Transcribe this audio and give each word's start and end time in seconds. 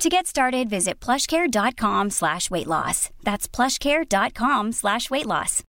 To 0.00 0.08
get 0.08 0.26
started, 0.26 0.70
visit 0.70 0.98
plushcare.com 0.98 2.08
slash 2.08 2.50
weight 2.50 2.66
loss. 2.66 3.10
That's 3.22 3.46
plushcare.com 3.46 4.72
slash 4.72 5.10
weight 5.10 5.26
loss. 5.26 5.62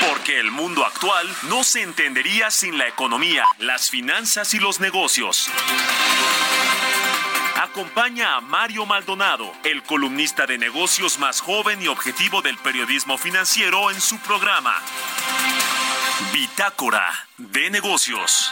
Porque 0.00 0.40
el 0.40 0.50
mundo 0.52 0.86
actual 0.86 1.26
no 1.50 1.62
se 1.64 1.82
entendería 1.82 2.50
sin 2.50 2.78
la 2.78 2.88
economía, 2.88 3.44
las 3.58 3.90
finanzas 3.90 4.54
y 4.54 4.58
los 4.58 4.80
negocios. 4.80 5.50
Acompaña 7.62 8.36
a 8.36 8.40
Mario 8.40 8.86
Maldonado, 8.86 9.52
el 9.64 9.82
columnista 9.82 10.46
de 10.46 10.56
negocios 10.56 11.18
más 11.18 11.42
joven 11.42 11.82
y 11.82 11.88
objetivo 11.88 12.40
del 12.40 12.56
periodismo 12.56 13.18
financiero 13.18 13.90
en 13.90 14.00
su 14.00 14.18
programa. 14.20 14.80
Bitácora 16.32 17.12
de 17.36 17.70
negocios. 17.70 18.50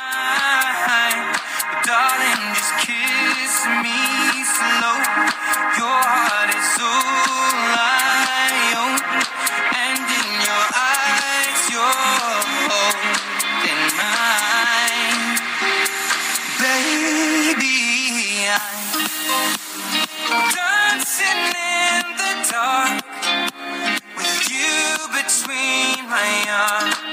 Between 25.14 26.08
my. 26.10 27.03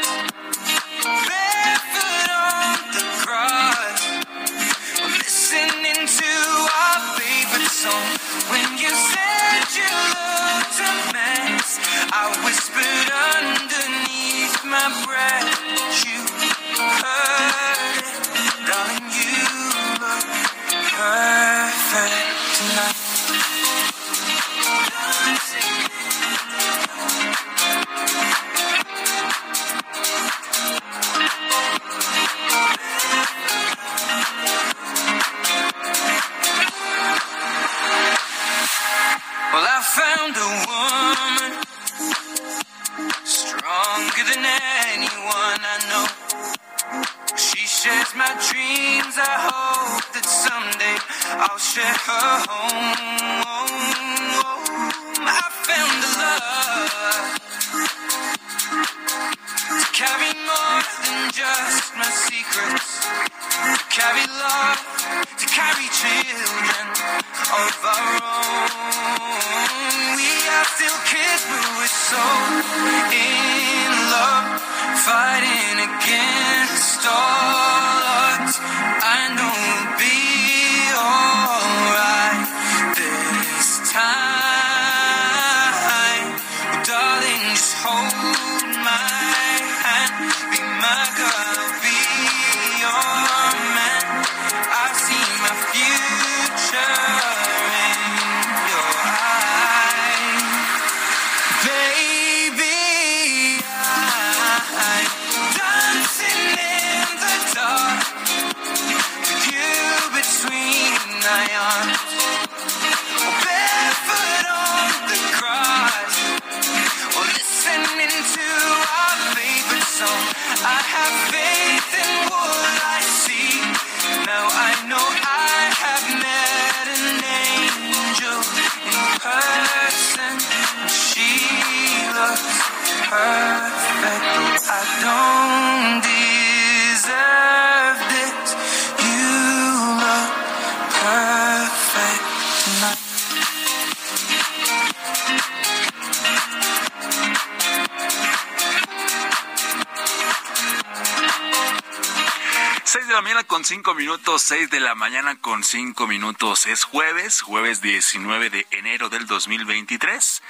Con 153.61 153.65
cinco 153.67 153.93
minutos, 153.93 154.41
seis 154.41 154.71
de 154.71 154.79
la 154.79 154.95
mañana 154.95 155.35
con 155.35 155.63
cinco 155.63 156.07
minutos. 156.07 156.65
Es 156.65 156.83
jueves, 156.83 157.41
jueves 157.41 157.79
19 157.79 158.49
de 158.49 158.65
enero 158.71 159.07
del 159.09 159.27
2023. 159.27 160.40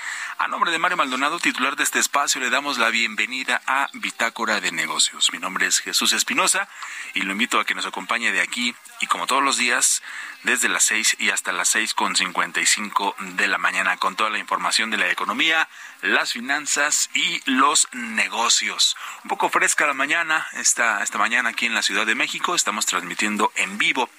Nombre 0.52 0.74
de 0.74 0.80
Mario 0.80 0.98
Maldonado, 0.98 1.40
titular 1.40 1.78
de 1.78 1.84
este 1.84 2.00
espacio, 2.00 2.42
le 2.42 2.50
damos 2.50 2.78
la 2.78 2.90
bienvenida 2.90 3.62
a 3.68 3.90
Bitácora 3.94 4.60
de 4.60 4.74
Negocios. 4.74 5.32
Mi 5.32 5.40
nombre 5.40 5.66
es 5.66 5.80
Jesús 5.80 6.12
Espinosa 6.12 6.68
y 7.14 7.22
lo 7.22 7.32
invito 7.32 7.58
a 7.58 7.64
que 7.64 7.74
nos 7.74 7.86
acompañe 7.86 8.34
de 8.34 8.42
aquí 8.42 8.76
y 9.00 9.08
como 9.08 9.28
todos 9.28 9.42
los 9.42 9.56
días, 9.56 10.04
desde 10.44 10.68
las 10.68 10.84
seis 10.84 11.16
y 11.20 11.30
hasta 11.30 11.54
las 11.54 11.70
seis 11.70 11.94
con 11.94 12.18
cincuenta 12.18 12.60
y 12.60 12.66
cinco 12.66 13.16
de 13.20 13.48
la 13.48 13.60
mañana 13.60 13.96
con 13.96 14.18
toda 14.18 14.30
la 14.30 14.40
información 14.40 14.90
de 14.90 14.98
la 14.98 15.10
economía, 15.10 15.70
las 16.02 16.34
finanzas 16.34 17.10
y 17.14 17.42
los 17.50 17.88
negocios. 17.94 18.98
Un 19.24 19.30
poco 19.30 19.50
fresca 19.50 19.88
la 19.88 19.94
mañana, 19.94 20.48
esta, 20.54 21.02
esta 21.02 21.18
mañana 21.18 21.50
aquí 21.50 21.66
en 21.66 21.76
la 21.76 21.82
Ciudad 21.82 22.06
de 22.06 22.16
México. 22.16 22.56
Estamos 22.56 22.86
transmitiendo 22.86 23.54
en 23.56 23.78
vivo 23.78 24.10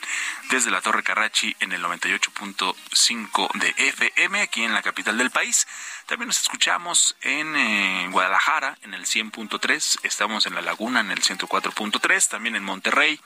desde 0.49 0.71
la 0.71 0.81
Torre 0.81 1.03
Carrachi 1.03 1.55
en 1.61 1.73
el 1.73 1.83
98.5 1.83 3.53
de 3.59 3.75
FM, 3.77 4.41
aquí 4.41 4.65
en 4.65 4.73
la 4.73 4.83
capital 4.83 5.19
del 5.19 5.31
país. 5.31 5.67
También 6.13 6.29
nos 6.29 6.43
escuchamos 6.43 7.17
en 7.23 7.57
eh, 7.57 8.09
Guadalajara 8.11 8.77
en 8.83 8.93
el 8.93 9.07
100.3, 9.07 10.01
estamos 10.03 10.45
en 10.45 10.55
La 10.55 10.61
Laguna 10.61 11.01
en 11.01 11.11
el 11.11 11.23
104.3, 11.23 12.29
también 12.29 12.55
en 12.55 12.63
Monterrey 12.65 13.19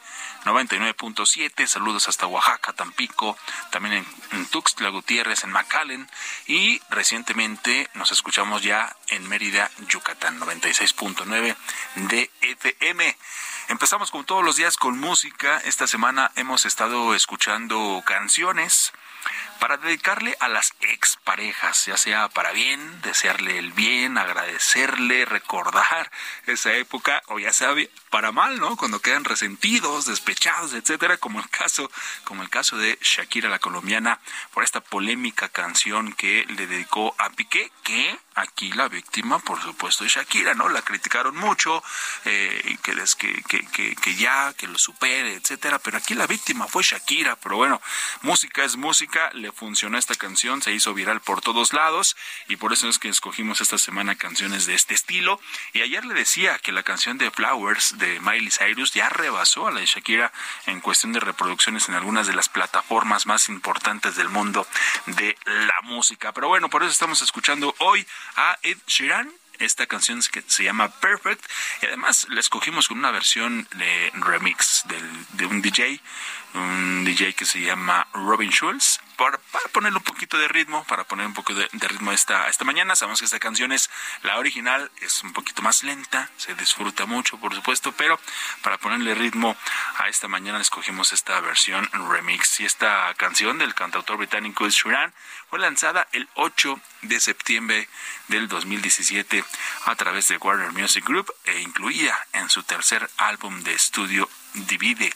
99.7, 0.44 1.67
saludos 1.67 2.06
hasta 2.06 2.29
Oaxaca, 2.29 2.75
Tampico, 2.75 3.37
también 3.73 3.94
en, 3.97 4.06
en 4.38 4.47
Tuxtla 4.47 4.91
Gutiérrez, 4.91 5.43
en 5.43 5.50
McAllen 5.50 6.09
y 6.47 6.81
recientemente 6.88 7.91
nos 7.94 8.12
escuchamos 8.12 8.62
ya 8.62 8.94
en 9.09 9.29
Mérida, 9.29 9.69
Yucatán 9.89 10.39
96.9 10.39 11.56
de 12.09 12.31
FM. 12.41 13.19
Empezamos 13.67 14.12
como 14.12 14.23
todos 14.23 14.44
los 14.44 14.55
días 14.55 14.77
con 14.77 15.00
música. 15.00 15.59
Esta 15.65 15.89
semana 15.89 16.31
hemos 16.37 16.67
estado 16.67 17.17
escuchando 17.17 18.05
canciones 18.06 18.93
para 19.58 19.76
dedicarle 19.76 20.37
a 20.40 20.49
las 20.49 20.75
exparejas, 20.81 21.87
ya 21.87 21.96
sea 21.96 22.28
para 22.28 22.52
bien, 22.52 23.00
desearle 23.02 23.58
el 23.58 23.73
bien, 23.73 24.19
agradecerle, 24.19 25.25
recordar 25.25 26.11
esa 26.46 26.75
época, 26.75 27.23
o 27.26 27.38
ya 27.38 27.52
sea 27.52 27.75
para 28.11 28.32
mal, 28.32 28.58
¿no? 28.58 28.76
Cuando 28.76 29.00
quedan 29.00 29.25
resentidos, 29.25 30.06
despechados, 30.06 30.73
etcétera, 30.73 31.17
como 31.17 31.40
el 31.40 31.49
caso, 31.49 31.90
como 32.25 32.43
el 32.43 32.50
caso 32.50 32.76
de 32.76 32.99
Shakira 33.00 33.49
la 33.49 33.58
colombiana 33.58 34.20
por 34.52 34.64
esta 34.64 34.81
polémica 34.81 35.49
canción 35.49 36.12
que 36.12 36.44
le 36.49 36.67
dedicó 36.67 37.14
a 37.19 37.31
Piqué, 37.31 37.70
que 37.82 38.19
aquí 38.37 38.71
la 38.73 38.88
víctima, 38.88 39.38
por 39.38 39.61
supuesto, 39.62 40.05
es 40.05 40.12
Shakira, 40.12 40.55
¿no? 40.55 40.69
La 40.69 40.83
criticaron 40.83 41.37
mucho, 41.37 41.83
eh, 42.25 42.77
que, 42.83 43.43
que, 43.49 43.67
que, 43.67 43.97
que, 43.97 44.15
ya, 44.15 44.53
que 44.55 44.69
lo 44.69 44.79
supere, 44.79 45.35
etcétera, 45.35 45.79
pero 45.79 45.97
aquí 45.97 46.15
la 46.15 46.27
víctima 46.27 46.67
fue 46.69 46.83
Shakira, 46.83 47.37
pero 47.37 47.56
bueno, 47.56 47.81
música 48.23 48.65
es 48.65 48.77
música, 48.77 49.31
le 49.33 49.53
funcionó 49.53 49.97
esta 49.97 50.15
canción, 50.15 50.61
se 50.62 50.73
hizo 50.73 50.93
viral 50.93 51.21
por 51.21 51.41
todos 51.41 51.73
lados 51.73 52.17
y 52.49 52.56
por 52.56 52.73
eso 52.73 52.88
es 52.88 52.99
que 52.99 53.09
escogimos 53.09 53.61
esta 53.61 53.79
semana 53.79 54.17
canciones 54.17 54.67
de 54.67 54.75
este 54.75 54.94
estilo. 54.94 55.41
Y 55.73 55.81
ayer 55.81 56.05
le 56.05 56.15
decía 56.15 56.59
que 56.59 56.73
la 56.73 56.82
canción 56.82 57.17
de 57.17 57.31
Flowers 57.31 57.97
de 57.99 58.21
Miley 58.21 58.50
Cyrus 58.50 58.93
ya 58.93 59.09
rebasó 59.09 59.67
a 59.67 59.71
la 59.71 59.81
de 59.81 59.87
Shakira 59.87 60.32
en 60.67 60.81
cuestión 60.81 61.12
de 61.12 61.21
reproducciones 61.21 61.89
en 61.89 61.94
algunas 61.94 62.27
de 62.27 62.35
las 62.35 62.50
plataformas 62.50 63.27
más 63.27 63.49
importantes 63.49 64.17
del 64.17 64.29
mundo 64.29 64.67
de 65.06 65.37
la 65.47 65.81
música. 65.82 66.32
Pero 66.32 66.49
bueno, 66.49 66.69
por 66.69 66.82
eso 66.82 66.93
estamos 66.93 67.23
escuchando 67.23 67.75
hoy 67.79 68.06
a 68.37 68.58
Ed 68.62 68.78
Sheeran. 68.87 69.32
Esta 69.58 69.87
canción 69.87 70.20
se 70.23 70.64
llama 70.64 70.90
Perfect. 71.00 71.43
Y 71.82 71.87
además 71.87 72.26
la 72.28 72.40
escogimos 72.40 72.88
con 72.88 72.99
una 72.99 73.11
versión 73.11 73.67
de 73.76 74.11
remix 74.14 74.84
de 75.32 75.46
un 75.46 75.62
DJ 75.62 76.00
un 76.56 77.05
DJ 77.05 77.35
que 77.35 77.44
se 77.44 77.61
llama 77.61 78.06
Robin 78.12 78.50
Schulz, 78.50 79.00
para, 79.17 79.38
para 79.38 79.69
ponerle 79.69 79.99
un 79.99 80.05
poquito 80.05 80.38
de 80.38 80.49
ritmo, 80.49 80.85
para 80.85 81.05
poner 81.05 81.26
un 81.26 81.35
poco 81.35 81.55
de, 81.55 81.69
ritmo 81.73 82.12
esta, 82.12 82.49
esta 82.49 82.64
mañana. 82.64 82.97
Sabemos 82.97 83.20
que 83.20 83.25
esta 83.25 83.38
canción 83.38 83.73
es 83.73 83.91
la 84.23 84.38
original, 84.38 84.91
es 85.00 85.23
un 85.23 85.32
poquito 85.32 85.62
más 85.62 85.82
lenta, 85.82 86.31
se 86.37 86.55
disfruta 86.55 87.06
mucho, 87.06 87.38
por 87.38 87.55
supuesto, 87.55 87.93
pero 87.93 88.19
para 88.62 88.79
ponerle 88.79 89.14
ritmo 89.14 89.56
a 89.99 90.08
esta 90.08 90.29
mañana 90.29 90.61
escogimos 90.61 91.12
esta 91.12 91.41
versión 91.41 91.88
remix. 92.11 92.61
Y 92.61 92.64
esta 92.64 93.12
canción 93.14 93.58
del 93.58 93.75
cantautor 93.75 94.19
británico 94.19 94.67
Ed 94.67 94.70
Sheeran 94.70 95.12
fue 95.49 95.58
lanzada 95.58 96.08
el 96.12 96.29
8 96.35 96.81
de 97.03 97.20
septiembre 97.20 97.88
del 98.29 98.49
2017 98.49 99.44
a 99.85 99.94
través 99.94 100.29
de 100.29 100.37
Warner 100.37 100.73
Music 100.73 101.05
Group 101.06 101.32
e 101.44 101.61
incluida 101.61 102.26
en 102.32 102.50
su 102.50 102.62
tercer 102.62 103.08
álbum 103.17 103.62
de 103.62 103.75
estudio 103.75 104.29
divide. 104.67 105.12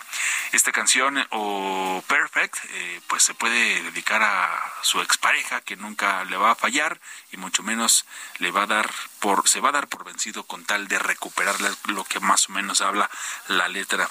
Esta 0.53 0.73
canción 0.73 1.25
o 1.31 2.03
Perfect 2.07 2.57
eh, 2.71 3.01
pues 3.07 3.23
se 3.23 3.35
puede 3.35 3.83
dedicar 3.83 4.23
a 4.23 4.61
su 4.83 5.01
expareja 5.01 5.61
que 5.61 5.77
nunca 5.77 6.25
le 6.25 6.37
va 6.37 6.53
a 6.53 6.57
fallar 6.57 7.01
y 7.33 7.37
mucho 7.37 7.63
menos 7.63 8.05
le 8.39 8.51
va 8.51 8.63
a 8.63 8.67
dar 8.67 8.91
por 9.21 9.49
se 9.49 9.61
va 9.61 9.71
a 9.71 9.73
dar 9.73 9.89
por 9.89 10.05
vencido 10.05 10.45
con 10.45 10.65
tal 10.65 10.89
de 10.89 10.99
recuperar 10.99 11.57
lo 11.87 12.05
que 12.05 12.21
más 12.21 12.49
o 12.49 12.53
menos 12.53 12.81
habla 12.81 13.11
la 13.49 13.69
letra 13.69 14.09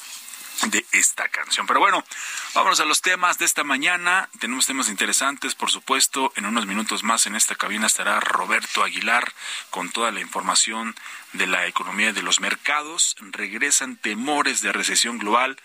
de 0.68 0.86
esta 0.92 1.28
canción. 1.30 1.66
Pero 1.68 1.80
bueno, 1.80 2.04
vámonos 2.54 2.80
a 2.80 2.86
los 2.86 3.02
temas 3.02 3.38
de 3.38 3.46
esta 3.46 3.64
mañana. 3.64 4.30
Tenemos 4.40 4.66
temas 4.66 4.90
interesantes, 4.90 5.56
por 5.56 5.72
supuesto. 5.72 6.34
En 6.36 6.46
unos 6.46 6.66
minutos 6.66 7.04
más 7.04 7.26
en 7.26 7.36
esta 7.36 7.56
cabina 7.56 7.88
estará 7.88 8.20
Roberto 8.20 8.84
Aguilar 8.84 9.34
con 9.70 9.90
toda 9.90 10.12
la 10.12 10.20
información 10.20 10.96
de 11.34 11.48
la 11.48 11.68
economía 11.68 12.10
y 12.10 12.14
de 12.14 12.24
los 12.24 12.40
mercados. 12.40 13.16
Regresan 13.20 13.96
temores 13.96 14.62
de 14.62 14.72
recesión 14.72 15.18
global 15.18 15.58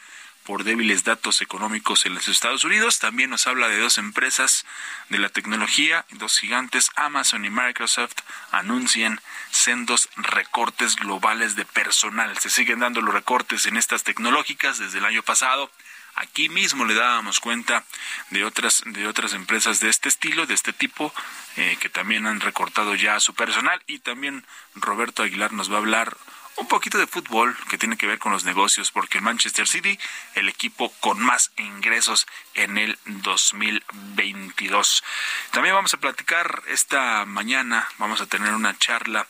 por 0.44 0.64
débiles 0.64 1.04
datos 1.04 1.42
económicos 1.42 2.06
en 2.06 2.14
los 2.14 2.28
Estados 2.28 2.64
Unidos. 2.64 2.98
También 2.98 3.30
nos 3.30 3.46
habla 3.46 3.68
de 3.68 3.78
dos 3.78 3.98
empresas 3.98 4.64
de 5.08 5.18
la 5.18 5.28
tecnología, 5.28 6.04
dos 6.10 6.38
gigantes, 6.38 6.90
Amazon 6.96 7.44
y 7.44 7.50
Microsoft, 7.50 8.16
anuncian 8.52 9.20
sendos 9.50 10.08
recortes 10.16 10.96
globales 10.96 11.56
de 11.56 11.64
personal. 11.64 12.36
Se 12.38 12.50
siguen 12.50 12.80
dando 12.80 13.00
los 13.00 13.14
recortes 13.14 13.66
en 13.66 13.76
estas 13.76 14.04
tecnológicas 14.04 14.78
desde 14.78 14.98
el 14.98 15.04
año 15.04 15.22
pasado. 15.22 15.70
Aquí 16.16 16.48
mismo 16.48 16.84
le 16.84 16.94
dábamos 16.94 17.40
cuenta 17.40 17.84
de 18.30 18.44
otras 18.44 18.82
de 18.86 19.08
otras 19.08 19.32
empresas 19.32 19.80
de 19.80 19.88
este 19.88 20.08
estilo, 20.08 20.46
de 20.46 20.54
este 20.54 20.72
tipo, 20.72 21.12
eh, 21.56 21.76
que 21.80 21.88
también 21.88 22.26
han 22.26 22.40
recortado 22.40 22.94
ya 22.94 23.18
su 23.18 23.34
personal 23.34 23.82
y 23.88 23.98
también 23.98 24.46
Roberto 24.76 25.24
Aguilar 25.24 25.52
nos 25.52 25.72
va 25.72 25.76
a 25.76 25.78
hablar 25.78 26.16
un 26.56 26.68
poquito 26.68 26.98
de 26.98 27.06
fútbol 27.06 27.56
que 27.68 27.78
tiene 27.78 27.96
que 27.96 28.06
ver 28.06 28.18
con 28.18 28.32
los 28.32 28.44
negocios, 28.44 28.90
porque 28.92 29.18
el 29.18 29.24
Manchester 29.24 29.66
City, 29.66 29.98
el 30.34 30.48
equipo 30.48 30.92
con 31.00 31.20
más 31.20 31.50
ingresos 31.56 32.26
en 32.54 32.78
el 32.78 32.98
2022. 33.06 35.04
También 35.50 35.74
vamos 35.74 35.94
a 35.94 35.98
platicar 35.98 36.62
esta 36.68 37.24
mañana, 37.26 37.88
vamos 37.98 38.20
a 38.20 38.26
tener 38.26 38.54
una 38.54 38.76
charla 38.78 39.26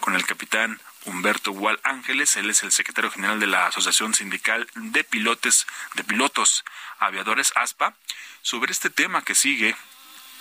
con 0.00 0.14
el 0.14 0.26
capitán 0.26 0.80
Humberto 1.06 1.52
Gual 1.52 1.78
Ángeles, 1.84 2.36
él 2.36 2.50
es 2.50 2.62
el 2.62 2.72
secretario 2.72 3.10
general 3.10 3.38
de 3.38 3.46
la 3.46 3.66
Asociación 3.68 4.12
Sindical 4.12 4.68
de 4.74 5.04
Pilotes, 5.04 5.66
de 5.94 6.04
Pilotos 6.04 6.64
Aviadores 6.98 7.52
ASPA, 7.54 7.94
sobre 8.42 8.72
este 8.72 8.90
tema 8.90 9.22
que 9.22 9.34
sigue 9.34 9.76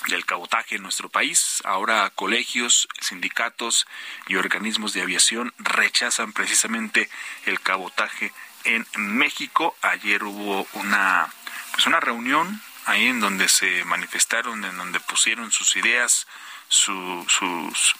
del 0.07 0.25
cabotaje 0.25 0.75
en 0.75 0.83
nuestro 0.83 1.09
país. 1.09 1.62
Ahora 1.65 2.12
colegios, 2.15 2.88
sindicatos 3.01 3.86
y 4.27 4.36
organismos 4.36 4.94
de 4.94 5.01
aviación 5.01 5.53
rechazan 5.57 6.33
precisamente 6.33 7.09
el 7.45 7.59
cabotaje 7.59 8.31
en 8.63 8.86
México. 8.95 9.75
Ayer 9.81 10.24
hubo 10.24 10.68
una 10.74 11.31
pues 11.74 11.88
una 11.88 12.00
reunión 12.00 12.62
ahí 12.86 13.07
en 13.07 13.19
donde 13.19 13.50
se 13.50 13.83
manifestaron, 13.86 14.63
en 14.63 14.77
donde 14.77 15.00
pusieron 15.00 15.51
sus 15.51 15.75
ideas, 15.75 16.27
sus, 16.68 17.25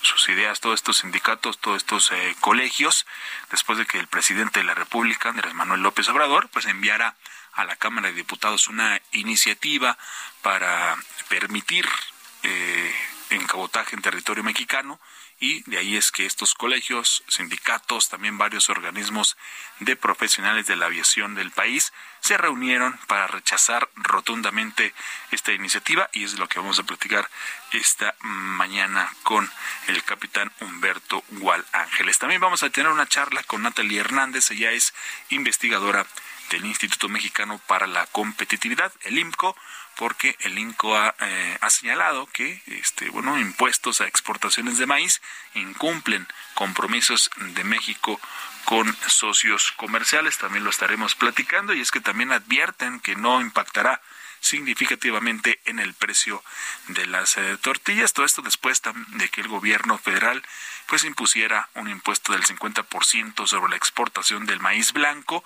sus 0.02 0.30
ideas 0.30 0.60
todos 0.60 0.76
estos 0.76 0.98
sindicatos, 1.00 1.60
todos 1.60 1.78
estos 1.78 2.12
eh, 2.12 2.36
colegios, 2.40 3.06
después 3.52 3.78
de 3.78 3.86
que 3.86 4.00
el 4.00 4.08
presidente 4.08 4.60
de 4.60 4.66
la 4.66 4.76
República, 4.76 5.30
Andrés 5.30 5.54
Manuel 5.54 5.82
López 5.82 6.08
Obrador, 6.10 6.50
pues 6.50 6.66
enviara 6.66 7.16
a 7.56 7.64
la 7.66 7.76
Cámara 7.76 8.10
de 8.10 8.16
Diputados 8.16 8.68
una 8.68 9.02
iniciativa 9.12 9.98
para 10.42 10.96
permitir 11.30 11.88
eh, 12.44 12.96
en 13.32 13.48
cabotaje 13.48 13.96
en 13.96 14.02
territorio 14.02 14.44
mexicano 14.44 15.00
y 15.40 15.70
de 15.70 15.78
ahí 15.78 15.98
es 15.98 16.12
que 16.12 16.26
estos 16.26 16.54
colegios, 16.54 17.24
sindicatos, 17.28 18.08
también 18.08 18.38
varios 18.38 18.70
organismos 18.70 19.36
de 19.80 19.98
profesionales 19.98 20.66
de 20.66 20.78
la 20.78 20.86
aviación 20.86 21.36
del 21.36 21.52
país 21.52 21.92
se 22.22 22.38
reunieron 22.38 22.98
para 23.08 23.28
rechazar 23.28 23.90
rotundamente 23.96 24.94
esta 25.32 25.52
iniciativa 25.52 26.10
y 26.14 26.24
es 26.24 26.40
lo 26.40 26.48
que 26.48 26.60
vamos 26.60 26.80
a 26.80 26.84
platicar 26.84 27.30
esta 27.74 28.16
mañana 28.22 29.12
con 29.24 29.52
el 29.88 30.02
capitán 30.04 30.52
Humberto 30.62 31.24
Gual 31.32 31.66
Ángeles. 31.74 32.18
También 32.18 32.40
vamos 32.40 32.64
a 32.64 32.70
tener 32.70 32.92
una 32.92 33.08
charla 33.08 33.44
con 33.44 33.64
Natalie 33.64 34.00
Hernández, 34.00 34.52
ella 34.52 34.72
es 34.72 34.94
investigadora 35.30 36.06
del 36.50 36.66
Instituto 36.66 37.10
Mexicano 37.10 37.60
para 37.68 37.88
la 37.88 38.06
Competitividad, 38.08 38.92
el 39.04 39.18
IMCO, 39.18 39.56
porque 39.96 40.36
el 40.42 40.58
INCO 40.58 40.98
eh, 40.98 41.58
ha, 41.62 41.70
señalado 41.70 42.28
que 42.28 42.62
este, 42.68 43.10
bueno, 43.10 43.40
impuestos 43.40 44.02
a 44.02 44.08
exportaciones 44.08 44.78
de 44.78 44.86
maíz 44.86 45.22
incumplen 45.54 46.28
compromisos 46.54 47.30
de 47.38 47.64
México 47.64 48.20
con 48.66 48.96
socios 49.08 49.72
comerciales. 49.74 50.38
También 50.38 50.64
lo 50.64 50.70
estaremos 50.70 51.16
platicando 51.16 51.74
y 51.74 51.82
es 51.82 51.92
que 51.92 52.02
también 52.02 52.32
advierten 52.32 53.00
que 53.00 53.16
no 53.16 53.40
impactará 53.40 54.02
significativamente 54.46 55.60
en 55.66 55.80
el 55.80 55.94
precio 55.94 56.44
de 56.90 57.06
las 57.08 57.38
eh, 57.38 57.58
tortillas. 57.62 58.14
Todo 58.14 58.26
esto 58.26 58.42
después 58.42 58.82
de 59.08 59.30
que 59.30 59.42
el 59.42 59.48
gobierno 59.48 59.98
federal 59.98 60.44
pues 60.88 61.04
impusiera 61.04 61.70
un 61.74 61.90
impuesto 61.90 62.34
del 62.34 62.44
50% 62.44 63.48
sobre 63.48 63.72
la 63.72 63.76
exportación 63.76 64.46
del 64.46 64.60
maíz 64.60 64.94
blanco. 64.94 65.44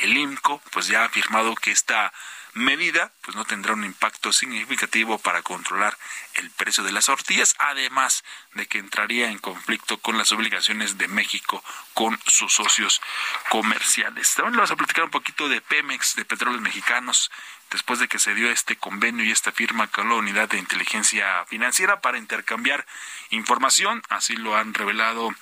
El 0.00 0.16
INCO 0.16 0.60
pues 0.70 0.86
ya 0.86 1.02
ha 1.02 1.06
afirmado 1.06 1.54
que 1.54 1.70
esta 1.70 2.12
medida 2.54 3.12
pues 3.22 3.36
no 3.36 3.44
tendrá 3.44 3.72
un 3.72 3.84
impacto 3.84 4.32
significativo 4.32 5.18
para 5.18 5.42
controlar 5.42 5.96
el 6.34 6.50
precio 6.50 6.84
de 6.84 6.92
las 6.92 7.06
tortillas, 7.06 7.54
además 7.58 8.24
de 8.54 8.66
que 8.66 8.78
entraría 8.78 9.30
en 9.30 9.38
conflicto 9.38 9.98
con 9.98 10.18
las 10.18 10.32
obligaciones 10.32 10.98
de 10.98 11.08
México 11.08 11.62
con 11.94 12.18
sus 12.26 12.52
socios 12.52 13.00
comerciales. 13.48 14.34
También 14.34 14.52
le 14.52 14.58
vamos 14.58 14.70
a 14.70 14.76
platicar 14.76 15.04
un 15.04 15.10
poquito 15.10 15.48
de 15.48 15.60
Pemex, 15.60 16.16
de 16.16 16.24
Petróleos 16.24 16.60
Mexicanos, 16.60 17.30
después 17.70 17.98
de 17.98 18.08
que 18.08 18.18
se 18.18 18.34
dio 18.34 18.50
este 18.50 18.76
convenio 18.76 19.24
y 19.24 19.30
esta 19.30 19.52
firma 19.52 19.86
con 19.88 20.08
la 20.08 20.16
Unidad 20.16 20.48
de 20.48 20.58
Inteligencia 20.58 21.44
Financiera 21.46 22.00
para 22.00 22.18
intercambiar 22.18 22.86
información, 23.30 24.02
así 24.08 24.36
lo 24.36 24.56
han 24.56 24.74
revelado 24.74 25.34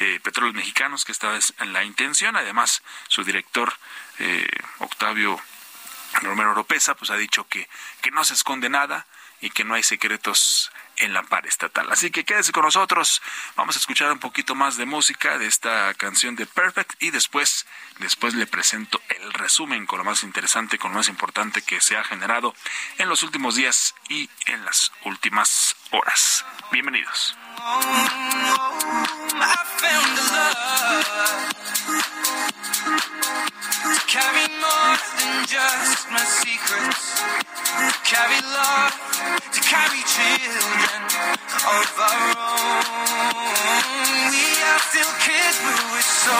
eh, 0.00 0.20
Petróleos 0.22 0.54
Mexicanos, 0.54 1.04
que 1.04 1.12
esta 1.12 1.38
en 1.58 1.72
la 1.72 1.84
intención, 1.84 2.36
además 2.36 2.82
su 3.08 3.24
director 3.24 3.72
eh, 4.18 4.48
Octavio 4.78 5.40
Romero 6.22 6.52
Oropesa 6.52 6.94
pues 6.94 7.10
ha 7.10 7.16
dicho 7.16 7.46
que, 7.48 7.68
que 8.00 8.10
no 8.10 8.24
se 8.24 8.34
esconde 8.34 8.68
nada 8.68 9.06
y 9.40 9.50
que 9.50 9.64
no 9.64 9.74
hay 9.74 9.82
secretos 9.82 10.70
en 10.98 11.12
la 11.12 11.22
par 11.22 11.46
estatal. 11.46 11.90
Así 11.90 12.10
que 12.10 12.24
quédese 12.24 12.52
con 12.52 12.64
nosotros. 12.64 13.22
Vamos 13.56 13.76
a 13.76 13.78
escuchar 13.78 14.10
un 14.12 14.18
poquito 14.18 14.54
más 14.54 14.76
de 14.76 14.86
música 14.86 15.38
de 15.38 15.46
esta 15.46 15.94
canción 15.94 16.36
de 16.36 16.46
Perfect 16.46 17.00
y 17.02 17.10
después, 17.10 17.66
después 17.98 18.34
le 18.34 18.46
presento 18.46 19.00
el 19.08 19.32
resumen 19.32 19.86
con 19.86 19.98
lo 19.98 20.04
más 20.04 20.22
interesante, 20.22 20.78
con 20.78 20.90
lo 20.92 20.98
más 20.98 21.08
importante 21.08 21.62
que 21.62 21.80
se 21.80 21.96
ha 21.96 22.04
generado 22.04 22.54
en 22.98 23.08
los 23.08 23.22
últimos 23.22 23.54
días 23.54 23.94
y 24.08 24.28
en 24.46 24.64
las 24.64 24.92
últimas 25.04 25.76
horas. 25.90 26.44
Bienvenidos. 26.72 27.36
To 33.88 34.00
carry 34.06 34.46
more 34.60 34.96
than 35.16 35.46
just 35.48 36.10
my 36.10 36.20
secrets. 36.20 37.24
Carry 38.04 38.40
love 38.52 38.92
to 39.48 39.60
carry 39.64 40.02
children 40.04 41.00
of 41.64 41.88
our 41.96 42.28
own. 42.36 43.48
We 44.28 44.44
are 44.60 44.82
still 44.92 45.12
kids, 45.24 45.56
but 45.64 45.78
we're 45.88 46.04
so 46.04 46.36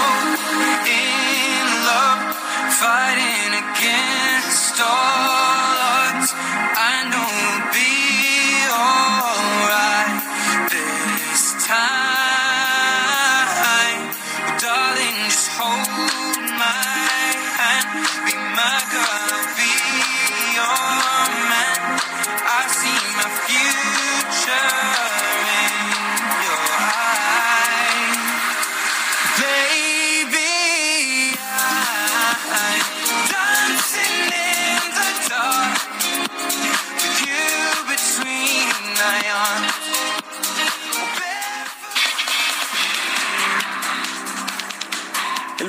in 0.84 1.64
love, 1.88 2.36
fighting 2.76 3.52
against 3.64 4.76
all 4.84 5.72
odds. 6.04 6.28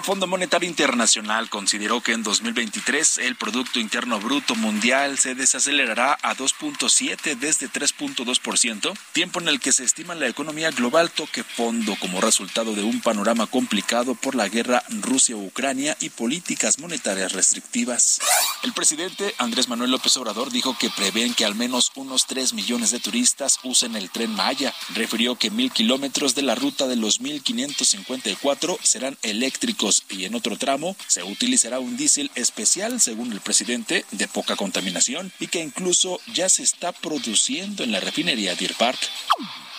Fondo 0.09 0.25
Monetario 0.25 0.67
Internacional 0.67 1.51
consideró 1.51 2.01
que 2.01 2.13
en 2.13 2.23
2023 2.23 3.19
el 3.19 3.35
Producto 3.35 3.79
Interno 3.79 4.19
Bruto 4.19 4.55
Mundial 4.55 5.19
se 5.19 5.35
desacelerará 5.35 6.17
a 6.23 6.35
2.7 6.35 7.37
desde 7.37 7.69
3.2%, 7.69 8.97
tiempo 9.13 9.39
en 9.39 9.49
el 9.49 9.59
que 9.59 9.71
se 9.71 9.83
estima 9.83 10.15
la 10.15 10.27
economía 10.27 10.71
global 10.71 11.11
toque 11.11 11.43
fondo 11.43 11.95
como 11.99 12.21
resultado 12.21 12.73
de 12.73 12.81
un 12.81 13.01
panorama 13.01 13.45
complicado 13.45 14.15
por 14.15 14.33
la 14.33 14.49
guerra 14.49 14.83
Rusia-Ucrania 14.89 15.95
y 15.99 16.09
políticas 16.09 16.79
monetarias 16.79 17.33
restrictivas. 17.33 18.19
El 18.63 18.73
presidente 18.73 19.35
Andrés 19.37 19.67
Manuel 19.67 19.91
López 19.91 20.17
Obrador 20.17 20.51
dijo 20.51 20.75
que 20.75 20.89
prevén 20.89 21.35
que 21.35 21.45
al 21.45 21.53
menos 21.53 21.91
unos 21.93 22.25
3 22.25 22.53
millones 22.53 22.89
de 22.89 22.99
turistas 22.99 23.59
usen 23.61 23.95
el 23.95 24.09
tren 24.09 24.31
Maya. 24.31 24.73
Refirió 24.95 25.35
que 25.35 25.51
mil 25.51 25.71
kilómetros 25.71 26.33
de 26.33 26.41
la 26.41 26.55
ruta 26.55 26.87
de 26.87 26.95
los 26.95 27.21
1554 27.21 28.79
serán 28.81 29.15
eléctricos 29.21 29.98
y 30.09 30.25
en 30.25 30.35
otro 30.35 30.57
tramo 30.57 30.95
se 31.07 31.23
utilizará 31.23 31.79
un 31.79 31.97
diésel 31.97 32.31
especial, 32.35 32.99
según 33.01 33.31
el 33.31 33.41
presidente, 33.41 34.05
de 34.11 34.27
poca 34.27 34.55
contaminación 34.55 35.31
y 35.39 35.47
que 35.47 35.59
incluso 35.59 36.19
ya 36.27 36.49
se 36.49 36.63
está 36.63 36.91
produciendo 36.91 37.83
en 37.83 37.91
la 37.91 37.99
refinería 37.99 38.55
Deer 38.55 38.75
Park. 38.75 38.99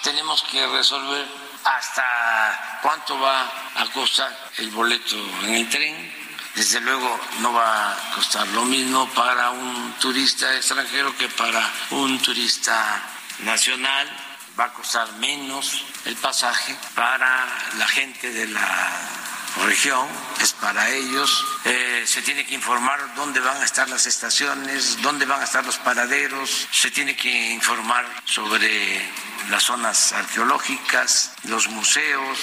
Tenemos 0.03 0.43
que 0.45 0.67
resolver 0.67 1.27
hasta 1.65 2.79
cuánto 2.83 3.19
va 3.19 3.43
a 3.77 3.85
costar 3.93 4.37
el 4.59 4.71
boleto 4.71 5.17
en 5.45 5.55
el 5.55 5.69
tren. 5.69 6.21
Desde 6.55 6.81
luego 6.81 7.19
no 7.41 7.53
va 7.53 7.93
a 7.93 8.15
costar 8.15 8.47
lo 8.49 8.65
mismo 8.65 9.09
para 9.11 9.51
un 9.51 9.95
turista 10.01 10.57
extranjero 10.57 11.17
que 11.17 11.29
para 11.29 11.71
un 11.91 12.19
turista 12.21 13.03
nacional. 13.41 14.09
Va 14.59 14.65
a 14.65 14.73
costar 14.73 15.11
menos 15.15 15.85
el 16.05 16.17
pasaje 16.17 16.77
para 16.95 17.47
la 17.79 17.87
gente 17.87 18.31
de 18.33 18.49
la 18.49 19.30
región, 19.67 20.07
es 20.41 20.53
para 20.53 20.89
ellos. 20.91 21.45
Eh, 21.65 22.05
se 22.07 22.23
tiene 22.23 22.45
que 22.47 22.55
informar 22.55 23.15
dónde 23.15 23.41
van 23.41 23.61
a 23.61 23.65
estar 23.65 23.89
las 23.89 24.07
estaciones, 24.07 25.01
dónde 25.03 25.27
van 25.27 25.41
a 25.41 25.45
estar 25.45 25.65
los 25.65 25.79
paraderos, 25.79 26.69
se 26.71 26.91
tiene 26.91 27.17
que 27.17 27.53
informar 27.53 28.07
sobre 28.25 29.03
las 29.51 29.63
zonas 29.65 30.13
arqueológicas, 30.13 31.33
los 31.45 31.69
museos. 31.69 32.39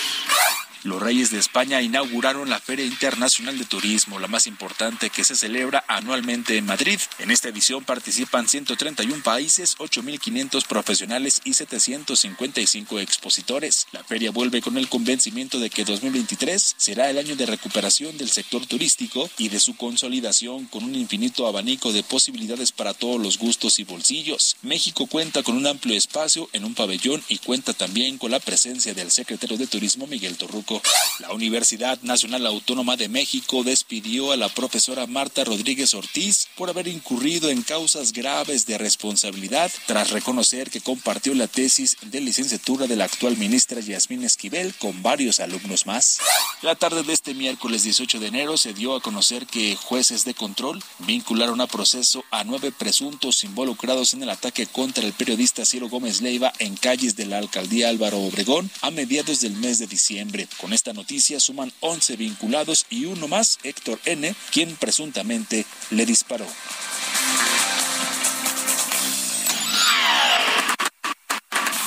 Los 0.87 1.01
Reyes 1.01 1.31
de 1.31 1.37
España 1.37 1.81
inauguraron 1.81 2.49
la 2.49 2.61
Feria 2.61 2.85
Internacional 2.85 3.57
de 3.57 3.65
Turismo, 3.65 4.19
la 4.19 4.29
más 4.29 4.47
importante 4.47 5.09
que 5.09 5.25
se 5.25 5.35
celebra 5.35 5.83
anualmente 5.89 6.55
en 6.55 6.65
Madrid. 6.65 6.97
En 7.19 7.29
esta 7.29 7.49
edición 7.49 7.83
participan 7.83 8.47
131 8.47 9.21
países, 9.21 9.77
8.500 9.79 10.65
profesionales 10.65 11.41
y 11.43 11.55
755 11.55 12.99
expositores. 12.99 13.85
La 13.91 14.01
feria 14.05 14.31
vuelve 14.31 14.61
con 14.61 14.77
el 14.77 14.87
convencimiento 14.87 15.59
de 15.59 15.69
que 15.69 15.83
2023 15.83 16.75
será 16.77 17.09
el 17.09 17.17
año 17.17 17.35
de 17.35 17.47
recuperación 17.47 18.17
del 18.17 18.29
sector 18.29 18.65
turístico 18.65 19.29
y 19.37 19.49
de 19.49 19.59
su 19.59 19.75
consolidación 19.75 20.67
con 20.67 20.85
un 20.85 20.95
infinito 20.95 21.47
abanico 21.47 21.91
de 21.91 22.03
posibilidades 22.03 22.71
para 22.71 22.93
todos 22.93 23.19
los 23.21 23.37
gustos 23.37 23.79
y 23.79 23.83
bolsillos. 23.83 24.55
México 24.61 25.05
cuenta 25.07 25.43
con 25.43 25.57
un 25.57 25.67
amplio 25.67 25.97
espacio 25.97 26.49
en 26.53 26.63
un 26.63 26.75
pabellón 26.75 27.21
y 27.27 27.39
cuenta 27.39 27.73
también 27.73 28.17
con 28.17 28.31
la 28.31 28.39
presencia 28.39 28.93
del 28.93 29.11
secretario 29.11 29.57
de 29.57 29.67
Turismo 29.67 30.07
Miguel 30.07 30.37
Torruco. 30.37 30.76
La 31.19 31.33
Universidad 31.33 31.99
Nacional 32.03 32.45
Autónoma 32.45 32.95
de 32.95 33.09
México 33.09 33.63
despidió 33.63 34.31
a 34.31 34.37
la 34.37 34.49
profesora 34.49 35.07
Marta 35.07 35.43
Rodríguez 35.43 35.93
Ortiz 35.93 36.47
por 36.55 36.69
haber 36.69 36.87
incurrido 36.87 37.49
en 37.49 37.63
causas 37.63 38.13
graves 38.13 38.65
de 38.67 38.77
responsabilidad 38.77 39.71
tras 39.87 40.11
reconocer 40.11 40.69
que 40.69 40.81
compartió 40.81 41.33
la 41.33 41.47
tesis 41.47 41.97
de 42.01 42.21
licenciatura 42.21 42.85
de 42.85 42.95
la 42.95 43.05
actual 43.05 43.35
ministra 43.37 43.81
Yasmín 43.81 44.23
Esquivel 44.23 44.75
con 44.75 45.01
varios 45.01 45.39
alumnos 45.39 45.85
más. 45.85 46.19
La 46.61 46.75
tarde 46.75 47.03
de 47.03 47.13
este 47.13 47.33
miércoles 47.33 47.83
18 47.83 48.19
de 48.19 48.27
enero 48.27 48.57
se 48.57 48.73
dio 48.73 48.95
a 48.95 49.01
conocer 49.01 49.47
que 49.47 49.75
jueces 49.75 50.23
de 50.23 50.33
control 50.33 50.83
vincularon 50.99 51.61
a 51.61 51.67
proceso 51.67 52.23
a 52.31 52.43
nueve 52.43 52.71
presuntos 52.71 53.43
involucrados 53.43 54.13
en 54.13 54.23
el 54.23 54.29
ataque 54.29 54.67
contra 54.67 55.03
el 55.03 55.13
periodista 55.13 55.65
Ciro 55.65 55.89
Gómez 55.89 56.21
Leiva 56.21 56.53
en 56.59 56.75
calles 56.75 57.15
de 57.15 57.25
la 57.25 57.37
alcaldía 57.39 57.89
Álvaro 57.89 58.19
Obregón 58.19 58.69
a 58.81 58.91
mediados 58.91 59.41
del 59.41 59.53
mes 59.53 59.79
de 59.79 59.87
diciembre. 59.87 60.47
Con 60.59 60.73
esta 60.73 60.91
noticia 60.91 61.39
suman 61.39 61.71
11 61.81 62.15
vinculados 62.15 62.85
y 62.89 63.05
uno 63.05 63.27
más, 63.27 63.59
Héctor 63.63 63.99
N., 64.05 64.33
quien 64.51 64.75
presuntamente 64.75 65.65
le 65.91 66.05
disparó. 66.05 66.47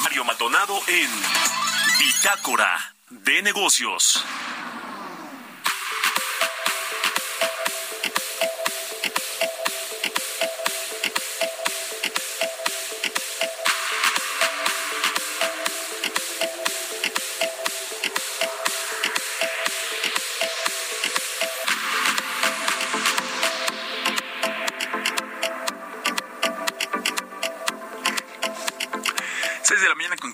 Mario 0.03 0.25
Maldonado 0.25 0.81
en 0.87 1.11
Bitácora 1.99 2.95
de 3.11 3.43
Negocios. 3.43 4.25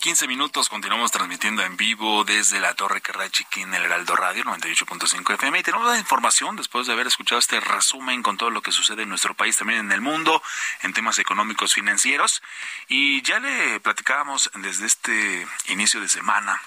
15 0.06 0.28
minutos 0.28 0.68
continuamos 0.68 1.10
transmitiendo 1.10 1.64
en 1.64 1.76
vivo 1.76 2.22
desde 2.22 2.60
la 2.60 2.74
Torre 2.74 3.00
Carrachiqui 3.00 3.62
en 3.62 3.74
el 3.74 3.82
Heraldo 3.82 4.14
Radio 4.14 4.44
98.5 4.44 5.34
FM 5.34 5.58
y 5.58 5.62
tenemos 5.64 5.84
la 5.84 5.98
información 5.98 6.54
después 6.54 6.86
de 6.86 6.92
haber 6.92 7.08
escuchado 7.08 7.40
este 7.40 7.58
resumen 7.58 8.22
con 8.22 8.36
todo 8.36 8.50
lo 8.50 8.62
que 8.62 8.70
sucede 8.70 9.02
en 9.02 9.08
nuestro 9.08 9.34
país 9.34 9.56
también 9.56 9.80
en 9.80 9.90
el 9.90 10.00
mundo 10.00 10.40
en 10.82 10.92
temas 10.92 11.18
económicos 11.18 11.74
financieros. 11.74 12.40
Y 12.86 13.20
ya 13.22 13.40
le 13.40 13.80
platicábamos 13.80 14.48
desde 14.54 14.86
este 14.86 15.44
inicio 15.70 16.00
de 16.00 16.08
semana 16.08 16.62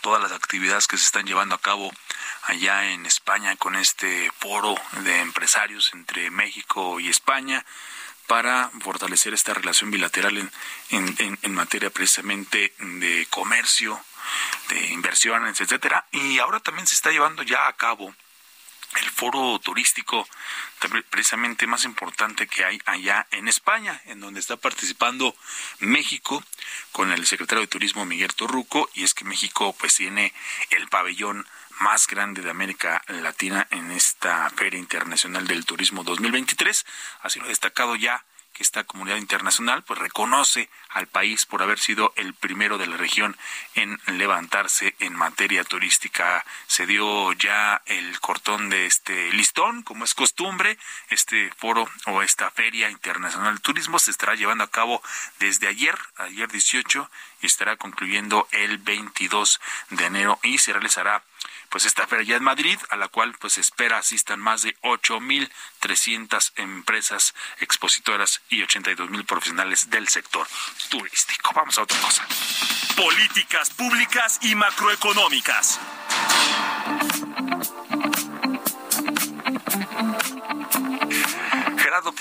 todas 0.00 0.22
las 0.22 0.30
actividades 0.30 0.86
que 0.86 0.96
se 0.96 1.06
están 1.06 1.26
llevando 1.26 1.56
a 1.56 1.60
cabo 1.60 1.92
allá 2.44 2.92
en 2.92 3.04
España 3.04 3.56
con 3.56 3.74
este 3.74 4.30
foro 4.38 4.76
de 5.02 5.22
empresarios 5.22 5.92
entre 5.92 6.30
México 6.30 7.00
y 7.00 7.08
España 7.08 7.66
para 8.26 8.70
fortalecer 8.80 9.34
esta 9.34 9.54
relación 9.54 9.90
bilateral 9.90 10.50
en, 10.90 11.38
en, 11.42 11.54
materia 11.54 11.90
precisamente 11.90 12.72
de 12.78 13.26
comercio, 13.30 14.00
de 14.68 14.86
inversiones, 14.92 15.60
etcétera. 15.60 16.06
Y 16.12 16.38
ahora 16.38 16.60
también 16.60 16.86
se 16.86 16.94
está 16.94 17.10
llevando 17.10 17.42
ya 17.42 17.68
a 17.68 17.76
cabo 17.76 18.14
el 19.00 19.10
foro 19.10 19.58
turístico 19.58 20.28
precisamente 21.10 21.66
más 21.66 21.84
importante 21.84 22.46
que 22.46 22.64
hay 22.64 22.78
allá 22.84 23.26
en 23.30 23.48
España, 23.48 24.00
en 24.06 24.20
donde 24.20 24.40
está 24.40 24.56
participando 24.56 25.34
México 25.80 26.42
con 26.92 27.10
el 27.10 27.26
secretario 27.26 27.62
de 27.62 27.68
Turismo 27.68 28.04
Miguel 28.04 28.34
Torruco, 28.34 28.88
y 28.94 29.04
es 29.04 29.14
que 29.14 29.24
México 29.24 29.74
pues 29.78 29.94
tiene 29.94 30.32
el 30.70 30.88
pabellón 30.88 31.46
más 31.80 32.06
grande 32.06 32.42
de 32.42 32.50
América 32.50 33.02
Latina 33.08 33.66
en 33.70 33.90
esta 33.90 34.50
Feria 34.50 34.78
Internacional 34.78 35.46
del 35.46 35.64
Turismo 35.64 36.04
2023. 36.04 36.86
Así 37.22 37.38
lo 37.38 37.46
ha 37.46 37.48
destacado 37.48 37.96
ya 37.96 38.24
que 38.54 38.62
esta 38.62 38.84
comunidad 38.84 39.16
internacional 39.16 39.82
pues 39.82 39.98
reconoce 39.98 40.70
al 40.88 41.08
país 41.08 41.44
por 41.44 41.62
haber 41.62 41.78
sido 41.78 42.12
el 42.16 42.34
primero 42.34 42.78
de 42.78 42.86
la 42.86 42.96
región 42.96 43.36
en 43.74 44.00
levantarse 44.06 44.94
en 45.00 45.12
materia 45.12 45.64
turística. 45.64 46.44
Se 46.68 46.86
dio 46.86 47.32
ya 47.32 47.82
el 47.86 48.18
cortón 48.20 48.70
de 48.70 48.86
este 48.86 49.32
listón, 49.32 49.82
como 49.82 50.04
es 50.04 50.14
costumbre. 50.14 50.78
Este 51.10 51.50
foro 51.56 51.88
o 52.06 52.22
esta 52.22 52.50
Feria 52.52 52.90
Internacional 52.90 53.56
de 53.56 53.60
Turismo 53.60 53.98
se 53.98 54.12
estará 54.12 54.36
llevando 54.36 54.62
a 54.62 54.70
cabo 54.70 55.02
desde 55.40 55.66
ayer, 55.66 55.98
ayer 56.16 56.48
18, 56.48 57.10
y 57.42 57.46
estará 57.46 57.76
concluyendo 57.76 58.46
el 58.52 58.78
22 58.78 59.60
de 59.90 60.04
enero 60.06 60.38
y 60.44 60.58
se 60.58 60.72
realizará 60.72 61.24
pues 61.74 61.86
esta 61.86 62.06
feria 62.06 62.24
ya 62.24 62.36
en 62.36 62.44
Madrid, 62.44 62.78
a 62.88 62.94
la 62.94 63.08
cual 63.08 63.34
pues 63.40 63.58
espera 63.58 63.98
asistan 63.98 64.38
más 64.38 64.62
de 64.62 64.76
8.300 64.82 66.52
empresas 66.54 67.34
expositoras 67.58 68.42
y 68.48 68.62
82.000 68.62 69.26
profesionales 69.26 69.90
del 69.90 70.06
sector 70.06 70.46
turístico. 70.88 71.50
Vamos 71.52 71.76
a 71.76 71.82
otra 71.82 71.98
cosa. 71.98 72.24
Políticas 72.94 73.70
públicas 73.70 74.38
y 74.42 74.54
macroeconómicas. 74.54 75.80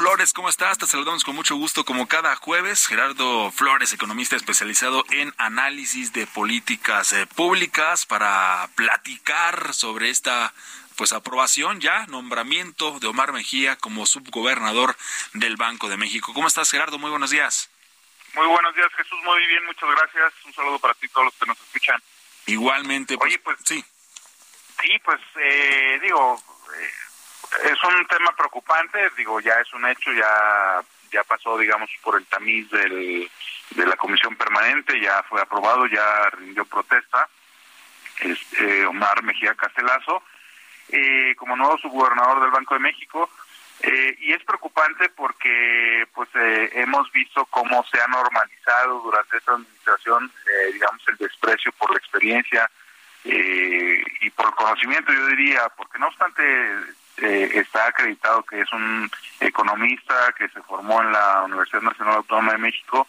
Flores, 0.03 0.33
¿cómo 0.33 0.49
estás? 0.49 0.77
Te 0.77 0.85
saludamos 0.85 1.23
con 1.23 1.33
mucho 1.33 1.55
gusto 1.55 1.85
como 1.85 2.09
cada 2.09 2.35
jueves. 2.35 2.87
Gerardo 2.87 3.49
Flores, 3.51 3.93
economista 3.93 4.35
especializado 4.35 5.05
en 5.11 5.33
análisis 5.37 6.11
de 6.11 6.27
políticas 6.27 7.13
eh, 7.13 7.25
públicas 7.25 8.05
para 8.05 8.67
platicar 8.75 9.73
sobre 9.73 10.09
esta 10.09 10.53
pues 10.97 11.13
aprobación 11.13 11.79
ya, 11.79 12.05
nombramiento 12.07 12.99
de 12.99 13.07
Omar 13.07 13.31
Mejía 13.31 13.77
como 13.77 14.05
subgobernador 14.05 14.97
del 15.35 15.55
Banco 15.55 15.87
de 15.87 15.95
México. 15.95 16.33
¿Cómo 16.33 16.49
estás, 16.49 16.69
Gerardo? 16.69 16.99
Muy 16.99 17.09
buenos 17.09 17.29
días. 17.29 17.69
Muy 18.33 18.47
buenos 18.47 18.75
días, 18.75 18.89
Jesús. 18.97 19.17
Muy 19.23 19.47
bien, 19.47 19.65
muchas 19.65 19.89
gracias. 19.89 20.33
Un 20.45 20.53
saludo 20.53 20.79
para 20.79 20.95
ti, 20.95 21.07
todos 21.07 21.27
los 21.27 21.33
que 21.35 21.45
nos 21.45 21.57
escuchan. 21.61 22.03
Igualmente, 22.47 23.17
pues, 23.17 23.29
Oye, 23.29 23.39
pues 23.39 23.57
sí. 23.63 23.85
Sí, 24.81 24.99
pues 25.05 25.21
eh, 25.37 25.97
digo, 26.03 26.43
eh, 26.75 26.91
es 27.63 27.83
un 27.83 28.05
tema 28.07 28.31
preocupante, 28.35 29.09
digo, 29.17 29.39
ya 29.39 29.53
es 29.59 29.73
un 29.73 29.85
hecho, 29.87 30.11
ya 30.13 30.83
ya 31.13 31.23
pasó, 31.23 31.57
digamos, 31.57 31.89
por 32.01 32.17
el 32.17 32.25
tamiz 32.25 32.69
del, 32.71 33.29
de 33.69 33.85
la 33.85 33.95
comisión 33.95 34.35
permanente, 34.35 34.99
ya 34.99 35.23
fue 35.23 35.39
aprobado, 35.41 35.85
ya 35.85 36.29
rindió 36.31 36.65
protesta 36.65 37.29
este, 38.19 38.85
Omar 38.85 39.23
Mejía 39.23 39.53
Castelazo 39.55 40.23
eh, 40.89 41.35
como 41.37 41.55
nuevo 41.55 41.77
subgobernador 41.77 42.41
del 42.41 42.51
Banco 42.51 42.73
de 42.73 42.81
México. 42.81 43.29
Eh, 43.81 44.15
y 44.19 44.31
es 44.31 44.43
preocupante 44.43 45.09
porque 45.09 46.07
pues 46.13 46.29
eh, 46.35 46.69
hemos 46.73 47.11
visto 47.11 47.45
cómo 47.47 47.83
se 47.91 47.99
ha 47.99 48.07
normalizado 48.07 49.01
durante 49.01 49.37
esta 49.37 49.53
administración, 49.53 50.31
digamos, 50.71 51.01
el 51.07 51.17
desprecio 51.17 51.71
por 51.73 51.91
la 51.91 51.97
experiencia 51.97 52.69
y 53.25 54.29
por 54.31 54.47
el 54.47 54.55
conocimiento, 54.55 55.11
yo 55.11 55.27
diría, 55.27 55.69
porque 55.77 55.97
no 55.97 56.07
obstante 56.07 56.41
eh, 57.17 57.51
está 57.53 57.87
acreditado 57.87 58.43
que 58.43 58.61
es 58.61 58.71
un 58.73 59.09
economista 59.39 60.33
que 60.37 60.47
se 60.49 60.61
formó 60.63 61.01
en 61.01 61.11
la 61.11 61.43
Universidad 61.43 61.81
Nacional 61.81 62.15
Autónoma 62.15 62.53
de 62.53 62.57
México. 62.57 63.07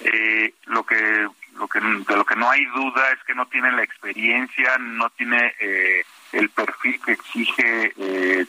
Eh, 0.00 0.54
lo 0.66 0.84
que 0.84 1.28
lo 1.54 1.68
que 1.68 1.80
de 1.80 2.16
lo 2.16 2.24
que 2.24 2.34
no 2.34 2.50
hay 2.50 2.64
duda 2.66 3.10
es 3.10 3.22
que 3.24 3.34
no 3.34 3.46
tiene 3.46 3.70
la 3.72 3.82
experiencia, 3.82 4.78
no 4.78 5.10
tiene 5.10 5.54
eh, 5.60 6.04
el 6.32 6.48
perfil 6.50 7.00
que 7.04 7.12
exige 7.12 7.92
eh, 7.96 8.46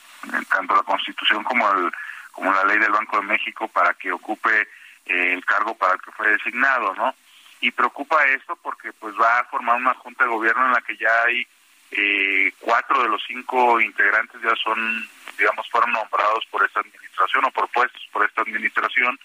tanto 0.49 0.75
la 0.75 0.83
Constitución 0.83 1.43
como 1.43 1.69
el, 1.73 1.91
como 2.31 2.51
la 2.51 2.63
ley 2.63 2.79
del 2.79 2.91
Banco 2.91 3.17
de 3.17 3.27
México 3.27 3.67
para 3.67 3.93
que 3.93 4.11
ocupe 4.11 4.67
el 5.05 5.43
cargo 5.45 5.75
para 5.75 5.95
el 5.95 6.01
que 6.01 6.11
fue 6.11 6.29
designado, 6.29 6.95
¿no? 6.95 7.13
Y 7.59 7.71
preocupa 7.71 8.23
esto 8.25 8.57
porque 8.61 8.93
pues 8.93 9.13
va 9.19 9.39
a 9.39 9.45
formar 9.45 9.75
una 9.75 9.93
junta 9.95 10.23
de 10.23 10.29
gobierno 10.29 10.65
en 10.65 10.71
la 10.71 10.81
que 10.81 10.95
ya 10.95 11.11
hay 11.25 11.45
eh, 11.95 12.51
cuatro 12.59 13.03
de 13.03 13.09
los 13.09 13.21
cinco 13.27 13.79
integrantes 13.79 14.41
ya 14.41 14.55
son, 14.55 15.07
digamos, 15.37 15.69
fueron 15.69 15.91
nombrados 15.91 16.45
por 16.49 16.65
esta 16.65 16.79
administración 16.79 17.45
o 17.45 17.51
propuestos 17.51 18.01
por 18.11 18.25
esta 18.25 18.41
administración. 18.41 19.19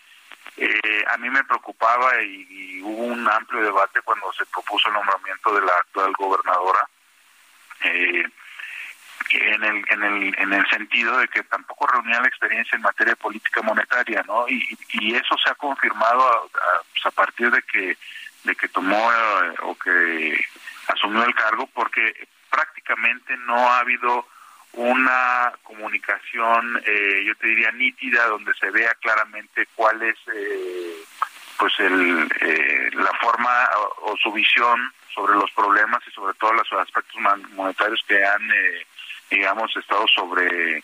Eh, 0.57 1.05
a 1.11 1.17
mí 1.17 1.31
me 1.31 1.45
preocupaba 1.45 2.21
y, 2.23 2.81
hubo 2.83 3.05
un 3.05 3.29
amplio 3.29 3.63
debate 3.63 4.01
cuando 4.03 4.33
se 4.33 4.47
propuso 4.47 4.89
el 4.89 4.95
nombramiento 4.95 5.55
de 5.55 5.67
la 5.67 5.73
actual 5.73 6.13
gobernadora. 6.13 6.89
Eh, 7.85 8.25
en 9.31 9.63
el, 9.63 9.85
en 9.91 10.03
el 10.03 10.35
en 10.39 10.53
el 10.55 10.67
sentido 10.71 11.19
de 11.19 11.29
que 11.29 11.43
tampoco 11.43 11.87
reunía 11.87 12.21
la 12.21 12.29
experiencia 12.29 12.77
en 12.77 12.83
materia 12.83 13.13
de 13.13 13.17
política 13.17 13.61
monetaria 13.61 14.25
no 14.27 14.49
y, 14.49 14.65
y 14.93 15.15
eso 15.15 15.37
se 15.45 15.51
ha 15.51 15.55
confirmado 15.55 16.27
a, 16.27 16.49
pues, 16.49 17.05
a, 17.05 17.11
partir 17.11 17.51
de 17.51 17.61
que 17.63 17.99
de 18.45 18.57
que 18.57 18.69
tomó 18.69 19.13
eh, 19.13 19.55
o 19.65 19.75
que 19.75 20.43
asumió 20.87 21.25
el 21.25 21.35
cargo 21.35 21.69
porque 21.75 22.29
prácticamente 22.51 23.37
no 23.47 23.57
ha 23.57 23.81
habido 23.81 24.27
una 24.73 25.53
comunicación, 25.63 26.81
eh, 26.85 27.25
yo 27.27 27.35
te 27.37 27.49
diría 27.49 27.73
nítida, 27.73 28.27
donde 28.27 28.53
se 28.55 28.71
vea 28.71 28.95
claramente 29.01 29.67
cuál 29.75 30.03
es 30.03 30.17
eh, 30.35 31.05
pues 31.59 31.73
el, 31.81 32.29
eh, 32.41 32.91
la 32.93 33.13
forma 33.21 33.51
o, 34.03 34.17
su 34.17 34.31
visión 34.33 34.93
sobre 35.15 35.35
los 35.35 35.51
problemas 35.53 36.01
y 36.07 36.11
sobre 36.13 36.35
todo 36.35 36.53
los 36.53 36.73
aspectos 36.75 37.21
monetarios 37.55 38.05
que 38.07 38.25
han, 38.25 38.49
digamos, 39.31 39.75
estado 39.77 40.07
sobre 40.07 40.83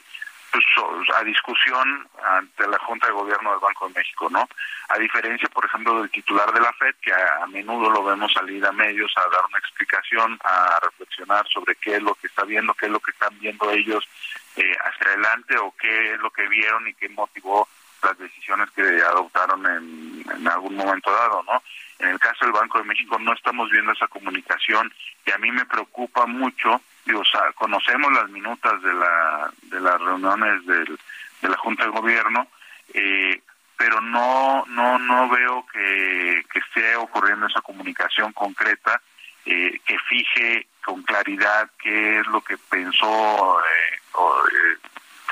pues, 0.54 1.18
a 1.18 1.24
discusión 1.24 2.08
ante 2.22 2.68
la 2.68 2.78
Junta 2.78 3.08
de 3.08 3.12
Gobierno 3.12 3.50
del 3.50 3.58
Banco 3.58 3.88
de 3.88 3.94
México, 3.94 4.28
¿no? 4.30 4.48
A 4.88 4.98
diferencia, 4.98 5.48
por 5.48 5.64
ejemplo, 5.64 6.00
del 6.00 6.10
titular 6.10 6.52
de 6.52 6.60
la 6.60 6.72
FED, 6.74 6.94
que 7.02 7.12
a, 7.12 7.44
menudo 7.48 7.90
lo 7.90 8.04
vemos 8.04 8.32
salir 8.32 8.64
a 8.64 8.70
medios 8.70 9.12
a 9.16 9.28
dar 9.30 9.44
una 9.48 9.58
explicación, 9.58 10.38
a 10.44 10.78
reflexionar 10.80 11.44
sobre 11.48 11.74
qué 11.76 11.96
es 11.96 12.02
lo 12.02 12.14
que 12.14 12.28
está 12.28 12.44
viendo, 12.44 12.74
qué 12.74 12.86
es 12.86 12.92
lo 12.92 13.00
que 13.00 13.10
están 13.10 13.36
viendo 13.40 13.68
ellos 13.70 14.08
eh, 14.56 14.76
hacia 14.84 15.08
adelante 15.08 15.58
o 15.58 15.74
qué 15.76 16.14
es 16.14 16.20
lo 16.20 16.30
que 16.30 16.46
vieron 16.48 16.86
y 16.86 16.94
qué 16.94 17.08
motivó 17.08 17.68
las 18.02 18.16
decisiones 18.18 18.70
que 18.70 18.82
adoptaron 18.82 19.66
en, 19.66 20.24
en 20.36 20.48
algún 20.48 20.76
momento 20.76 21.10
dado, 21.10 21.42
¿no? 21.42 21.62
En 21.98 22.10
el 22.10 22.18
caso 22.20 22.44
del 22.44 22.52
Banco 22.52 22.78
de 22.78 22.84
México 22.84 23.18
no 23.18 23.32
estamos 23.32 23.70
viendo 23.70 23.92
esa 23.92 24.06
comunicación 24.06 24.92
y 25.26 25.32
a 25.32 25.38
mí 25.38 25.50
me 25.50 25.64
preocupa 25.64 26.26
mucho 26.26 26.80
digo, 27.04 27.22
conocemos 27.54 28.12
las 28.12 28.28
minutas 28.30 28.80
de 28.82 28.92
la 28.92 29.50
de 29.62 29.80
las 29.80 30.00
reuniones 30.00 30.64
del, 30.66 30.98
de 31.42 31.48
la 31.48 31.56
Junta 31.58 31.84
de 31.84 31.90
Gobierno, 31.90 32.48
eh, 32.92 33.40
pero 33.76 34.00
no 34.00 34.64
no 34.66 34.98
no 34.98 35.28
veo 35.28 35.66
que, 35.72 36.44
esté 36.54 36.96
ocurriendo 36.96 37.46
esa 37.46 37.60
comunicación 37.60 38.32
concreta 38.32 39.00
eh, 39.44 39.80
que 39.84 39.98
fije 40.08 40.66
con 40.84 41.02
claridad 41.02 41.70
qué 41.78 42.20
es 42.20 42.26
lo 42.28 42.40
que 42.40 42.56
pensó 42.56 43.60
eh, 43.60 44.78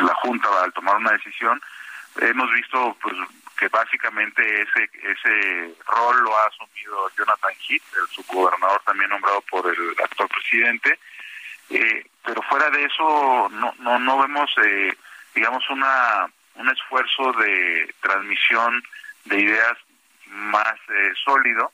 la 0.01 0.15
Junta 0.15 0.49
al 0.63 0.73
tomar 0.73 0.97
una 0.97 1.13
decisión. 1.13 1.61
Hemos 2.21 2.53
visto 2.53 2.97
pues 3.01 3.15
que 3.59 3.69
básicamente 3.69 4.43
ese 4.63 4.91
ese 5.03 5.75
rol 5.87 6.23
lo 6.23 6.37
ha 6.37 6.47
asumido 6.47 7.11
Jonathan 7.17 7.55
Heath, 7.69 7.83
el 7.97 8.09
subgobernador 8.09 8.83
también 8.85 9.11
nombrado 9.11 9.41
por 9.43 9.67
el 9.67 9.91
actual 10.03 10.29
presidente, 10.29 10.99
eh, 11.77 12.07
pero 12.25 12.43
fuera 12.43 12.71
de 12.71 12.85
eso 12.85 13.49
no 13.51 13.75
no 13.79 13.99
no 13.99 14.19
vemos 14.23 14.51
eh, 14.65 14.97
digamos 15.35 15.69
una 15.71 16.27
un 16.55 16.69
esfuerzo 16.69 17.33
de 17.33 17.95
transmisión 18.01 18.83
de 19.25 19.41
ideas 19.41 19.79
más 20.27 20.75
eh, 20.89 21.13
sólido. 21.25 21.73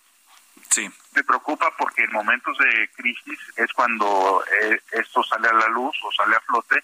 Sí. 0.71 0.89
Me 1.15 1.25
preocupa 1.25 1.73
porque 1.79 2.05
en 2.05 2.13
momentos 2.13 2.57
de 2.59 2.89
crisis 2.95 3.39
es 3.57 3.73
cuando 3.73 4.45
eh, 4.61 4.81
esto 4.93 5.23
sale 5.23 5.49
a 5.49 5.53
la 5.53 5.69
luz 5.69 5.97
o 6.03 6.13
sale 6.13 6.37
a 6.37 6.41
flote 6.41 6.83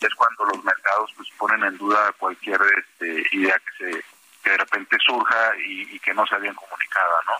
es 0.00 0.14
cuando 0.14 0.46
los 0.46 0.64
mercados 0.64 1.12
pues 1.16 1.28
ponen 1.38 1.62
en 1.64 1.76
duda 1.76 2.12
cualquier 2.18 2.60
este, 2.78 3.24
idea 3.32 3.58
que 3.58 3.92
se 3.92 4.04
que 4.42 4.50
de 4.50 4.56
repente 4.56 4.96
surja 5.04 5.52
y, 5.58 5.94
y 5.94 5.98
que 6.00 6.14
no 6.14 6.26
se 6.26 6.34
habían 6.34 6.54
comunicado 6.54 7.12
no 7.26 7.32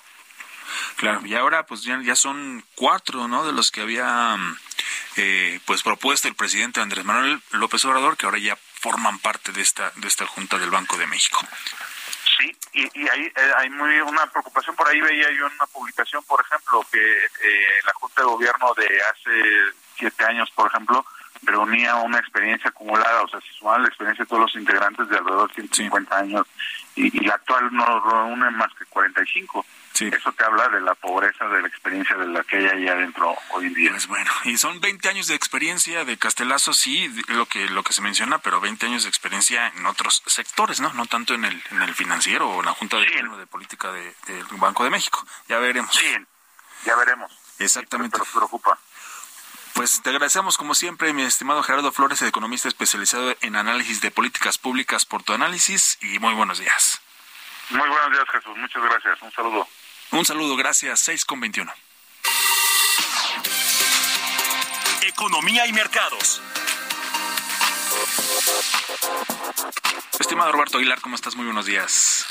Claro, 0.97 1.25
y 1.25 1.35
ahora 1.35 1.67
pues 1.67 1.83
ya, 1.83 2.01
ya 2.03 2.17
son 2.17 2.65
cuatro, 2.75 3.29
¿no? 3.29 3.45
De 3.47 3.53
los 3.53 3.71
que 3.71 3.81
había 3.83 4.37
eh, 5.17 5.61
pues 5.67 5.83
propuesto 5.83 6.29
el 6.29 6.35
presidente 6.35 6.81
Andrés 6.81 7.05
Manuel 7.05 7.41
López 7.53 7.85
Obrador, 7.85 8.17
que 8.17 8.27
ahora 8.27 8.39
ya 8.39 8.57
forman 8.57 9.19
parte 9.19 9.53
de 9.53 9.61
esta 9.61 9.93
de 9.97 10.09
esta 10.09 10.27
junta 10.27 10.59
del 10.59 10.71
Banco 10.71 10.97
de 10.97 11.07
México. 11.07 11.41
Sí, 12.39 12.57
y, 12.73 13.01
y 13.01 13.09
hay, 13.09 13.23
eh, 13.27 13.53
hay 13.57 13.71
muy 13.71 14.01
una 14.01 14.27
preocupación 14.27 14.75
por 14.77 14.89
ahí 14.89 15.01
veía 15.01 15.31
yo 15.33 15.47
en 15.47 15.53
una 15.53 15.67
publicación, 15.67 16.23
por 16.25 16.41
ejemplo, 16.41 16.87
que 16.91 16.99
eh, 16.99 17.81
la 17.85 17.93
junta 17.95 18.23
de 18.23 18.27
gobierno 18.29 18.73
de 18.75 19.03
hace 19.03 19.75
siete 19.99 20.25
años, 20.25 20.51
por 20.53 20.69
ejemplo, 20.69 21.05
reunía 21.43 21.97
una 21.97 22.19
experiencia 22.19 22.71
acumulada, 22.71 23.23
o 23.23 23.29
sea, 23.29 23.41
si 23.41 23.49
sumaban 23.59 23.83
la 23.83 23.89
experiencia 23.89 24.25
de 24.25 24.29
todos 24.29 24.43
los 24.43 24.55
integrantes 24.57 25.09
de 25.09 25.17
alrededor 25.17 25.49
de 25.49 25.55
150 25.55 26.17
años 26.17 26.47
y, 26.97 27.11
la 27.25 27.35
actual 27.35 27.69
no 27.73 28.01
reúne 28.01 28.51
más 28.51 28.73
que 28.75 28.85
45. 28.87 29.65
Eso 29.99 30.33
te 30.33 30.45
habla 30.45 30.69
de 30.69 30.81
la 30.81 30.95
pobreza 30.95 31.47
de 31.47 31.61
la 31.61 31.69
experiencia 31.69 32.17
de 32.17 32.27
la 32.27 32.43
que 32.45 32.57
hay 32.57 32.67
ahí 32.67 32.89
adentro 32.89 33.37
hoy 33.51 33.67
en 33.67 33.75
día. 33.75 33.91
Pues 33.91 34.07
bueno, 34.07 34.31
y 34.45 34.57
son 34.57 34.81
20 34.81 35.09
años 35.09 35.27
de 35.27 35.35
experiencia 35.35 36.05
de 36.05 36.17
Castelazo, 36.17 36.73
sí, 36.73 37.13
lo 37.29 37.47
que 37.47 37.69
lo 37.69 37.83
que 37.83 37.93
se 37.93 38.01
menciona, 38.01 38.39
pero 38.39 38.61
20 38.61 38.87
años 38.87 39.03
de 39.03 39.09
experiencia 39.09 39.67
en 39.77 39.85
otros 39.85 40.23
sectores, 40.27 40.81
¿no? 40.81 40.93
No 40.95 41.07
tanto 41.07 41.35
en 41.35 41.45
el 41.45 41.63
en 41.71 41.83
el 41.83 41.95
financiero 41.95 42.49
o 42.49 42.61
en 42.61 42.67
la 42.67 42.73
Junta 42.73 42.97
de, 42.97 43.07
de 43.07 43.47
Política 43.47 43.93
del 43.93 44.47
Banco 44.53 44.85
de 44.85 44.91
México. 44.91 45.27
Ya 45.49 45.59
veremos. 45.59 45.95
Sí, 45.95 46.17
ya 46.85 46.97
veremos. 46.97 47.31
Exactamente. 47.59 48.19
Pero 48.19 48.31
preocupa. 48.33 48.79
Pues 49.75 50.03
te 50.03 50.11
agradecemos 50.11 50.57
como 50.57 50.75
siempre, 50.75 51.13
mi 51.13 51.23
estimado 51.23 51.63
Gerardo 51.63 51.93
Flores, 51.93 52.23
economista 52.23 52.69
especializado 52.69 53.35
en 53.41 53.57
análisis 53.57 54.01
de 54.01 54.11
políticas 54.11 54.59
públicas 54.59 55.07
por 55.07 55.23
tu 55.23 55.33
análisis 55.33 55.99
y 56.03 56.19
muy 56.19 56.35
buenos 56.35 56.59
días. 56.59 57.01
Muy 57.71 57.89
buenos 57.89 58.11
días, 58.11 58.25
Jesús. 58.33 58.57
Muchas 58.57 58.83
gracias. 58.83 59.23
Un 59.23 59.33
saludo. 59.33 59.69
Un 60.13 60.25
saludo, 60.25 60.57
gracias. 60.57 61.01
6 61.01 61.25
con 61.25 61.41
21. 61.41 61.73
Economía 65.07 65.67
y 65.67 65.73
mercados. 65.73 66.43
Estimado 70.19 70.53
Roberto 70.53 70.79
Aguilar, 70.79 71.01
¿cómo 71.01 71.15
estás? 71.15 71.37
Muy 71.37 71.45
buenos 71.45 71.67
días. 71.67 72.27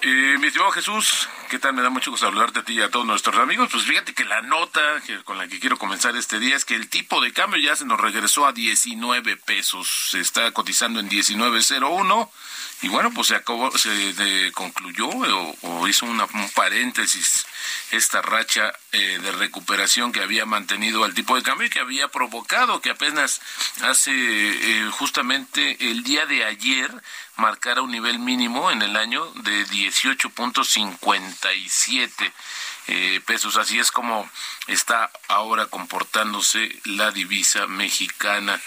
Eh, 0.00 0.36
mi 0.38 0.46
estimado 0.46 0.70
Jesús, 0.70 1.28
¿qué 1.50 1.58
tal? 1.58 1.74
Me 1.74 1.82
da 1.82 1.90
mucho 1.90 2.12
gusto 2.12 2.28
hablarte 2.28 2.60
a 2.60 2.62
ti 2.62 2.74
y 2.74 2.82
a 2.82 2.88
todos 2.88 3.04
nuestros 3.04 3.36
amigos. 3.36 3.68
Pues 3.72 3.84
fíjate 3.84 4.14
que 4.14 4.24
la 4.24 4.42
nota 4.42 4.80
con 5.24 5.38
la 5.38 5.48
que 5.48 5.58
quiero 5.58 5.76
comenzar 5.76 6.14
este 6.16 6.38
día 6.38 6.54
es 6.54 6.64
que 6.64 6.76
el 6.76 6.88
tipo 6.88 7.20
de 7.20 7.32
cambio 7.32 7.60
ya 7.60 7.74
se 7.74 7.84
nos 7.84 8.00
regresó 8.00 8.46
a 8.46 8.52
19 8.52 9.36
pesos. 9.38 10.10
Se 10.10 10.20
está 10.20 10.52
cotizando 10.52 11.00
en 11.00 11.10
19.01 11.10 12.30
y 12.82 12.88
bueno, 12.88 13.10
pues 13.12 13.26
se 13.26 13.34
acabó, 13.34 13.76
se 13.76 14.52
concluyó 14.54 15.08
o, 15.08 15.88
hizo 15.88 16.06
una, 16.06 16.26
un 16.26 16.48
paréntesis 16.50 17.44
esta 17.90 18.22
racha 18.22 18.72
eh, 18.92 19.18
de 19.20 19.32
recuperación 19.32 20.12
que 20.12 20.22
había 20.22 20.46
mantenido 20.46 21.02
al 21.02 21.14
tipo 21.14 21.34
de 21.34 21.42
cambio 21.42 21.66
y 21.66 21.70
que 21.70 21.80
había 21.80 22.06
provocado 22.08 22.80
que 22.80 22.90
apenas 22.90 23.40
hace 23.82 24.12
eh, 24.12 24.90
justamente 24.92 25.90
el 25.90 26.04
día 26.04 26.24
de 26.26 26.44
ayer 26.44 26.90
marcara 27.38 27.82
un 27.82 27.90
nivel 27.90 28.18
mínimo 28.18 28.70
en 28.70 28.82
el 28.82 28.96
año 28.96 29.24
de 29.42 29.66
18.57 29.66 32.32
eh, 32.88 33.20
pesos. 33.24 33.56
Así 33.56 33.78
es 33.78 33.90
como 33.90 34.28
está 34.66 35.10
ahora 35.28 35.66
comportándose 35.66 36.80
la 36.84 37.10
divisa 37.10 37.66
mexicana. 37.66 38.60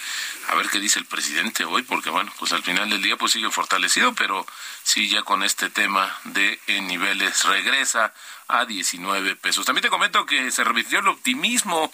A 0.48 0.56
ver 0.56 0.70
qué 0.70 0.80
dice 0.80 1.00
el 1.00 1.06
presidente 1.06 1.66
hoy, 1.66 1.84
porque 1.84 2.10
bueno, 2.10 2.32
pues 2.40 2.52
al 2.54 2.64
final 2.64 2.90
del 2.90 3.02
día 3.02 3.18
pues 3.18 3.34
sigue 3.34 3.50
fortalecido, 3.52 4.14
pero 4.14 4.46
sí 4.84 5.10
ya 5.10 5.24
con 5.24 5.44
este 5.44 5.70
tema 5.70 6.16
de 6.26 6.60
niveles 6.82 7.44
regresa 7.46 8.14
a 8.52 8.66
19 8.66 9.36
pesos. 9.38 9.66
También 9.66 9.84
te 9.84 9.90
comento 9.90 10.26
que 10.26 10.52
se 10.52 10.64
revirtió 10.64 11.00
el 11.00 11.08
optimismo. 11.08 11.92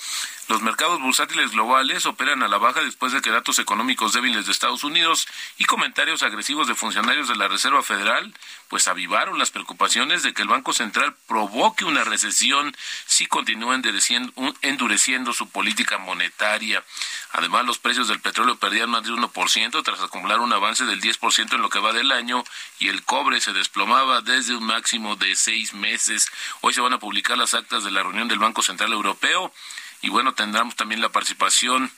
Los 0.48 0.62
mercados 0.62 1.00
bursátiles 1.00 1.52
globales 1.52 2.06
operan 2.06 2.42
a 2.42 2.48
la 2.48 2.58
baja 2.58 2.82
después 2.82 3.14
de 3.14 3.22
que 3.22 3.30
datos 3.30 3.60
económicos 3.60 4.14
débiles 4.14 4.46
de 4.46 4.52
Estados 4.52 4.84
Unidos 4.84 5.28
y 5.58 5.66
comentarios 5.66 6.24
agresivos 6.24 6.68
de 6.68 6.76
funcionarios 6.76 7.28
de 7.28 7.36
la 7.36 7.48
Reserva 7.48 7.84
Federal 7.84 8.34
pues 8.70 8.88
avivaron 8.88 9.40
las 9.40 9.52
preocupaciones 9.52 10.24
de 10.24 10.34
que 10.34 10.42
el 10.42 10.48
Banco 10.48 10.74
Central 10.74 11.16
provoque 11.28 11.86
una 11.86 12.04
recesión 12.04 12.76
si 13.06 13.26
continúa 13.28 13.76
endureciendo, 13.76 15.34
su 15.34 15.50
política 15.50 15.98
monetaria. 15.98 16.84
Además, 17.32 17.66
los 17.66 17.80
precios 17.80 18.08
del 18.08 18.20
petróleo 18.20 18.58
perdían 18.58 18.90
más 18.90 19.04
de 19.04 19.12
1% 19.12 19.84
tras 19.84 20.02
acumular 20.02 20.40
un 20.40 20.54
avance 20.54 20.86
del 20.86 21.02
10% 21.02 21.54
en 21.54 21.62
lo 21.62 21.70
que 21.70 21.80
va 21.80 21.94
del 21.94 22.12
año 22.12 22.44
y 22.80 22.90
el 22.90 23.04
cobre 23.04 23.42
se 23.42 23.54
desplomaba 23.54 24.22
desde 24.22 24.56
un 24.56 24.64
máximo 24.66 25.16
de 25.16 25.36
seis 25.36 25.74
meses. 25.74 26.28
Hoy 26.62 26.74
se 26.74 26.82
van 26.82 26.94
a 26.94 27.00
publicar 27.00 27.38
las 27.38 27.54
actas 27.54 27.84
de 27.84 27.92
la 27.92 28.04
reunión 28.04 28.28
del 28.28 28.40
Banco 28.40 28.62
Central 28.62 28.92
Europeo 28.92 29.54
y 30.02 30.10
bueno, 30.10 30.34
tendremos 30.34 30.76
también 30.76 31.02
la 31.02 31.10
participación 31.10 31.92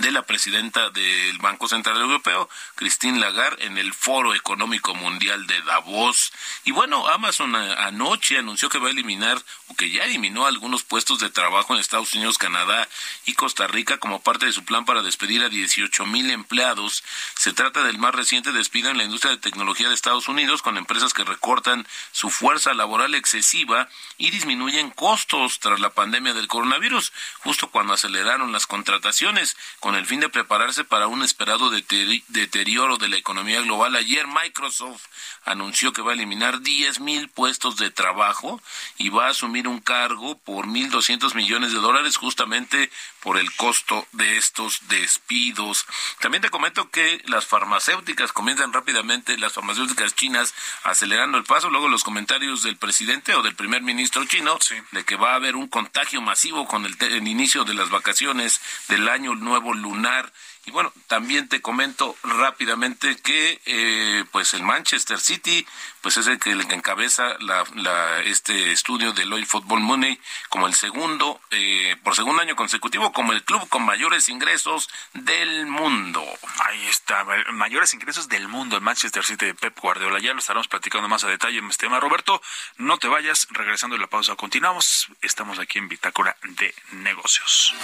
de 0.00 0.12
la 0.12 0.22
presidenta 0.22 0.90
del 0.90 1.38
Banco 1.38 1.66
Central 1.66 2.00
Europeo, 2.00 2.48
Christine 2.76 3.18
Lagarde, 3.18 3.66
en 3.66 3.78
el 3.78 3.92
Foro 3.92 4.34
Económico 4.34 4.94
Mundial 4.94 5.46
de 5.46 5.60
Davos. 5.62 6.32
Y 6.64 6.70
bueno, 6.70 7.08
Amazon 7.08 7.54
anoche 7.56 8.38
anunció 8.38 8.68
que 8.68 8.78
va 8.78 8.88
a 8.88 8.92
eliminar 8.92 9.42
o 9.68 9.74
que 9.74 9.90
ya 9.90 10.04
eliminó 10.04 10.46
algunos 10.46 10.84
puestos 10.84 11.18
de 11.18 11.30
trabajo 11.30 11.74
en 11.74 11.80
Estados 11.80 12.14
Unidos, 12.14 12.38
Canadá 12.38 12.88
y 13.26 13.34
Costa 13.34 13.66
Rica 13.66 13.98
como 13.98 14.20
parte 14.20 14.46
de 14.46 14.52
su 14.52 14.64
plan 14.64 14.84
para 14.84 15.02
despedir 15.02 15.42
a 15.42 15.48
18 15.48 16.06
mil 16.06 16.30
empleados. 16.30 17.02
Se 17.34 17.52
trata 17.52 17.82
del 17.82 17.98
más 17.98 18.14
reciente 18.14 18.52
despido 18.52 18.90
en 18.90 18.98
la 18.98 19.04
industria 19.04 19.32
de 19.32 19.38
tecnología 19.38 19.88
de 19.88 19.94
Estados 19.94 20.28
Unidos 20.28 20.62
con 20.62 20.78
empresas 20.78 21.12
que 21.12 21.24
recortan 21.24 21.86
su 22.12 22.30
fuerza 22.30 22.72
laboral 22.72 23.14
excesiva 23.14 23.88
y 24.16 24.30
disminuyen 24.30 24.90
costos 24.90 25.58
tras 25.58 25.80
la 25.80 25.90
pandemia 25.90 26.34
del 26.34 26.48
coronavirus, 26.48 27.12
justo 27.38 27.70
cuando 27.70 27.94
aceleraron 27.94 28.52
las 28.52 28.66
contrataciones 28.66 29.56
con 29.80 29.87
el 29.94 30.06
fin 30.06 30.20
de 30.20 30.28
prepararse 30.28 30.84
para 30.84 31.06
un 31.06 31.22
esperado 31.22 31.70
deterioro 31.70 32.96
de 32.96 33.08
la 33.08 33.16
economía 33.16 33.60
global. 33.62 33.94
Ayer 33.96 34.26
Microsoft 34.26 35.06
anunció 35.44 35.92
que 35.92 36.02
va 36.02 36.10
a 36.10 36.14
eliminar 36.14 36.60
10 36.60 37.00
mil 37.00 37.28
puestos 37.28 37.76
de 37.76 37.90
trabajo 37.90 38.60
y 38.96 39.08
va 39.08 39.26
a 39.26 39.30
asumir 39.30 39.68
un 39.68 39.80
cargo 39.80 40.38
por 40.38 40.66
1.200 40.66 41.34
millones 41.34 41.72
de 41.72 41.78
dólares 41.78 42.16
justamente 42.16 42.90
por 43.20 43.38
el 43.38 43.52
costo 43.54 44.06
de 44.12 44.36
estos 44.36 44.88
despidos. 44.88 45.86
También 46.20 46.42
te 46.42 46.50
comento 46.50 46.90
que 46.90 47.22
las 47.26 47.46
farmacéuticas 47.46 48.32
comienzan 48.32 48.72
rápidamente, 48.72 49.38
las 49.38 49.52
farmacéuticas 49.52 50.14
chinas 50.14 50.54
acelerando 50.84 51.38
el 51.38 51.44
paso, 51.44 51.70
luego 51.70 51.88
los 51.88 52.04
comentarios 52.04 52.62
del 52.62 52.76
presidente 52.76 53.34
o 53.34 53.42
del 53.42 53.54
primer 53.54 53.82
ministro 53.82 54.24
chino 54.24 54.58
de 54.92 55.04
que 55.04 55.16
va 55.16 55.32
a 55.32 55.36
haber 55.36 55.56
un 55.56 55.68
contagio 55.68 56.20
masivo 56.20 56.66
con 56.66 56.84
el, 56.84 56.96
el 57.00 57.26
inicio 57.28 57.64
de 57.64 57.74
las 57.74 57.90
vacaciones 57.90 58.60
del 58.88 59.08
año 59.08 59.34
nuevo 59.34 59.67
lunar. 59.72 60.32
Y 60.68 60.70
bueno, 60.70 60.92
también 61.06 61.48
te 61.48 61.62
comento 61.62 62.14
rápidamente 62.22 63.16
que 63.16 63.58
eh, 63.64 64.24
pues 64.32 64.52
el 64.52 64.62
Manchester 64.62 65.18
City 65.18 65.66
pues 66.02 66.18
es 66.18 66.26
el 66.26 66.38
que, 66.38 66.50
encabeza 66.50 67.36
la, 67.40 68.20
este 68.24 68.72
estudio 68.72 69.12
del 69.12 69.32
Oil 69.32 69.46
Football 69.46 69.80
Money 69.80 70.20
como 70.50 70.66
el 70.66 70.74
segundo, 70.74 71.40
eh, 71.50 71.96
por 72.04 72.14
segundo 72.14 72.42
año 72.42 72.54
consecutivo, 72.54 73.12
como 73.12 73.32
el 73.32 73.42
club 73.44 73.66
con 73.68 73.82
mayores 73.82 74.28
ingresos 74.28 74.90
del 75.14 75.66
mundo. 75.66 76.22
Ahí 76.66 76.86
está, 76.86 77.24
mayores 77.52 77.94
ingresos 77.94 78.28
del 78.28 78.46
mundo, 78.46 78.76
el 78.76 78.82
Manchester 78.82 79.24
City 79.24 79.46
de 79.46 79.54
Pep 79.54 79.78
Guardiola. 79.80 80.20
Ya 80.20 80.34
lo 80.34 80.38
estaremos 80.38 80.68
platicando 80.68 81.08
más 81.08 81.24
a 81.24 81.28
detalle 81.28 81.58
en 81.58 81.68
este 81.68 81.86
tema. 81.86 81.98
Roberto, 81.98 82.42
no 82.76 82.98
te 82.98 83.08
vayas, 83.08 83.48
regresando 83.50 83.96
de 83.96 84.00
la 84.00 84.08
pausa, 84.08 84.36
continuamos. 84.36 85.08
Estamos 85.22 85.58
aquí 85.58 85.78
en 85.78 85.88
Bitácora 85.88 86.36
de 86.42 86.74
Negocios. 86.92 87.74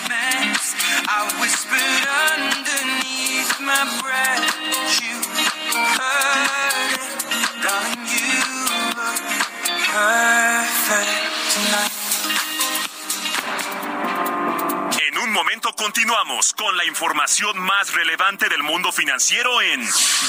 En 15.07 15.19
un 15.19 15.33
momento 15.33 15.73
continuamos 15.75 16.53
con 16.55 16.77
la 16.77 16.85
información 16.85 17.59
más 17.59 17.93
relevante 17.95 18.49
del 18.49 18.63
mundo 18.63 18.91
financiero 18.93 19.63
en 19.63 19.81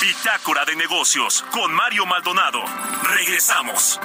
Bitácora 0.02 0.66
de 0.66 0.76
Negocios 0.76 1.44
con 1.52 1.74
Mario 1.74 2.06
Maldonado. 2.06 2.64
Regresamos. 3.04 4.00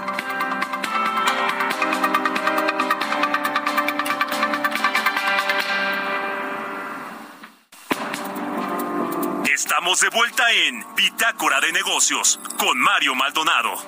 Estamos 9.80 10.00
de 10.00 10.10
vuelta 10.10 10.52
en 10.52 10.84
Bitácora 10.94 11.58
de 11.58 11.72
Negocios 11.72 12.38
con 12.58 12.78
Mario 12.78 13.14
Maldonado. 13.14 13.82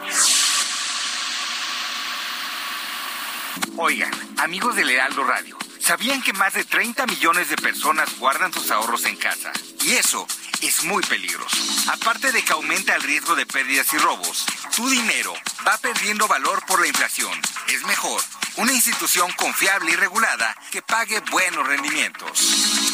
Oigan, 3.76 4.10
amigos 4.38 4.74
del 4.74 4.88
Heraldo 4.88 5.22
Radio, 5.24 5.58
¿sabían 5.80 6.22
que 6.22 6.32
más 6.32 6.54
de 6.54 6.64
30 6.64 7.04
millones 7.04 7.50
de 7.50 7.56
personas 7.56 8.18
guardan 8.18 8.54
sus 8.54 8.70
ahorros 8.70 9.04
en 9.04 9.16
casa? 9.16 9.52
Y 9.82 9.92
eso 9.92 10.26
es 10.62 10.82
muy 10.84 11.02
peligroso. 11.02 11.58
Aparte 11.92 12.32
de 12.32 12.42
que 12.42 12.54
aumenta 12.54 12.96
el 12.96 13.02
riesgo 13.02 13.34
de 13.34 13.44
pérdidas 13.44 13.92
y 13.92 13.98
robos, 13.98 14.46
tu 14.74 14.88
dinero 14.88 15.34
va 15.68 15.76
perdiendo 15.76 16.26
valor 16.26 16.64
por 16.64 16.80
la 16.80 16.86
inflación. 16.86 17.38
Es 17.68 17.84
mejor 17.84 18.22
una 18.56 18.72
institución 18.72 19.30
confiable 19.32 19.92
y 19.92 19.96
regulada 19.96 20.56
que 20.70 20.80
pague 20.80 21.20
buenos 21.30 21.66
rendimientos. 21.66 22.91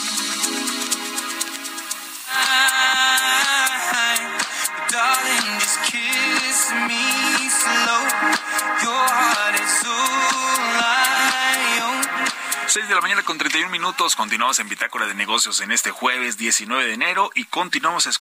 6 12.68 12.86
de 12.86 12.94
la 12.94 13.00
mañana 13.00 13.22
con 13.22 13.38
31 13.38 13.70
minutos. 13.70 14.14
Continuamos 14.14 14.58
en 14.58 14.68
Bitácora 14.68 15.06
de 15.06 15.14
Negocios 15.14 15.60
en 15.62 15.72
este 15.72 15.90
jueves 15.90 16.36
19 16.36 16.86
de 16.86 16.92
enero 16.92 17.30
y 17.34 17.44
continuamos. 17.44 18.20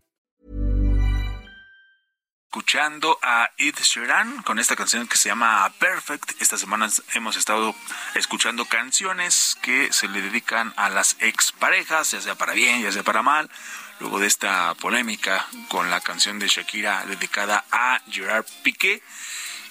Escuchando 2.51 3.17
a 3.21 3.49
Ed 3.57 3.75
Sheeran 3.81 4.43
con 4.43 4.59
esta 4.59 4.75
canción 4.75 5.07
que 5.07 5.15
se 5.15 5.29
llama 5.29 5.71
Perfect. 5.79 6.41
Esta 6.41 6.57
semana 6.57 6.89
hemos 7.13 7.37
estado 7.37 7.73
escuchando 8.13 8.65
canciones 8.65 9.57
que 9.61 9.93
se 9.93 10.09
le 10.09 10.21
dedican 10.21 10.73
a 10.75 10.89
las 10.89 11.15
exparejas, 11.21 12.11
ya 12.11 12.19
sea 12.19 12.35
para 12.35 12.51
bien, 12.51 12.81
ya 12.81 12.91
sea 12.91 13.03
para 13.03 13.21
mal 13.21 13.49
luego 14.01 14.19
de 14.19 14.27
esta 14.27 14.73
polémica 14.73 15.47
con 15.69 15.89
la 15.89 16.01
canción 16.01 16.39
de 16.39 16.49
Shakira 16.49 17.05
dedicada 17.05 17.63
a 17.71 18.01
Gerard 18.09 18.45
Piqué. 18.63 19.01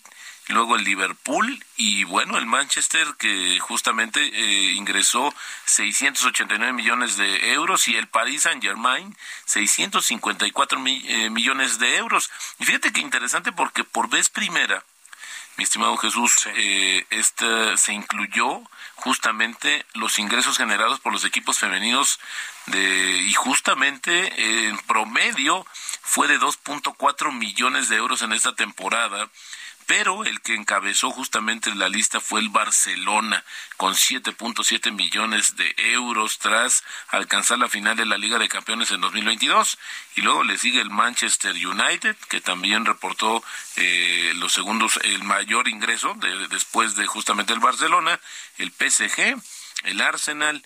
luego 0.50 0.76
el 0.76 0.84
Liverpool 0.84 1.64
y 1.78 2.04
bueno, 2.04 2.38
el 2.38 2.46
Manchester 2.46 3.08
que 3.18 3.60
justamente 3.60 4.20
eh, 4.22 4.74
ingresó 4.74 5.34
689 5.66 6.74
millones 6.74 7.18
de 7.18 7.54
euros 7.54 7.88
y 7.88 7.96
el 7.96 8.08
Paris 8.08 8.44
Saint 8.44 8.62
Germain 8.62 9.16
654 9.46 10.80
eh, 10.86 11.30
millones 11.30 11.80
de 11.80 11.96
euros. 11.98 12.32
Y 12.60 12.66
fíjate 12.66 12.92
que 12.92 13.00
interesante 13.00 13.52
porque 13.52 13.84
por 13.84 14.10
vez 14.10 14.30
primera, 14.30 14.84
mi 15.58 15.66
estimado 15.66 15.98
Jesús, 15.98 16.48
eh, 16.56 17.06
este, 17.12 17.78
se 17.78 17.94
incluyó 17.94 18.62
justamente 18.96 19.86
los 19.94 20.18
ingresos 20.18 20.58
generados 20.58 21.00
por 21.00 21.14
los 21.14 21.26
equipos 21.26 21.60
femeninos 21.60 22.20
de, 22.66 23.22
y 23.22 23.34
justamente 23.34 24.68
en 24.68 24.78
promedio 24.80 25.66
fue 26.02 26.28
de 26.28 26.40
2.4 26.40 27.32
millones 27.34 27.88
de 27.88 27.98
euros 27.98 28.22
en 28.24 28.34
esta 28.34 28.56
temporada 28.56 29.30
pero 29.90 30.24
el 30.24 30.40
que 30.42 30.54
encabezó 30.54 31.10
justamente 31.10 31.74
la 31.74 31.90
lista 31.90 32.20
fue 32.20 32.42
el 32.42 32.50
Barcelona, 32.50 33.44
con 33.76 33.96
7.7 33.96 34.92
millones 34.92 35.56
de 35.56 35.74
euros 35.78 36.38
tras 36.38 36.84
alcanzar 37.08 37.58
la 37.58 37.70
final 37.70 37.98
de 37.98 38.06
la 38.06 38.20
Liga 38.20 38.38
de 38.38 38.48
Campeones 38.48 38.92
en 38.92 39.02
2022. 39.02 39.80
Y 40.16 40.22
luego 40.22 40.44
le 40.44 40.60
sigue 40.60 40.80
el 40.80 40.92
Manchester 40.92 41.56
United, 41.56 42.16
que 42.30 42.40
también 42.40 42.86
reportó 42.86 43.44
eh, 43.78 44.34
los 44.36 44.54
segundos, 44.54 45.00
el 45.06 45.24
mayor 45.24 45.68
ingreso 45.68 46.16
después 46.52 46.96
de 46.96 47.08
justamente 47.08 47.54
el 47.54 47.60
Barcelona, 47.60 48.20
el 48.60 48.72
PSG, 48.72 49.42
el 49.86 50.02
Arsenal, 50.02 50.64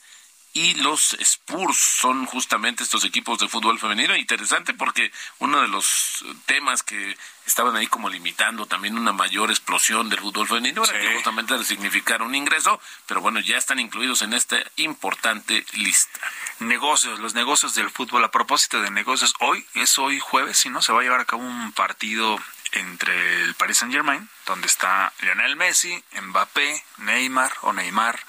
y 0.53 0.75
los 0.75 1.13
Spurs 1.19 1.77
son 1.77 2.25
justamente 2.27 2.83
estos 2.83 3.03
equipos 3.03 3.39
de 3.39 3.47
fútbol 3.47 3.79
femenino. 3.79 4.15
Interesante 4.15 4.75
porque 4.75 5.11
uno 5.39 5.59
de 5.61 5.67
los 5.67 6.23
temas 6.45 6.83
que 6.83 7.17
estaban 7.47 7.75
ahí 7.75 7.87
como 7.87 8.07
limitando 8.07 8.67
también 8.67 8.97
una 8.97 9.13
mayor 9.13 9.49
explosión 9.49 10.09
del 10.09 10.19
fútbol 10.19 10.47
femenino 10.47 10.83
era 10.83 10.99
que 10.99 11.15
justamente 11.15 11.63
significar 11.63 12.21
un 12.21 12.35
ingreso, 12.35 12.79
pero 13.07 13.19
bueno, 13.19 13.39
ya 13.39 13.57
están 13.57 13.79
incluidos 13.79 14.21
en 14.21 14.33
esta 14.33 14.57
importante 14.75 15.65
lista. 15.73 16.19
Negocios, 16.59 17.19
los 17.19 17.33
negocios 17.33 17.73
del 17.73 17.89
fútbol. 17.89 18.23
A 18.23 18.31
propósito 18.31 18.79
de 18.79 18.91
negocios, 18.91 19.33
hoy 19.39 19.65
es 19.73 19.97
hoy 19.97 20.19
jueves, 20.19 20.57
si 20.57 20.69
no, 20.69 20.83
se 20.83 20.93
va 20.93 20.99
a 20.99 21.03
llevar 21.03 21.19
a 21.19 21.25
cabo 21.25 21.41
un 21.41 21.71
partido 21.71 22.39
entre 22.73 23.43
el 23.43 23.55
Paris 23.55 23.77
Saint 23.77 23.93
Germain, 23.93 24.29
donde 24.45 24.67
está 24.67 25.13
Lionel 25.21 25.55
Messi, 25.55 26.03
Mbappé, 26.21 26.83
Neymar 26.97 27.51
o 27.61 27.73
Neymar, 27.73 28.19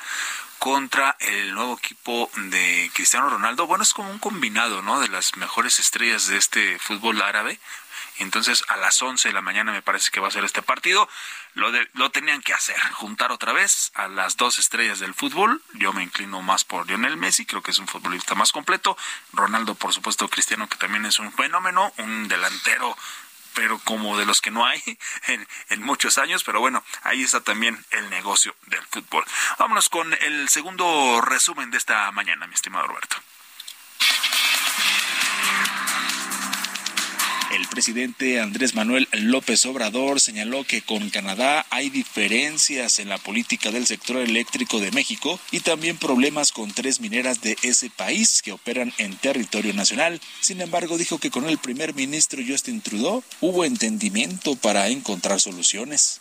contra 0.65 1.15
el 1.21 1.53
nuevo 1.53 1.77
equipo 1.77 2.31
de 2.37 2.91
Cristiano 2.95 3.29
Ronaldo. 3.29 3.67
Bueno, 3.67 3.85
es 3.85 3.93
como 3.93 4.11
un 4.11 4.19
combinado, 4.19 4.81
¿no? 4.81 4.99
De 4.99 5.09
las 5.09 5.37
mejores 5.37 5.79
estrellas 5.79 6.27
de 6.29 6.39
este 6.39 6.79
fútbol 6.79 7.21
árabe. 7.21 7.61
Entonces, 8.17 8.65
a 8.69 8.79
las 8.79 9.03
11 9.03 9.29
de 9.29 9.35
la 9.35 9.43
mañana 9.43 9.73
me 9.73 9.83
parece 9.83 10.11
que 10.11 10.21
va 10.21 10.29
a 10.29 10.31
ser 10.31 10.43
este 10.43 10.63
partido. 10.63 11.07
Lo, 11.53 11.71
de, 11.71 11.87
lo 11.93 12.11
tenían 12.11 12.41
que 12.41 12.55
hacer, 12.55 12.81
juntar 12.95 13.31
otra 13.31 13.53
vez 13.53 13.93
a 13.95 14.09
las 14.09 14.39
dos 14.39 14.59
estrellas 14.59 15.01
del 15.01 15.13
fútbol. 15.13 15.61
Yo 15.75 15.93
me 15.93 16.03
inclino 16.03 16.41
más 16.41 16.65
por 16.65 16.87
Lionel 16.87 17.19
Messi, 17.19 17.45
creo 17.45 17.63
que 17.63 17.73
es 17.73 17.79
un 17.79 17.87
futbolista 17.87 18.35
más 18.35 18.51
completo. 18.51 18.97
Ronaldo, 19.35 19.75
por 19.75 19.93
supuesto, 19.93 20.31
Cristiano, 20.31 20.67
que 20.67 20.79
también 20.79 21.05
es 21.05 21.19
un 21.19 21.31
fenómeno, 21.31 21.93
un 21.99 22.27
delantero 22.27 22.97
pero 23.55 23.79
como 23.79 24.19
de 24.19 24.27
los 24.27 24.41
que 24.41 24.51
no 24.51 24.67
hay 24.67 24.83
en, 25.71 25.83
muchos 25.83 26.19
años, 26.19 26.45
pero 26.45 26.61
bueno, 26.61 26.83
ahí 27.03 27.23
está 27.23 27.41
también 27.41 27.85
el 27.91 28.09
negocio 28.11 28.55
del 28.67 28.83
fútbol. 28.87 29.25
Vámonos 29.59 29.89
con 29.89 30.13
el 30.13 30.49
segundo 30.49 31.21
resumen 31.21 31.71
de 31.71 31.79
esta 31.79 32.11
mañana, 32.13 32.47
mi 32.47 32.55
estimado 32.55 32.87
Roberto. 32.87 33.17
El 37.55 37.69
presidente 37.69 38.41
Andrés 38.41 38.75
Manuel 38.75 39.07
López 39.13 39.65
Obrador 39.67 40.21
señaló 40.21 40.65
que 40.65 40.83
con 40.83 41.09
Canadá 41.11 41.65
hay 41.71 41.89
diferencias 41.89 42.99
en 42.99 43.09
la 43.09 43.17
política 43.17 43.71
del 43.71 43.87
sector 43.87 44.17
eléctrico 44.17 44.81
de 44.81 44.91
México 44.91 45.39
y 45.53 45.61
también 45.61 45.97
problemas 45.97 46.51
con 46.51 46.73
tres 46.73 46.99
mineras 46.99 47.43
de 47.43 47.57
ese 47.63 47.91
país 47.91 48.43
que 48.43 48.51
operan 48.51 48.93
en 48.99 49.15
territorio 49.15 49.73
nacional. 49.73 50.21
Sin 50.41 50.61
embargo, 50.63 50.99
dijo 50.99 51.19
que 51.19 51.31
con 51.31 51.49
el 51.49 51.59
primer 51.59 51.95
ministro 51.95 52.43
Justin 52.45 52.81
Trudeau 52.81 53.23
hubo 53.41 53.65
entendimiento 53.65 54.57
para 54.57 54.89
encontrar 54.89 55.41
soluciones. 55.41 56.19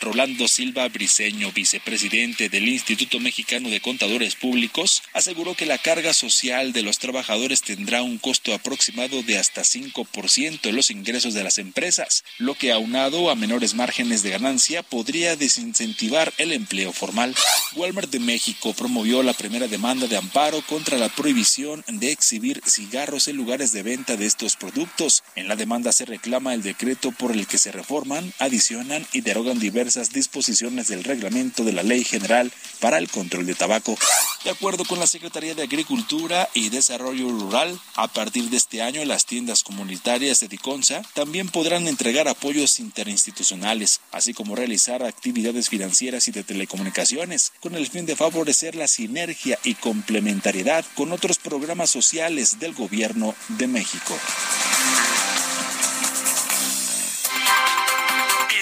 Rolando 0.00 0.48
Silva 0.48 0.86
Briceño, 0.88 1.50
vicepresidente 1.52 2.50
del 2.50 2.68
Instituto 2.68 3.20
Mexicano 3.20 3.70
de 3.70 3.80
Contadores 3.80 4.34
Públicos, 4.34 5.02
aseguró 5.14 5.54
que 5.54 5.64
la 5.64 5.78
carga 5.78 6.12
social 6.12 6.74
de 6.74 6.82
los 6.82 6.98
trabajadores 6.98 7.62
tendrá 7.62 8.02
un 8.02 8.18
costo 8.18 8.52
aproximado 8.52 9.22
de 9.22 9.38
hasta 9.38 9.62
5% 9.62 10.73
los 10.74 10.90
ingresos 10.90 11.34
de 11.34 11.44
las 11.44 11.58
empresas, 11.58 12.24
lo 12.38 12.54
que 12.54 12.72
aunado 12.72 13.30
a 13.30 13.34
menores 13.34 13.74
márgenes 13.74 14.22
de 14.22 14.30
ganancia 14.30 14.82
podría 14.82 15.36
desincentivar 15.36 16.32
el 16.38 16.52
empleo 16.52 16.92
formal. 16.92 17.34
Walmart 17.76 18.10
de 18.10 18.20
México 18.20 18.72
promovió 18.72 19.22
la 19.22 19.32
primera 19.32 19.68
demanda 19.68 20.06
de 20.06 20.16
amparo 20.16 20.62
contra 20.68 20.98
la 20.98 21.08
prohibición 21.08 21.84
de 21.88 22.12
exhibir 22.12 22.60
cigarros 22.66 23.28
en 23.28 23.36
lugares 23.36 23.72
de 23.72 23.82
venta 23.82 24.16
de 24.16 24.26
estos 24.26 24.56
productos. 24.56 25.22
En 25.34 25.48
la 25.48 25.56
demanda 25.56 25.92
se 25.92 26.04
reclama 26.04 26.54
el 26.54 26.62
decreto 26.62 27.12
por 27.12 27.32
el 27.32 27.46
que 27.46 27.58
se 27.58 27.72
reforman, 27.72 28.32
adicionan 28.38 29.06
y 29.12 29.20
derogan 29.20 29.58
diversas 29.58 30.12
disposiciones 30.12 30.88
del 30.88 31.04
reglamento 31.04 31.64
de 31.64 31.72
la 31.72 31.82
Ley 31.82 32.04
General 32.04 32.52
para 32.80 32.98
el 32.98 33.08
Control 33.08 33.46
de 33.46 33.54
Tabaco. 33.54 33.96
De 34.44 34.50
acuerdo 34.50 34.84
con 34.84 34.98
la 34.98 35.06
Secretaría 35.06 35.54
de 35.54 35.62
Agricultura 35.62 36.48
y 36.54 36.68
Desarrollo 36.68 37.30
Rural, 37.30 37.78
a 37.94 38.08
partir 38.08 38.50
de 38.50 38.56
este 38.56 38.82
año 38.82 39.04
las 39.04 39.24
tiendas 39.26 39.62
comunitarias 39.62 40.40
de 40.40 40.48
Diconsa 40.54 41.02
también 41.14 41.48
podrán 41.48 41.88
entregar 41.88 42.28
apoyos 42.28 42.78
interinstitucionales, 42.78 44.00
así 44.12 44.32
como 44.34 44.54
realizar 44.54 45.02
actividades 45.02 45.68
financieras 45.68 46.28
y 46.28 46.30
de 46.30 46.44
telecomunicaciones, 46.44 47.52
con 47.58 47.74
el 47.74 47.88
fin 47.88 48.06
de 48.06 48.14
favorecer 48.14 48.76
la 48.76 48.86
sinergia 48.86 49.58
y 49.64 49.74
complementariedad 49.74 50.84
con 50.94 51.10
otros 51.10 51.38
programas 51.38 51.90
sociales 51.90 52.60
del 52.60 52.72
Gobierno 52.72 53.34
de 53.48 53.66
México. 53.66 54.16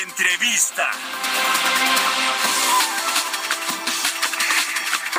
Entrevista. 0.03 0.89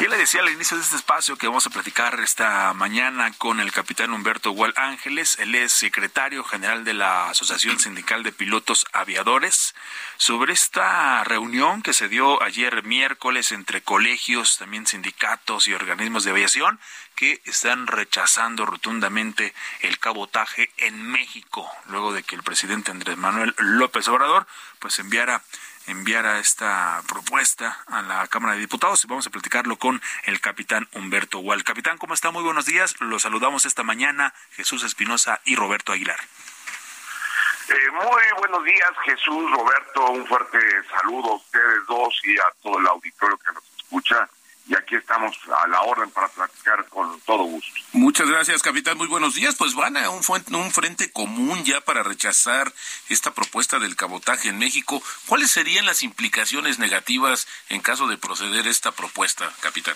Ya 0.03 0.09
le 0.09 0.17
decía 0.17 0.41
al 0.41 0.49
inicio 0.49 0.75
de 0.75 0.83
este 0.83 0.97
espacio 0.97 1.37
que 1.37 1.47
vamos 1.47 1.65
a 1.65 1.69
platicar 1.69 2.19
esta 2.19 2.73
mañana 2.73 3.31
con 3.37 3.61
el 3.61 3.71
capitán 3.71 4.11
Humberto 4.11 4.51
Gual 4.51 4.73
Ángeles. 4.75 5.37
Él 5.39 5.55
es 5.55 5.71
secretario 5.71 6.43
general 6.43 6.83
de 6.83 6.93
la 6.93 7.29
Asociación 7.29 7.79
Sindical 7.79 8.21
de 8.21 8.33
Pilotos 8.33 8.85
Aviadores 8.91 9.73
sobre 10.17 10.51
esta 10.51 11.23
reunión 11.23 11.81
que 11.81 11.93
se 11.93 12.09
dio 12.09 12.43
ayer 12.43 12.83
miércoles 12.83 13.53
entre 13.53 13.81
colegios, 13.81 14.57
también 14.57 14.85
sindicatos 14.85 15.69
y 15.69 15.73
organismos 15.73 16.25
de 16.25 16.31
aviación 16.31 16.81
que 17.15 17.41
están 17.45 17.87
rechazando 17.87 18.65
rotundamente 18.65 19.53
el 19.79 19.99
cabotaje 19.99 20.69
en 20.79 21.01
México, 21.01 21.71
luego 21.87 22.11
de 22.11 22.23
que 22.23 22.35
el 22.35 22.43
presidente 22.43 22.91
Andrés 22.91 23.15
Manuel 23.15 23.55
López 23.57 24.05
Obrador 24.09 24.47
pues 24.79 24.99
enviara 24.99 25.43
enviara 25.87 26.39
esta 26.39 27.01
propuesta 27.07 27.83
a 27.87 28.01
la 28.01 28.27
Cámara 28.27 28.53
de 28.53 28.59
Diputados 28.59 29.03
y 29.03 29.07
vamos 29.07 29.27
a 29.27 29.29
platicarlo 29.29 29.77
con 29.77 30.01
el 30.25 30.39
capitán 30.41 30.87
Humberto 30.93 31.39
Gual. 31.39 31.63
Capitán, 31.63 31.97
¿cómo 31.97 32.13
está? 32.13 32.31
Muy 32.31 32.43
buenos 32.43 32.65
días. 32.65 32.95
Los 32.99 33.23
saludamos 33.23 33.65
esta 33.65 33.83
mañana 33.83 34.33
Jesús 34.51 34.83
Espinosa 34.83 35.41
y 35.45 35.55
Roberto 35.55 35.91
Aguilar. 35.91 36.19
Eh, 37.69 37.91
muy 37.91 38.23
buenos 38.39 38.63
días, 38.65 38.91
Jesús, 39.05 39.51
Roberto. 39.51 40.11
Un 40.11 40.27
fuerte 40.27 40.59
saludo 40.89 41.31
a 41.31 41.35
ustedes 41.35 41.85
dos 41.87 42.21
y 42.25 42.37
a 42.37 42.53
todo 42.61 42.79
el 42.79 42.87
auditorio 42.87 43.37
que 43.37 43.51
nos 43.53 43.63
escucha 43.77 44.29
y 44.65 44.75
aquí 44.75 44.95
estamos 44.95 45.37
a 45.61 45.67
la 45.67 45.81
orden 45.81 46.09
para 46.11 46.29
platicar 46.29 46.87
con 46.87 47.19
todo 47.21 47.43
gusto. 47.43 47.71
Muchas 47.91 48.29
gracias, 48.29 48.61
capitán. 48.61 48.97
Muy 48.97 49.07
buenos 49.07 49.35
días. 49.35 49.55
Pues 49.55 49.75
van 49.75 49.97
a 49.97 50.09
un, 50.09 50.21
un 50.53 50.71
frente 50.71 51.11
común 51.11 51.63
ya 51.65 51.81
para 51.81 52.03
rechazar 52.03 52.71
esta 53.09 53.33
propuesta 53.33 53.79
del 53.79 53.95
cabotaje 53.95 54.49
en 54.49 54.59
México. 54.59 55.03
¿Cuáles 55.27 55.51
serían 55.51 55.85
las 55.85 56.03
implicaciones 56.03 56.79
negativas 56.79 57.47
en 57.69 57.81
caso 57.81 58.07
de 58.07 58.17
proceder 58.17 58.67
esta 58.67 58.91
propuesta, 58.91 59.51
capitán? 59.59 59.95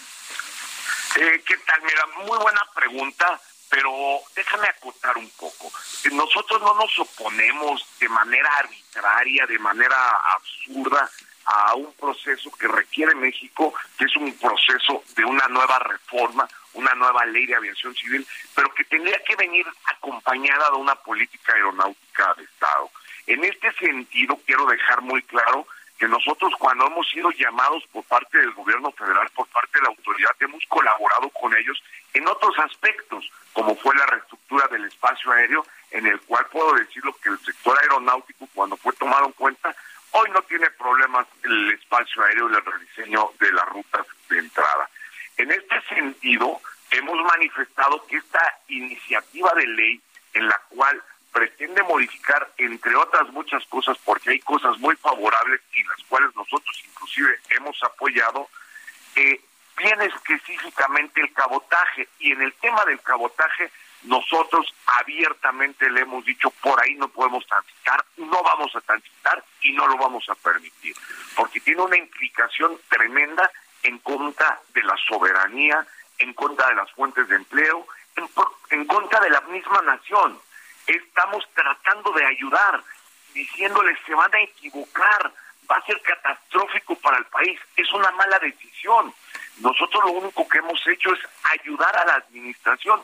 Eh, 1.15 1.41
¿Qué 1.45 1.57
tal? 1.57 1.81
Mira, 1.83 2.05
muy 2.25 2.37
buena 2.37 2.61
pregunta, 2.75 3.39
pero 3.69 3.91
déjame 4.35 4.67
acotar 4.67 5.17
un 5.17 5.29
poco. 5.31 5.71
Nosotros 6.11 6.61
no 6.61 6.75
nos 6.75 6.99
oponemos 6.99 7.85
de 7.99 8.09
manera 8.09 8.49
arbitraria, 8.57 9.45
de 9.45 9.59
manera 9.59 9.95
absurda 10.35 11.09
a 11.47 11.75
un 11.75 11.93
proceso 11.93 12.51
que 12.59 12.67
requiere 12.67 13.15
México, 13.15 13.73
que 13.97 14.05
es 14.05 14.15
un 14.17 14.33
proceso 14.37 15.01
de 15.15 15.23
una 15.23 15.47
nueva 15.47 15.79
reforma, 15.79 16.47
una 16.73 16.93
nueva 16.95 17.25
ley 17.25 17.45
de 17.45 17.55
aviación 17.55 17.95
civil, 17.95 18.27
pero 18.53 18.73
que 18.73 18.83
tendría 18.83 19.17
que 19.23 19.35
venir 19.37 19.65
acompañada 19.85 20.69
de 20.71 20.75
una 20.75 20.95
política 20.95 21.53
aeronáutica 21.53 22.33
de 22.35 22.43
Estado. 22.43 22.91
En 23.27 23.43
este 23.45 23.71
sentido, 23.73 24.37
quiero 24.45 24.65
dejar 24.65 25.01
muy 25.01 25.21
claro 25.23 25.65
que 25.97 26.07
nosotros 26.07 26.53
cuando 26.59 26.85
hemos 26.85 27.09
sido 27.09 27.31
llamados 27.31 27.83
por 27.91 28.03
parte 28.03 28.37
del 28.37 28.51
gobierno 28.51 28.91
federal, 28.91 29.29
por 29.33 29.47
parte 29.47 29.79
de 29.79 29.83
la 29.83 29.89
autoridad, 29.89 30.31
hemos 30.39 30.63
colaborado 30.67 31.29
con 31.29 31.55
ellos 31.55 31.81
en 32.13 32.27
otros 32.27 32.57
aspectos, 32.59 33.31
como 33.53 33.75
fue 33.75 33.95
la 33.95 34.05
reestructura 34.05 34.67
del 34.67 34.85
espacio 34.85 35.31
aéreo, 35.31 35.65
en 35.91 36.05
el 36.05 36.19
cual 36.21 36.45
puedo 36.51 36.73
decirlo 36.73 37.15
que 37.23 37.29
el 37.29 37.39
sector 37.39 37.77
aeronáutico, 37.79 38.47
cuando 38.53 38.77
fue 38.77 38.93
tomado 38.93 39.25
en 39.25 39.31
cuenta, 39.31 39.75
Hoy 40.11 40.29
no 40.31 40.41
tiene 40.43 40.69
problemas 40.71 41.27
el 41.43 41.71
espacio 41.71 42.23
aéreo 42.23 42.49
y 42.49 42.53
el 42.53 42.65
rediseño 42.65 43.29
de 43.39 43.51
las 43.51 43.67
rutas 43.69 44.05
de 44.29 44.39
entrada. 44.39 44.89
En 45.37 45.51
este 45.51 45.81
sentido, 45.89 46.59
hemos 46.91 47.23
manifestado 47.25 48.05
que 48.07 48.17
esta 48.17 48.59
iniciativa 48.67 49.53
de 49.55 49.67
ley 49.67 50.01
en 50.33 50.47
la 50.47 50.59
cual 50.69 51.01
pretende 51.31 51.83
modificar, 51.83 52.51
entre 52.57 52.95
otras 52.95 53.29
muchas 53.29 53.63
cosas, 53.67 53.97
porque 54.03 54.31
hay 54.31 54.39
cosas 54.39 54.77
muy 54.79 54.95
favorables 54.95 55.61
y 55.73 55.83
las 55.83 56.03
cuales 56.07 56.35
nosotros 56.35 56.83
inclusive 56.87 57.39
hemos 57.51 57.81
apoyado, 57.83 58.49
eh, 59.15 59.39
viene 59.77 60.05
específicamente 60.05 61.21
el 61.21 61.31
cabotaje. 61.33 62.07
Y 62.19 62.31
en 62.31 62.41
el 62.41 62.53
tema 62.53 62.83
del 62.85 62.99
cabotaje 63.01 63.71
nosotros 64.03 64.73
abiertamente 64.85 65.89
le 65.89 66.01
hemos 66.01 66.23
dicho, 66.23 66.49
por 66.61 66.81
ahí 66.81 66.95
no 66.95 67.07
podemos 67.09 67.45
transitar, 67.45 68.03
no 68.17 68.41
vamos 68.43 68.75
a 68.75 68.81
transitar 68.81 69.43
y 69.61 69.73
no 69.73 69.87
lo 69.87 69.97
vamos 69.97 70.27
a 70.29 70.35
permitir, 70.35 70.95
porque 71.35 71.59
tiene 71.59 71.81
una 71.81 71.97
implicación 71.97 72.79
tremenda 72.89 73.49
en 73.83 73.97
contra 73.99 74.59
de 74.73 74.83
la 74.83 74.95
soberanía, 75.07 75.85
en 76.19 76.33
contra 76.33 76.67
de 76.69 76.75
las 76.75 76.91
fuentes 76.91 77.27
de 77.27 77.35
empleo, 77.35 77.87
en, 78.69 78.85
contra 78.85 79.19
de 79.19 79.29
la 79.29 79.41
misma 79.41 79.81
nación. 79.81 80.39
Estamos 80.85 81.47
tratando 81.53 82.11
de 82.13 82.25
ayudar, 82.25 82.81
diciéndoles 83.33 83.97
se 84.05 84.13
van 84.13 84.33
a 84.33 84.41
equivocar, 84.41 85.31
va 85.69 85.75
a 85.75 85.85
ser 85.85 86.01
catastrófico 86.01 86.95
para 86.95 87.17
el 87.17 87.25
país, 87.25 87.59
es 87.75 87.91
una 87.91 88.11
mala 88.11 88.39
decisión. 88.39 89.13
Nosotros 89.59 90.03
lo 90.05 90.11
único 90.11 90.47
que 90.47 90.59
hemos 90.59 90.85
hecho 90.87 91.13
es 91.13 91.19
ayudar 91.51 91.95
a 91.97 92.05
la 92.05 92.13
administración 92.15 93.01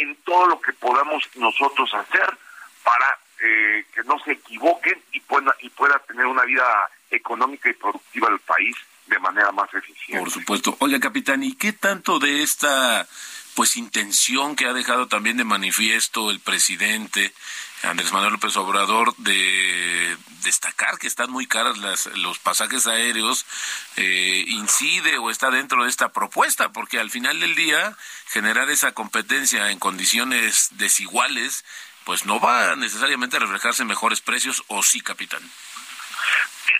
en 0.00 0.16
todo 0.24 0.46
lo 0.46 0.60
que 0.60 0.72
podamos 0.72 1.24
nosotros 1.36 1.92
hacer 1.94 2.36
para 2.82 3.18
eh, 3.42 3.86
que 3.94 4.02
no 4.04 4.18
se 4.24 4.32
equivoquen 4.32 5.00
y 5.12 5.20
pueda, 5.20 5.54
y 5.60 5.70
pueda 5.70 5.98
tener 6.00 6.26
una 6.26 6.44
vida 6.44 6.90
económica 7.10 7.68
y 7.68 7.74
productiva 7.74 8.28
del 8.28 8.40
país 8.40 8.76
de 9.06 9.18
manera 9.18 9.50
más 9.52 9.72
eficiente. 9.74 10.20
Por 10.20 10.30
supuesto. 10.30 10.76
Oiga, 10.80 11.00
capitán, 11.00 11.42
¿y 11.42 11.54
qué 11.54 11.72
tanto 11.72 12.18
de 12.18 12.42
esta 12.42 13.06
pues 13.54 13.76
intención 13.76 14.56
que 14.56 14.66
ha 14.66 14.72
dejado 14.72 15.08
también 15.08 15.36
de 15.36 15.44
manifiesto 15.44 16.30
el 16.30 16.40
presidente 16.40 17.32
Andrés 17.82 18.12
Manuel 18.12 18.34
López 18.34 18.56
Obrador 18.56 19.14
de 19.16 20.16
destacar 20.42 20.98
que 20.98 21.06
están 21.06 21.30
muy 21.30 21.46
caras 21.46 21.78
las, 21.78 22.06
los 22.18 22.38
pasajes 22.38 22.86
aéreos 22.86 23.46
eh, 23.96 24.44
incide 24.48 25.18
o 25.18 25.30
está 25.30 25.50
dentro 25.50 25.84
de 25.84 25.90
esta 25.90 26.10
propuesta, 26.10 26.70
porque 26.70 26.98
al 26.98 27.10
final 27.10 27.40
del 27.40 27.54
día 27.54 27.96
generar 28.28 28.70
esa 28.70 28.92
competencia 28.92 29.70
en 29.70 29.78
condiciones 29.78 30.68
desiguales, 30.72 31.64
pues 32.04 32.26
no 32.26 32.38
va 32.40 32.76
necesariamente 32.76 33.36
a 33.36 33.40
reflejarse 33.40 33.84
mejores 33.84 34.20
precios, 34.20 34.62
o 34.68 34.82
sí, 34.82 35.00
capitán. 35.00 35.42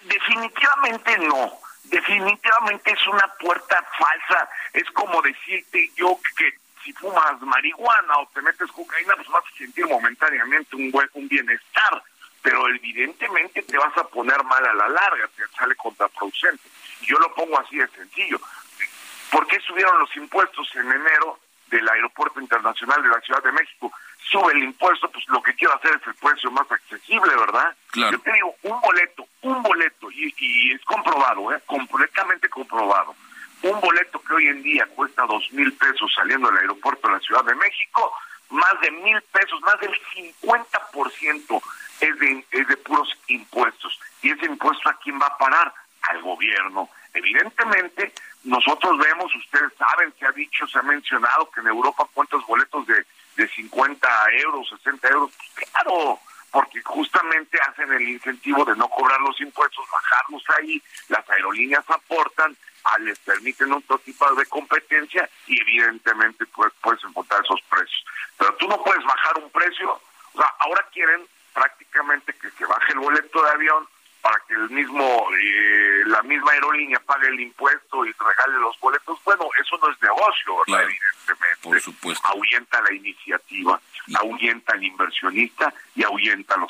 Definitivamente 0.02 1.18
no. 1.18 1.52
Definitivamente 1.84 2.92
es 2.92 3.06
una 3.06 3.26
puerta 3.38 3.84
falsa. 3.98 4.48
Es 4.72 4.88
como 4.92 5.20
decirte 5.22 5.90
yo 5.96 6.18
que 6.36 6.52
si 6.84 6.92
fumas 6.92 7.40
marihuana 7.40 8.18
o 8.18 8.28
te 8.32 8.42
metes 8.42 8.70
cocaína, 8.72 9.14
pues 9.16 9.28
vas 9.28 9.44
a 9.44 9.58
sentir 9.58 9.86
momentáneamente 9.86 10.76
un 10.76 10.90
buen 10.90 11.08
un 11.14 11.28
bienestar, 11.28 12.02
pero 12.42 12.68
evidentemente 12.68 13.62
te 13.62 13.78
vas 13.78 13.96
a 13.96 14.04
poner 14.04 14.42
mal 14.44 14.64
a 14.64 14.74
la 14.74 14.88
larga, 14.88 15.28
te 15.36 15.46
sale 15.56 15.74
contraproducente. 15.76 16.68
Yo 17.02 17.18
lo 17.18 17.34
pongo 17.34 17.58
así 17.58 17.76
de 17.76 17.88
sencillo. 17.88 18.40
¿Por 19.30 19.46
qué 19.46 19.60
subieron 19.60 19.98
los 19.98 20.14
impuestos 20.16 20.68
en 20.74 20.90
enero 20.90 21.38
del 21.68 21.88
Aeropuerto 21.88 22.40
Internacional 22.40 23.02
de 23.02 23.08
la 23.08 23.20
Ciudad 23.20 23.42
de 23.42 23.52
México? 23.52 23.92
Sube 24.30 24.52
el 24.52 24.64
impuesto, 24.64 25.10
pues 25.10 25.24
lo 25.28 25.42
que 25.42 25.54
quiero 25.54 25.74
hacer 25.74 25.98
es 26.00 26.06
el 26.06 26.14
precio 26.14 26.50
más 26.50 26.70
accesible, 26.70 27.34
¿verdad? 27.36 27.74
Yo 27.94 28.18
te 28.20 28.32
digo, 28.32 28.54
un 28.62 28.80
boleto, 28.80 29.26
un 29.42 29.62
boleto, 29.62 30.10
y, 30.10 30.34
y 30.36 30.72
es 30.72 30.84
comprobado, 30.84 31.52
¿eh? 31.52 31.60
completamente 31.66 32.48
comprobado 32.48 33.14
un 33.62 33.80
boleto 33.80 34.20
que 34.22 34.34
hoy 34.34 34.46
en 34.46 34.62
día 34.62 34.86
cuesta 34.94 35.24
dos 35.26 35.50
mil 35.52 35.72
pesos 35.74 36.12
saliendo 36.14 36.48
del 36.48 36.58
aeropuerto 36.58 37.08
de 37.08 37.14
la 37.14 37.20
Ciudad 37.20 37.44
de 37.44 37.54
México, 37.54 38.12
más 38.50 38.80
de 38.80 38.90
mil 38.90 39.20
pesos, 39.22 39.60
más 39.62 39.78
del 39.80 39.92
50% 39.92 41.62
es 42.00 42.18
de, 42.18 42.44
es 42.50 42.68
de 42.68 42.76
puros 42.78 43.08
impuestos. 43.28 43.98
¿Y 44.22 44.30
ese 44.30 44.46
impuesto 44.46 44.88
a 44.88 44.98
quién 45.02 45.20
va 45.20 45.26
a 45.26 45.38
parar? 45.38 45.72
Al 46.02 46.22
gobierno. 46.22 46.88
Evidentemente, 47.12 48.12
nosotros 48.44 48.96
vemos, 48.98 49.34
ustedes 49.34 49.72
saben, 49.76 50.12
se 50.18 50.26
ha 50.26 50.32
dicho, 50.32 50.66
se 50.66 50.78
ha 50.78 50.82
mencionado 50.82 51.50
que 51.50 51.60
en 51.60 51.68
Europa 51.68 52.08
cuántos 52.14 52.44
boletos 52.46 52.86
de, 52.86 53.04
de 53.36 53.48
50 53.48 54.08
euros, 54.42 54.68
60 54.70 55.08
euros, 55.08 55.30
pues 55.36 55.68
claro, 55.70 56.18
porque 56.50 56.80
justamente 56.82 57.58
hacen 57.60 57.92
el 57.92 58.08
incentivo 58.08 58.64
de 58.64 58.76
no 58.76 58.88
cobrar 58.88 59.20
los 59.20 59.38
impuestos, 59.40 59.84
bajarlos 59.92 60.42
ahí, 60.58 60.82
las 61.08 61.28
aerolíneas 61.28 61.84
aportan, 61.88 62.56
a, 62.84 62.98
les 62.98 63.18
permiten 63.20 63.72
otro 63.72 63.98
tipo 63.98 64.32
de 64.34 64.46
competencia 64.46 65.28
y 65.46 65.60
evidentemente 65.60 66.46
pues, 66.46 66.72
puedes 66.80 67.02
encontrar 67.04 67.42
esos 67.44 67.60
precios. 67.62 68.04
Pero 68.38 68.54
tú 68.54 68.68
no 68.68 68.82
puedes 68.82 69.04
bajar 69.04 69.38
un 69.38 69.50
precio, 69.50 69.92
o 69.92 70.38
sea, 70.38 70.50
ahora 70.60 70.86
quieren 70.92 71.22
prácticamente 71.52 72.32
que 72.34 72.50
se 72.50 72.64
baje 72.64 72.92
el 72.92 73.00
boleto 73.00 73.42
de 73.42 73.50
avión 73.50 73.86
para 74.22 74.38
que 74.46 74.54
el 74.54 74.68
mismo 74.70 75.26
eh, 75.32 76.02
la 76.06 76.22
misma 76.22 76.52
aerolínea 76.52 77.00
pague 77.00 77.28
el 77.28 77.40
impuesto 77.40 78.04
y 78.04 78.12
regale 78.12 78.58
los 78.58 78.78
boletos, 78.78 79.18
bueno, 79.24 79.48
eso 79.58 79.78
no 79.78 79.90
es 79.90 80.02
negocio, 80.02 80.56
evidentemente. 80.66 81.58
Por 81.62 81.80
supuesto. 81.80 82.28
Ahuyenta 82.28 82.82
la 82.82 82.92
iniciativa, 82.92 83.80
ahuyenta 84.14 84.74
al 84.74 84.84
inversionista 84.84 85.72
y 85.94 86.02
ahuyenta 86.02 86.56
los 86.58 86.69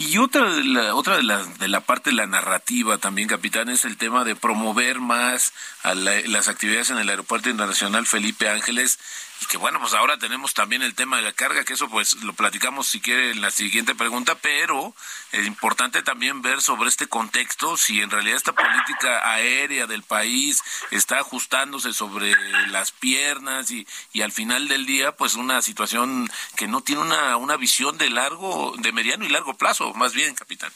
Y 0.00 0.16
otra 0.16 0.50
de 0.54 0.64
la, 0.64 0.94
otra 0.94 1.18
de 1.18 1.22
la, 1.22 1.44
de 1.44 1.68
la 1.68 1.82
parte 1.82 2.08
de 2.08 2.16
la 2.16 2.26
narrativa 2.26 2.96
también, 2.96 3.28
capitán, 3.28 3.68
es 3.68 3.84
el 3.84 3.98
tema 3.98 4.24
de 4.24 4.34
promover 4.34 4.98
más 4.98 5.52
a 5.82 5.94
las 5.94 6.48
actividades 6.48 6.88
en 6.88 6.96
el 6.96 7.10
Aeropuerto 7.10 7.50
Internacional 7.50 8.06
Felipe 8.06 8.48
Ángeles 8.48 8.98
y 9.40 9.46
que 9.46 9.56
bueno, 9.56 9.80
pues 9.80 9.94
ahora 9.94 10.18
tenemos 10.18 10.52
también 10.52 10.82
el 10.82 10.94
tema 10.94 11.16
de 11.16 11.22
la 11.22 11.32
carga, 11.32 11.64
que 11.64 11.72
eso 11.72 11.88
pues 11.88 12.22
lo 12.22 12.34
platicamos 12.34 12.86
si 12.86 13.00
quiere 13.00 13.30
en 13.30 13.40
la 13.40 13.50
siguiente 13.50 13.94
pregunta, 13.94 14.34
pero 14.34 14.94
es 15.32 15.46
importante 15.46 16.02
también 16.02 16.42
ver 16.42 16.60
sobre 16.60 16.88
este 16.88 17.06
contexto 17.06 17.76
si 17.76 18.02
en 18.02 18.10
realidad 18.10 18.36
esta 18.36 18.52
política 18.52 19.32
aérea 19.32 19.86
del 19.86 20.02
país 20.02 20.62
está 20.90 21.20
ajustándose 21.20 21.94
sobre 21.94 22.34
las 22.68 22.92
piernas 22.92 23.70
y, 23.70 23.86
y 24.12 24.22
al 24.22 24.32
final 24.32 24.68
del 24.68 24.84
día 24.84 25.12
pues 25.12 25.34
una 25.34 25.62
situación 25.62 26.30
que 26.56 26.68
no 26.68 26.82
tiene 26.82 27.00
una, 27.02 27.36
una 27.36 27.56
visión 27.56 27.96
de 27.96 28.10
largo, 28.10 28.74
de 28.78 28.92
mediano 28.92 29.24
y 29.24 29.28
largo 29.28 29.54
plazo, 29.54 29.94
más 29.94 30.12
bien, 30.12 30.34
capitán. 30.34 30.72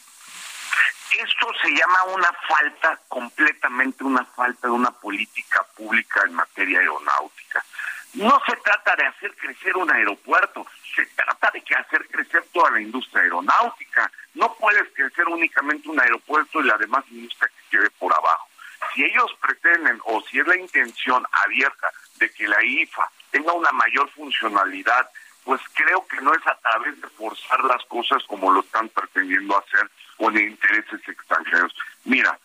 Esto 1.11 1.47
se 1.61 1.69
llama 1.69 2.03
una 2.13 2.33
falta, 2.47 2.99
completamente 3.07 4.03
una 4.03 4.25
falta 4.25 4.67
de 4.67 4.73
una 4.73 4.91
política 4.91 5.63
pública 5.75 6.23
en 6.25 6.33
materia 6.33 6.79
aeronáutica 6.79 7.63
no 8.15 8.41
se 8.45 8.55
trata 8.57 8.95
de 8.95 9.05
hacer 9.05 9.35
crecer 9.35 9.75
un 9.75 9.91
aeropuerto, 9.91 10.65
se 10.95 11.05
trata 11.07 11.51
de 11.51 11.61
que 11.61 11.75
hacer 11.75 12.07
crecer 12.07 12.43
toda 12.53 12.71
la 12.71 12.81
industria 12.81 13.23
aeronáutica. 13.23 14.11
No 14.33 14.53
puedes 14.55 14.87
crecer 14.93 15.25
únicamente 15.27 15.89
un 15.89 15.99
aeropuerto 15.99 16.61
y 16.61 16.63
la 16.63 16.77
demás 16.77 17.03
industria 17.11 17.49
que 17.49 17.77
quede 17.77 17.89
por 17.91 18.13
abajo. 18.13 18.47
Si 18.93 19.03
ellos 19.03 19.35
pretenden 19.41 19.99
o 20.05 20.21
si 20.21 20.39
es 20.39 20.47
la 20.47 20.57
intención 20.57 21.25
abierta 21.43 21.91
de 22.17 22.31
que 22.31 22.47
la 22.47 22.63
IFA 22.63 23.11
tenga 23.31 23.51
una 23.53 23.71
mayor 23.71 24.09
funcionalidad, 24.11 25.09
pues 25.43 25.61
creo 25.73 26.05
que 26.07 26.21
no 26.21 26.33
es 26.33 26.47
a 26.47 26.57
través 26.59 26.99
de 27.01 27.07
forzar 27.09 27.63
las 27.65 27.83
cosas 27.85 28.23
como 28.27 28.51
lo 28.51 28.61
están 28.61 28.89
pretendiendo 28.89 29.57
hacer 29.57 29.89
con 30.17 30.37
intereses 30.37 31.01
extranjeros. 31.07 31.73
Mira, 32.05 32.37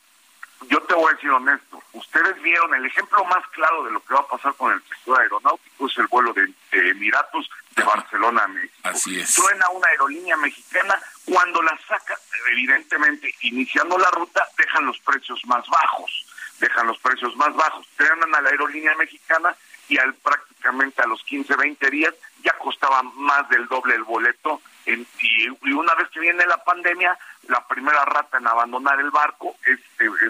yo 0.69 0.81
te 0.83 0.95
voy 0.95 1.11
a 1.11 1.15
decir 1.15 1.31
honesto, 1.31 1.83
ustedes 1.93 2.41
vieron 2.43 2.75
el 2.75 2.87
ejemplo 2.87 3.25
más 3.25 3.47
claro 3.49 3.85
de 3.85 3.93
lo 3.93 4.01
que 4.05 4.15
va 4.15 4.21
a 4.21 4.27
pasar 4.27 4.55
con 4.55 4.73
el 4.73 4.83
sector 4.83 5.21
aeronáutico 5.21 5.87
es 5.87 5.99
el 5.99 6.07
vuelo 6.09 6.33
de, 6.33 6.53
Emiratos 6.73 7.51
de 7.75 7.83
Barcelona 7.83 8.45
a 8.45 8.49
México. 8.49 8.75
Así 8.85 9.19
es. 9.19 9.31
Suena 9.31 9.69
una 9.71 9.89
aerolínea 9.89 10.37
mexicana, 10.37 11.01
cuando 11.25 11.63
la 11.63 11.79
saca, 11.89 12.17
evidentemente, 12.53 13.35
iniciando 13.43 13.97
la 13.99 14.11
ruta, 14.11 14.47
dejan 14.57 14.87
los 14.87 14.99
precios 15.01 15.41
más 15.47 15.67
bajos, 15.69 16.27
dejan 16.59 16.87
los 16.87 16.99
precios 16.99 17.35
más 17.37 17.55
bajos, 17.55 17.87
trenan 17.97 18.35
a 18.35 18.41
la 18.41 18.51
aerolínea 18.51 18.95
mexicana 18.97 19.57
y 19.89 19.99
al 19.99 20.15
prácticamente 20.15 21.03
a 21.03 21.07
los 21.07 21.23
15, 21.25 21.57
20 21.57 21.91
días 21.91 22.15
ya 22.45 22.53
costaba 22.59 23.03
más 23.03 23.49
del 23.49 23.67
doble 23.67 23.95
el 23.95 24.05
boleto 24.05 24.61
en, 24.87 25.07
y, 25.21 25.49
una 25.73 25.95
vez 25.95 26.09
que 26.11 26.21
viene 26.21 26.47
la 26.47 26.63
pandemia, 26.63 27.17
la 27.49 27.67
primera 27.67 28.05
rata 28.05 28.39
en 28.39 28.47
abandonar 28.47 29.01
el 29.01 29.11
barco 29.11 29.50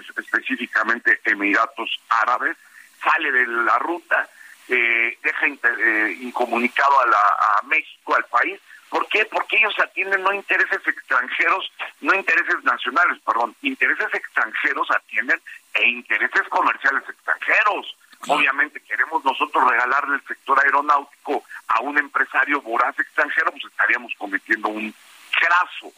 es, 0.01 0.17
específicamente 0.17 1.19
Emiratos 1.23 1.99
Árabes, 2.09 2.57
sale 3.01 3.31
de 3.31 3.47
la 3.47 3.79
ruta, 3.79 4.27
eh, 4.67 5.17
deja 5.21 5.45
eh, 5.47 6.17
incomunicado 6.21 7.01
a, 7.01 7.05
la, 7.07 7.17
a 7.17 7.61
México, 7.63 8.15
al 8.15 8.25
país. 8.25 8.59
¿Por 8.89 9.07
qué? 9.07 9.25
Porque 9.25 9.57
ellos 9.57 9.73
atienden 9.79 10.21
no 10.21 10.33
intereses 10.33 10.85
extranjeros, 10.85 11.71
no 12.01 12.13
intereses 12.13 12.61
nacionales, 12.63 13.21
perdón, 13.25 13.55
intereses 13.61 14.13
extranjeros 14.13 14.91
atienden 14.91 15.41
e 15.73 15.87
intereses 15.87 16.47
comerciales 16.49 17.03
extranjeros. 17.07 17.95
Obviamente 18.27 18.81
queremos 18.81 19.23
nosotros 19.23 19.71
regalarle 19.71 20.15
el 20.15 20.27
sector 20.27 20.59
aeronáutico 20.59 21.43
a 21.69 21.79
un 21.79 21.97
empresario 21.97 22.61
voraz 22.61 22.97
extranjero, 22.99 23.51
pues 23.51 23.63
estaríamos 23.65 24.13
cometiendo 24.17 24.67
un 24.67 24.93
craso, 25.31 25.91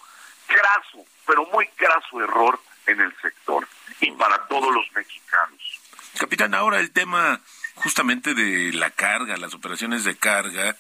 craso, 0.47 1.03
pero 1.25 1.45
muy 1.47 1.67
craso 1.69 2.21
error 2.21 2.59
en 2.85 3.01
el 3.01 3.11
sector 3.21 3.32
para 4.17 4.47
todos 4.47 4.73
los 4.73 4.85
mexicanos. 4.93 5.79
Capitán, 6.17 6.53
ahora 6.53 6.79
el 6.79 6.91
tema 6.91 7.41
justamente 7.75 8.33
de 8.33 8.71
la 8.73 8.91
carga, 8.91 9.37
las 9.37 9.53
operaciones 9.53 10.03
de 10.03 10.15
carga, 10.15 10.75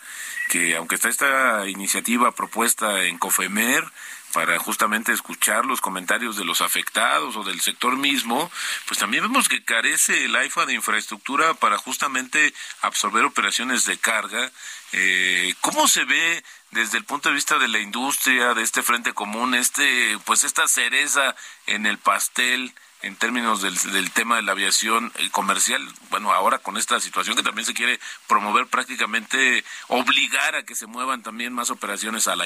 que 0.49 0.75
aunque 0.75 0.95
está 0.95 1.09
esta 1.09 1.67
iniciativa 1.67 2.31
propuesta 2.33 3.03
en 3.03 3.17
COFEMER, 3.17 3.85
para 4.33 4.57
justamente 4.57 5.13
escuchar 5.13 5.63
los 5.65 5.79
comentarios 5.79 6.35
de 6.35 6.43
los 6.43 6.61
afectados 6.61 7.37
o 7.37 7.43
del 7.43 7.61
sector 7.61 7.95
mismo, 7.95 8.51
pues 8.87 8.99
también 8.99 9.23
vemos 9.23 9.47
que 9.47 9.63
carece 9.63 10.25
el 10.25 10.35
AIFA 10.35 10.65
de 10.65 10.73
infraestructura 10.73 11.53
para 11.53 11.77
justamente 11.77 12.53
absorber 12.81 13.25
operaciones 13.25 13.85
de 13.85 13.97
carga. 13.97 14.51
Eh, 14.91 15.53
¿Cómo 15.61 15.87
se 15.87 16.03
ve 16.05 16.43
desde 16.71 16.97
el 16.97 17.05
punto 17.05 17.29
de 17.29 17.35
vista 17.35 17.59
de 17.59 17.67
la 17.67 17.79
industria, 17.79 18.55
de 18.55 18.63
este 18.63 18.81
frente 18.81 19.13
común, 19.13 19.53
este, 19.53 20.17
pues 20.25 20.43
esta 20.43 20.67
cereza 20.67 21.35
en 21.67 21.85
el 21.85 21.99
pastel? 21.99 22.73
En 23.03 23.17
términos 23.17 23.61
del, 23.61 23.75
del, 23.91 24.11
tema 24.11 24.37
de 24.37 24.43
la 24.43 24.53
aviación 24.53 25.11
eh, 25.19 25.29
comercial, 25.29 25.85
bueno, 26.09 26.33
ahora 26.33 26.57
con 26.59 26.77
esta 26.77 26.99
situación 26.99 27.35
que 27.35 27.43
también 27.43 27.65
se 27.65 27.73
quiere 27.73 27.99
promover 28.27 28.67
prácticamente, 28.67 29.63
obligar 29.89 30.55
a 30.55 30.63
que 30.63 30.73
se 30.73 30.87
muevan 30.87 31.21
también 31.21 31.53
más 31.53 31.69
operaciones 31.69 32.27
a 32.27 32.35
la. 32.35 32.45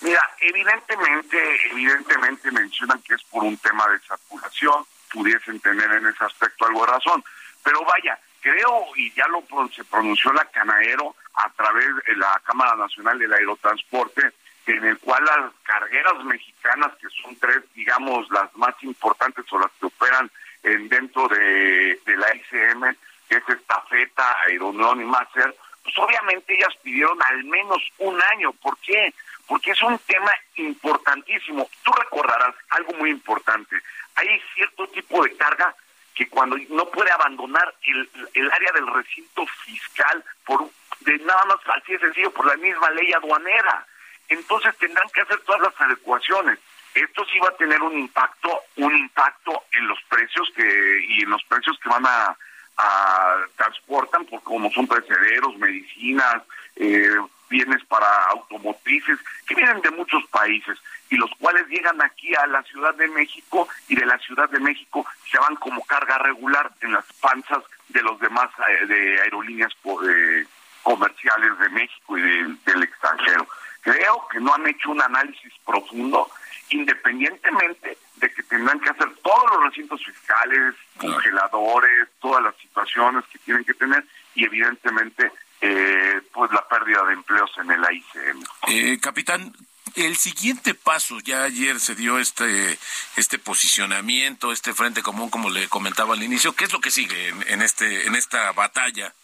Mira, 0.00 0.20
evidentemente, 0.40 1.38
evidentemente 1.70 2.50
mencionan 2.50 3.00
que 3.02 3.14
es 3.14 3.22
por 3.24 3.44
un 3.44 3.56
tema 3.58 3.88
de 3.88 4.00
saturación, 4.00 4.84
pudiesen 5.12 5.60
tener 5.60 5.90
en 5.92 6.06
ese 6.06 6.24
aspecto 6.24 6.66
algo 6.66 6.84
de 6.84 6.92
razón, 6.92 7.24
pero 7.62 7.84
vaya, 7.84 8.18
creo, 8.40 8.84
y 8.96 9.12
ya 9.12 9.26
lo 9.28 9.44
se 9.70 9.84
pronunció 9.84 10.32
la 10.32 10.44
Canaero 10.46 11.14
a 11.34 11.48
través 11.50 11.86
de 12.06 12.16
la 12.16 12.40
Cámara 12.44 12.74
Nacional 12.76 13.18
del 13.18 13.32
Aerotransporte, 13.32 14.32
en 14.66 14.84
el 14.84 14.98
cual 14.98 15.24
las 15.24 15.52
cargueras 15.62 16.24
mexicanas, 16.24 16.92
que 17.00 17.08
son 17.22 17.36
tres, 17.36 17.62
digamos, 17.74 18.28
las 18.30 18.54
más 18.56 18.74
importantes 18.82 19.44
o 19.52 19.58
las 19.58 19.70
que 19.78 19.86
operan 19.86 20.30
en 20.62 20.88
dentro 20.88 21.28
de, 21.28 22.00
de 22.04 22.16
la 22.16 22.34
ICM, 22.34 22.96
que 23.28 23.36
es 23.36 23.48
Estafeta, 23.48 24.36
Aeronón 24.46 25.02
y 25.02 25.04
Macer, 25.04 25.54
pues 25.82 25.98
obviamente 25.98 26.54
ellas 26.54 26.74
pidieron 26.82 27.22
al 27.22 27.44
menos 27.44 27.82
un 27.98 28.18
año. 28.32 28.52
¿Por 28.52 28.78
qué? 28.78 29.12
porque 29.46 29.72
es 29.72 29.82
un 29.82 29.98
tema 30.00 30.32
importantísimo. 30.56 31.68
Tú 31.82 31.92
recordarás 31.92 32.54
algo 32.70 32.92
muy 32.94 33.10
importante. 33.10 33.76
Hay 34.16 34.40
cierto 34.54 34.86
tipo 34.88 35.22
de 35.22 35.36
carga 35.36 35.74
que 36.14 36.28
cuando 36.28 36.56
no 36.70 36.86
puede 36.86 37.10
abandonar 37.10 37.74
el, 37.82 38.08
el 38.34 38.52
área 38.52 38.72
del 38.72 38.86
recinto 38.86 39.44
fiscal 39.64 40.24
por 40.46 40.70
de 41.00 41.18
nada 41.18 41.44
más 41.46 41.58
así 41.76 41.92
de 41.92 41.98
sencillo 41.98 42.30
por 42.30 42.46
la 42.46 42.56
misma 42.56 42.90
ley 42.90 43.12
aduanera. 43.12 43.86
Entonces 44.28 44.76
tendrán 44.78 45.08
que 45.10 45.20
hacer 45.20 45.38
todas 45.40 45.62
las 45.62 45.80
adecuaciones. 45.80 46.58
Esto 46.94 47.24
sí 47.32 47.38
va 47.40 47.48
a 47.48 47.56
tener 47.56 47.82
un 47.82 47.98
impacto, 47.98 48.60
un 48.76 48.94
impacto 48.96 49.64
en 49.72 49.88
los 49.88 49.98
precios 50.08 50.48
que 50.54 51.04
y 51.08 51.22
en 51.22 51.30
los 51.30 51.42
precios 51.44 51.78
que 51.82 51.88
van 51.88 52.06
a, 52.06 52.36
a 52.76 53.36
transportan, 53.56 54.24
por 54.26 54.42
como 54.42 54.70
son 54.70 54.86
precederos, 54.86 55.56
medicinas, 55.58 56.42
eh, 56.76 57.16
bienes 57.48 57.84
para 57.84 58.26
automotrices 58.30 59.18
que 59.46 59.54
vienen 59.54 59.80
de 59.82 59.90
muchos 59.90 60.24
países 60.28 60.78
y 61.10 61.16
los 61.16 61.30
cuales 61.38 61.66
llegan 61.68 62.00
aquí 62.02 62.34
a 62.34 62.46
la 62.46 62.62
Ciudad 62.62 62.94
de 62.94 63.08
México 63.08 63.68
y 63.88 63.94
de 63.94 64.06
la 64.06 64.18
Ciudad 64.18 64.48
de 64.50 64.58
México 64.60 65.06
se 65.30 65.38
van 65.38 65.54
como 65.56 65.84
carga 65.84 66.18
regular 66.18 66.70
en 66.80 66.92
las 66.92 67.04
panzas 67.20 67.62
de 67.88 68.02
los 68.02 68.18
demás 68.18 68.50
eh, 68.68 68.86
de 68.86 69.20
aerolíneas 69.20 69.72
eh, 70.08 70.46
comerciales 70.82 71.58
de 71.58 71.68
México 71.70 72.18
y 72.18 72.22
del 72.66 72.82
extranjero. 72.82 73.46
Creo 73.84 74.26
que 74.28 74.40
no 74.40 74.54
han 74.54 74.66
hecho 74.66 74.90
un 74.90 75.00
análisis 75.00 75.52
profundo 75.64 76.30
independientemente 76.70 77.98
de 78.16 78.30
que 78.32 78.42
tendrán 78.44 78.80
que 78.80 78.90
hacer 78.90 79.08
todos 79.22 79.44
los 79.52 79.64
recintos 79.64 80.02
fiscales, 80.04 80.74
congeladores, 80.98 82.08
todas 82.20 82.42
las 82.42 82.56
situaciones 82.56 83.24
que 83.30 83.38
tienen 83.40 83.64
que 83.64 83.74
tener 83.74 84.04
y 84.34 84.44
evidentemente 84.44 85.30
eh, 85.60 86.20
pues 86.32 86.50
la 86.52 86.66
pérdida 86.66 87.04
de 87.04 87.12
empleos 87.12 87.50
en 87.58 87.70
el 87.70 87.84
AICM. 87.84 88.44
Eh, 88.68 88.98
capitán, 89.00 89.52
el 89.94 90.16
siguiente 90.16 90.74
paso, 90.74 91.20
ya 91.20 91.44
ayer 91.44 91.78
se 91.78 91.94
dio 91.94 92.18
este 92.18 92.78
este 93.16 93.38
posicionamiento, 93.38 94.52
este 94.52 94.74
frente 94.74 95.02
común, 95.02 95.30
como 95.30 95.50
le 95.50 95.68
comentaba 95.68 96.14
al 96.14 96.22
inicio. 96.22 96.54
¿Qué 96.54 96.64
es 96.64 96.72
lo 96.72 96.80
que 96.80 96.90
sigue 96.90 97.28
en, 97.28 97.62
este 97.62 98.06
en 98.06 98.14
esta 98.14 98.52
batalla? 98.52 99.14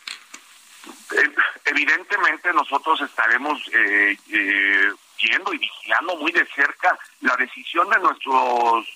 Evidentemente 1.82 2.52
nosotros 2.52 3.00
estaremos 3.00 3.58
eh, 3.72 4.16
eh, 4.32 4.92
viendo 5.22 5.52
y 5.52 5.58
vigilando 5.58 6.16
muy 6.16 6.32
de 6.32 6.46
cerca 6.46 6.98
la 7.20 7.36
decisión 7.36 7.88
de 7.90 7.98
nuestros 7.98 8.86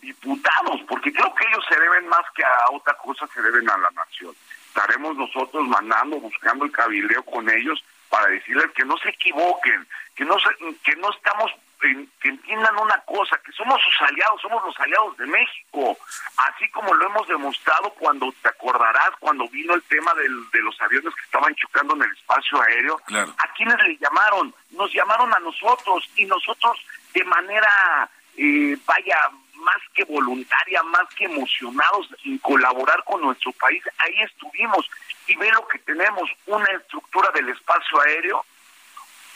diputados, 0.00 0.80
porque 0.88 1.12
creo 1.12 1.32
que 1.34 1.44
ellos 1.46 1.64
se 1.68 1.78
deben 1.78 2.08
más 2.08 2.22
que 2.34 2.42
a 2.42 2.70
otra 2.72 2.94
cosa, 2.94 3.28
se 3.28 3.42
deben 3.42 3.68
a 3.68 3.76
la 3.76 3.90
nación. 3.90 4.34
Estaremos 4.68 5.14
nosotros 5.16 5.68
mandando, 5.68 6.18
buscando 6.18 6.64
el 6.64 6.72
cabildeo 6.72 7.22
con 7.22 7.48
ellos 7.48 7.84
para 8.08 8.28
decirles 8.28 8.70
que 8.74 8.84
no 8.84 8.96
se 8.98 9.10
equivoquen, 9.10 9.86
que 10.16 10.24
no 10.24 10.36
que 10.82 10.96
no 10.96 11.10
estamos 11.10 11.52
que 12.20 12.28
entiendan 12.28 12.76
una 12.78 12.98
cosa, 13.00 13.38
que 13.44 13.52
somos 13.52 13.80
sus 13.82 14.02
aliados, 14.08 14.40
somos 14.40 14.64
los 14.64 14.78
aliados 14.80 15.16
de 15.18 15.26
México, 15.26 15.98
así 16.36 16.68
como 16.70 16.94
lo 16.94 17.06
hemos 17.06 17.28
demostrado 17.28 17.90
cuando 17.90 18.32
te 18.42 18.48
acordarás, 18.48 19.10
cuando 19.20 19.48
vino 19.48 19.74
el 19.74 19.82
tema 19.82 20.14
del, 20.14 20.50
de 20.50 20.62
los 20.62 20.80
aviones 20.80 21.14
que 21.14 21.24
estaban 21.24 21.54
chocando 21.54 21.94
en 21.94 22.02
el 22.02 22.12
espacio 22.12 22.60
aéreo, 22.62 23.00
¿a 23.38 23.52
quienes 23.54 23.76
le 23.82 23.98
llamaron? 23.98 24.54
Nos 24.70 24.92
llamaron 24.92 25.32
a 25.34 25.38
nosotros 25.40 26.08
y 26.16 26.24
nosotros 26.24 26.78
de 27.12 27.24
manera, 27.24 28.08
eh, 28.36 28.76
vaya, 28.86 29.30
más 29.54 29.82
que 29.94 30.04
voluntaria, 30.04 30.82
más 30.84 31.06
que 31.14 31.24
emocionados 31.24 32.08
en 32.24 32.38
colaborar 32.38 33.02
con 33.04 33.20
nuestro 33.20 33.52
país, 33.52 33.82
ahí 33.98 34.22
estuvimos. 34.22 34.88
Y 35.26 35.36
ve 35.36 35.50
lo 35.52 35.66
que 35.68 35.78
tenemos, 35.80 36.30
una 36.46 36.66
estructura 36.72 37.30
del 37.32 37.48
espacio 37.48 38.00
aéreo 38.00 38.44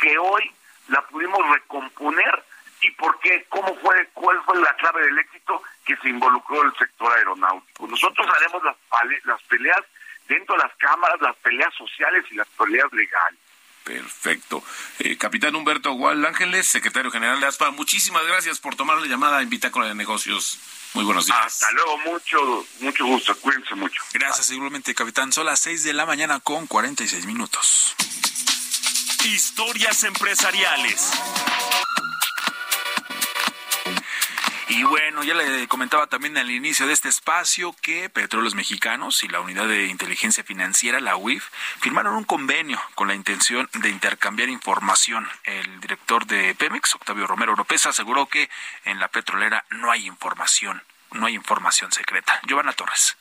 que 0.00 0.18
hoy 0.18 0.50
la 0.88 1.06
pudimos 1.08 1.38
recomponer 1.50 2.44
y 2.82 2.90
por 2.92 3.18
qué, 3.20 3.46
cómo 3.48 3.74
fue, 3.76 4.08
cuál 4.14 4.40
fue 4.44 4.60
la 4.60 4.74
clave 4.76 5.04
del 5.06 5.18
éxito 5.18 5.62
que 5.84 5.96
se 5.96 6.08
involucró 6.08 6.62
el 6.62 6.72
sector 6.76 7.12
aeronáutico. 7.16 7.86
Nosotros 7.86 8.26
haremos 8.36 8.62
las, 8.62 8.76
las 9.24 9.42
peleas 9.44 9.80
dentro 10.28 10.56
de 10.56 10.62
las 10.62 10.74
cámaras, 10.76 11.20
las 11.20 11.36
peleas 11.36 11.74
sociales 11.74 12.24
y 12.30 12.36
las 12.36 12.46
peleas 12.48 12.92
legales. 12.92 13.40
Perfecto. 13.82 14.62
Eh, 14.98 15.16
Capitán 15.16 15.54
Humberto 15.56 15.92
Gual 15.92 16.24
Ángeles, 16.26 16.66
secretario 16.66 17.10
general 17.10 17.40
de 17.40 17.46
ASPA, 17.46 17.70
muchísimas 17.70 18.24
gracias 18.26 18.60
por 18.60 18.76
tomar 18.76 18.98
la 18.98 19.06
llamada 19.06 19.38
a 19.38 19.44
Bitácora 19.44 19.86
de 19.86 19.94
Negocios. 19.94 20.58
Muy 20.92 21.04
buenos 21.04 21.24
días. 21.24 21.38
Hasta 21.38 21.70
luego, 21.72 21.96
mucho, 21.98 22.66
mucho 22.80 23.06
gusto, 23.06 23.34
cuídense 23.40 23.74
mucho. 23.74 24.02
Gracias, 24.12 24.46
seguramente, 24.46 24.94
capitán. 24.94 25.32
Son 25.32 25.46
las 25.46 25.60
6 25.60 25.84
de 25.84 25.94
la 25.94 26.04
mañana 26.04 26.40
con 26.40 26.66
46 26.66 27.24
minutos. 27.24 27.94
Historias 29.24 30.04
empresariales. 30.04 31.10
Y 34.68 34.82
bueno, 34.84 35.22
ya 35.24 35.34
le 35.34 35.66
comentaba 35.66 36.06
también 36.06 36.36
al 36.38 36.50
inicio 36.50 36.86
de 36.86 36.92
este 36.92 37.08
espacio 37.08 37.74
que 37.82 38.08
Petróleos 38.08 38.54
Mexicanos 38.54 39.22
y 39.24 39.28
la 39.28 39.40
Unidad 39.40 39.66
de 39.66 39.86
Inteligencia 39.86 40.44
Financiera, 40.44 41.00
la 41.00 41.16
UIF, 41.16 41.48
firmaron 41.80 42.14
un 42.14 42.24
convenio 42.24 42.80
con 42.94 43.08
la 43.08 43.14
intención 43.14 43.68
de 43.74 43.88
intercambiar 43.88 44.48
información. 44.48 45.28
El 45.44 45.80
director 45.80 46.26
de 46.26 46.54
Pemex, 46.54 46.94
Octavio 46.94 47.26
Romero 47.26 47.52
Oropesa, 47.52 47.90
aseguró 47.90 48.26
que 48.26 48.48
en 48.84 49.00
la 49.00 49.08
petrolera 49.08 49.64
no 49.70 49.90
hay 49.90 50.06
información, 50.06 50.82
no 51.12 51.26
hay 51.26 51.34
información 51.34 51.90
secreta. 51.92 52.40
Giovanna 52.46 52.72
Torres. 52.72 53.16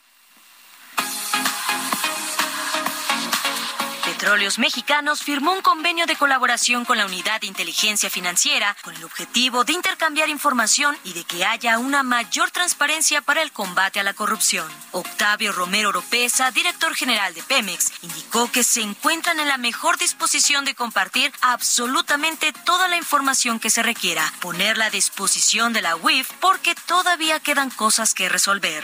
Petróleos 4.17 4.57
Mexicanos 4.57 5.21
firmó 5.21 5.53
un 5.53 5.61
convenio 5.61 6.07
de 6.07 6.15
colaboración 6.15 6.85
con 6.85 6.97
la 6.97 7.05
Unidad 7.05 7.39
de 7.39 7.45
Inteligencia 7.45 8.09
Financiera 8.09 8.75
con 8.81 8.95
el 8.95 9.03
objetivo 9.03 9.63
de 9.63 9.73
intercambiar 9.73 10.27
información 10.27 10.97
y 11.03 11.13
de 11.13 11.23
que 11.23 11.45
haya 11.45 11.77
una 11.77 12.01
mayor 12.01 12.49
transparencia 12.49 13.21
para 13.21 13.43
el 13.43 13.51
combate 13.51 13.99
a 13.99 14.03
la 14.03 14.15
corrupción. 14.15 14.65
Octavio 14.91 15.51
Romero 15.51 15.89
Oropesa, 15.89 16.49
director 16.49 16.95
general 16.95 17.35
de 17.35 17.43
Pemex, 17.43 17.91
indicó 18.01 18.51
que 18.51 18.63
se 18.63 18.81
encuentran 18.81 19.39
en 19.39 19.49
la 19.49 19.59
mejor 19.59 19.99
disposición 19.99 20.65
de 20.65 20.73
compartir 20.73 21.31
absolutamente 21.41 22.53
toda 22.65 22.87
la 22.87 22.97
información 22.97 23.59
que 23.59 23.69
se 23.69 23.83
requiera, 23.83 24.33
ponerla 24.41 24.85
a 24.85 24.89
disposición 24.89 25.73
de 25.73 25.83
la 25.83 25.95
UIF 25.95 26.31
porque 26.41 26.73
todavía 26.87 27.39
quedan 27.39 27.69
cosas 27.69 28.15
que 28.15 28.29
resolver. 28.29 28.83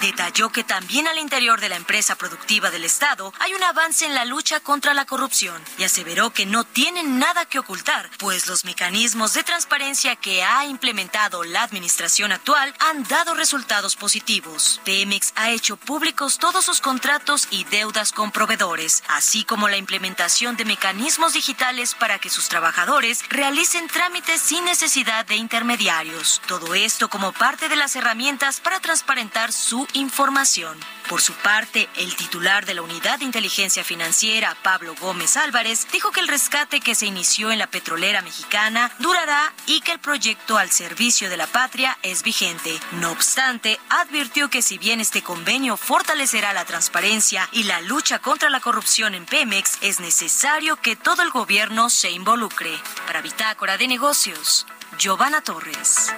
Detalló 0.00 0.50
que 0.50 0.64
también 0.64 1.06
al 1.08 1.18
interior 1.18 1.60
de 1.60 1.68
la 1.68 1.76
empresa 1.76 2.14
productiva 2.14 2.70
del 2.70 2.84
Estado 2.84 3.34
hay 3.38 3.54
un 3.54 3.62
avance 3.62 4.06
en 4.06 4.14
la 4.14 4.24
lucha 4.24 4.60
contra 4.60 4.94
la 4.94 5.04
corrupción 5.04 5.62
y 5.76 5.84
aseveró 5.84 6.30
que 6.30 6.46
no 6.46 6.64
tienen 6.64 7.18
nada 7.18 7.44
que 7.44 7.58
ocultar, 7.58 8.08
pues 8.18 8.46
los 8.46 8.64
mecanismos 8.64 9.34
de 9.34 9.42
transparencia 9.42 10.16
que 10.16 10.42
ha 10.42 10.64
implementado 10.64 11.44
la 11.44 11.62
administración 11.62 12.32
actual 12.32 12.74
han 12.78 13.02
dado 13.04 13.34
resultados 13.34 13.96
positivos. 13.96 14.80
Pemex 14.84 15.32
ha 15.36 15.50
hecho 15.50 15.76
públicos 15.76 16.38
todos 16.38 16.64
sus 16.64 16.80
contratos 16.80 17.48
y 17.50 17.64
deudas 17.64 18.12
con 18.12 18.30
proveedores, 18.30 19.02
así 19.08 19.44
como 19.44 19.68
la 19.68 19.76
implementación 19.76 20.56
de 20.56 20.64
mecanismos 20.64 21.34
digitales 21.34 21.94
para 21.94 22.18
que 22.18 22.30
sus 22.30 22.48
trabajadores 22.48 23.22
realicen 23.28 23.88
trámites 23.88 24.40
sin 24.40 24.64
necesidad 24.64 25.26
de 25.26 25.36
intermediarios. 25.36 26.40
Todo 26.46 26.74
esto 26.74 27.08
como 27.08 27.32
parte 27.32 27.68
de 27.68 27.76
las 27.76 27.96
herramientas 27.96 28.60
para 28.60 28.80
transparentar 28.80 29.52
información. 29.92 30.78
Por 31.08 31.20
su 31.20 31.32
parte, 31.34 31.88
el 31.96 32.14
titular 32.14 32.66
de 32.66 32.74
la 32.74 32.82
Unidad 32.82 33.18
de 33.18 33.24
Inteligencia 33.24 33.82
Financiera, 33.82 34.56
Pablo 34.62 34.94
Gómez 35.00 35.36
Álvarez, 35.36 35.88
dijo 35.92 36.12
que 36.12 36.20
el 36.20 36.28
rescate 36.28 36.80
que 36.80 36.94
se 36.94 37.06
inició 37.06 37.50
en 37.50 37.58
la 37.58 37.66
petrolera 37.66 38.22
mexicana 38.22 38.92
durará 39.00 39.52
y 39.66 39.80
que 39.80 39.92
el 39.92 39.98
proyecto 39.98 40.56
al 40.56 40.70
servicio 40.70 41.28
de 41.28 41.36
la 41.36 41.48
patria 41.48 41.98
es 42.02 42.22
vigente. 42.22 42.78
No 42.92 43.10
obstante, 43.10 43.80
advirtió 43.88 44.50
que 44.50 44.62
si 44.62 44.78
bien 44.78 45.00
este 45.00 45.22
convenio 45.22 45.76
fortalecerá 45.76 46.52
la 46.52 46.64
transparencia 46.64 47.48
y 47.50 47.64
la 47.64 47.80
lucha 47.80 48.20
contra 48.20 48.48
la 48.48 48.60
corrupción 48.60 49.14
en 49.14 49.26
Pemex, 49.26 49.78
es 49.80 49.98
necesario 49.98 50.76
que 50.76 50.94
todo 50.96 51.22
el 51.22 51.30
gobierno 51.30 51.90
se 51.90 52.10
involucre. 52.10 52.70
Para 53.06 53.20
Bitácora 53.20 53.76
de 53.76 53.88
Negocios, 53.88 54.66
Giovanna 54.98 55.40
Torres. 55.40 56.12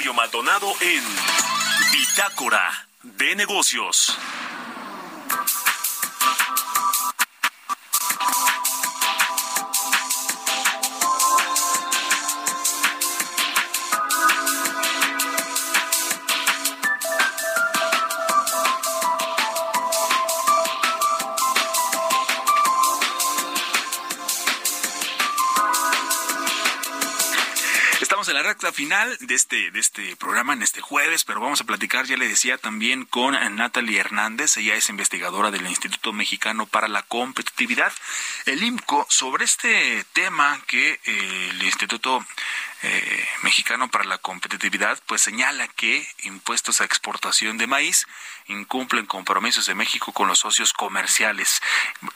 Mario 0.00 0.14
Maldonado 0.14 0.72
en 0.80 1.04
Bitácora 1.92 2.88
de 3.02 3.36
Negocios. 3.36 4.16
Final 28.80 29.14
de 29.20 29.34
este, 29.34 29.70
de 29.72 29.78
este 29.78 30.16
programa, 30.16 30.54
en 30.54 30.62
este 30.62 30.80
jueves, 30.80 31.24
pero 31.24 31.38
vamos 31.38 31.60
a 31.60 31.64
platicar, 31.64 32.06
ya 32.06 32.16
le 32.16 32.26
decía, 32.26 32.56
también 32.56 33.04
con 33.04 33.34
Natalie 33.54 34.00
Hernández, 34.00 34.56
ella 34.56 34.74
es 34.74 34.88
investigadora 34.88 35.50
del 35.50 35.66
Instituto 35.66 36.14
Mexicano 36.14 36.64
para 36.64 36.88
la 36.88 37.02
Competitividad, 37.02 37.92
el 38.46 38.62
IMCO, 38.62 39.06
sobre 39.10 39.44
este 39.44 40.02
tema 40.14 40.62
que 40.66 40.98
eh, 41.04 41.48
el 41.50 41.62
Instituto 41.62 42.24
eh, 42.82 43.28
Mexicano 43.42 43.90
para 43.90 44.04
la 44.04 44.16
Competitividad 44.16 44.98
pues 45.04 45.20
señala 45.20 45.68
que 45.68 46.08
impuestos 46.22 46.80
a 46.80 46.84
exportación 46.84 47.58
de 47.58 47.66
maíz 47.66 48.06
incumplen 48.46 49.04
compromisos 49.04 49.66
de 49.66 49.74
México 49.74 50.14
con 50.14 50.26
los 50.26 50.38
socios 50.38 50.72
comerciales. 50.72 51.60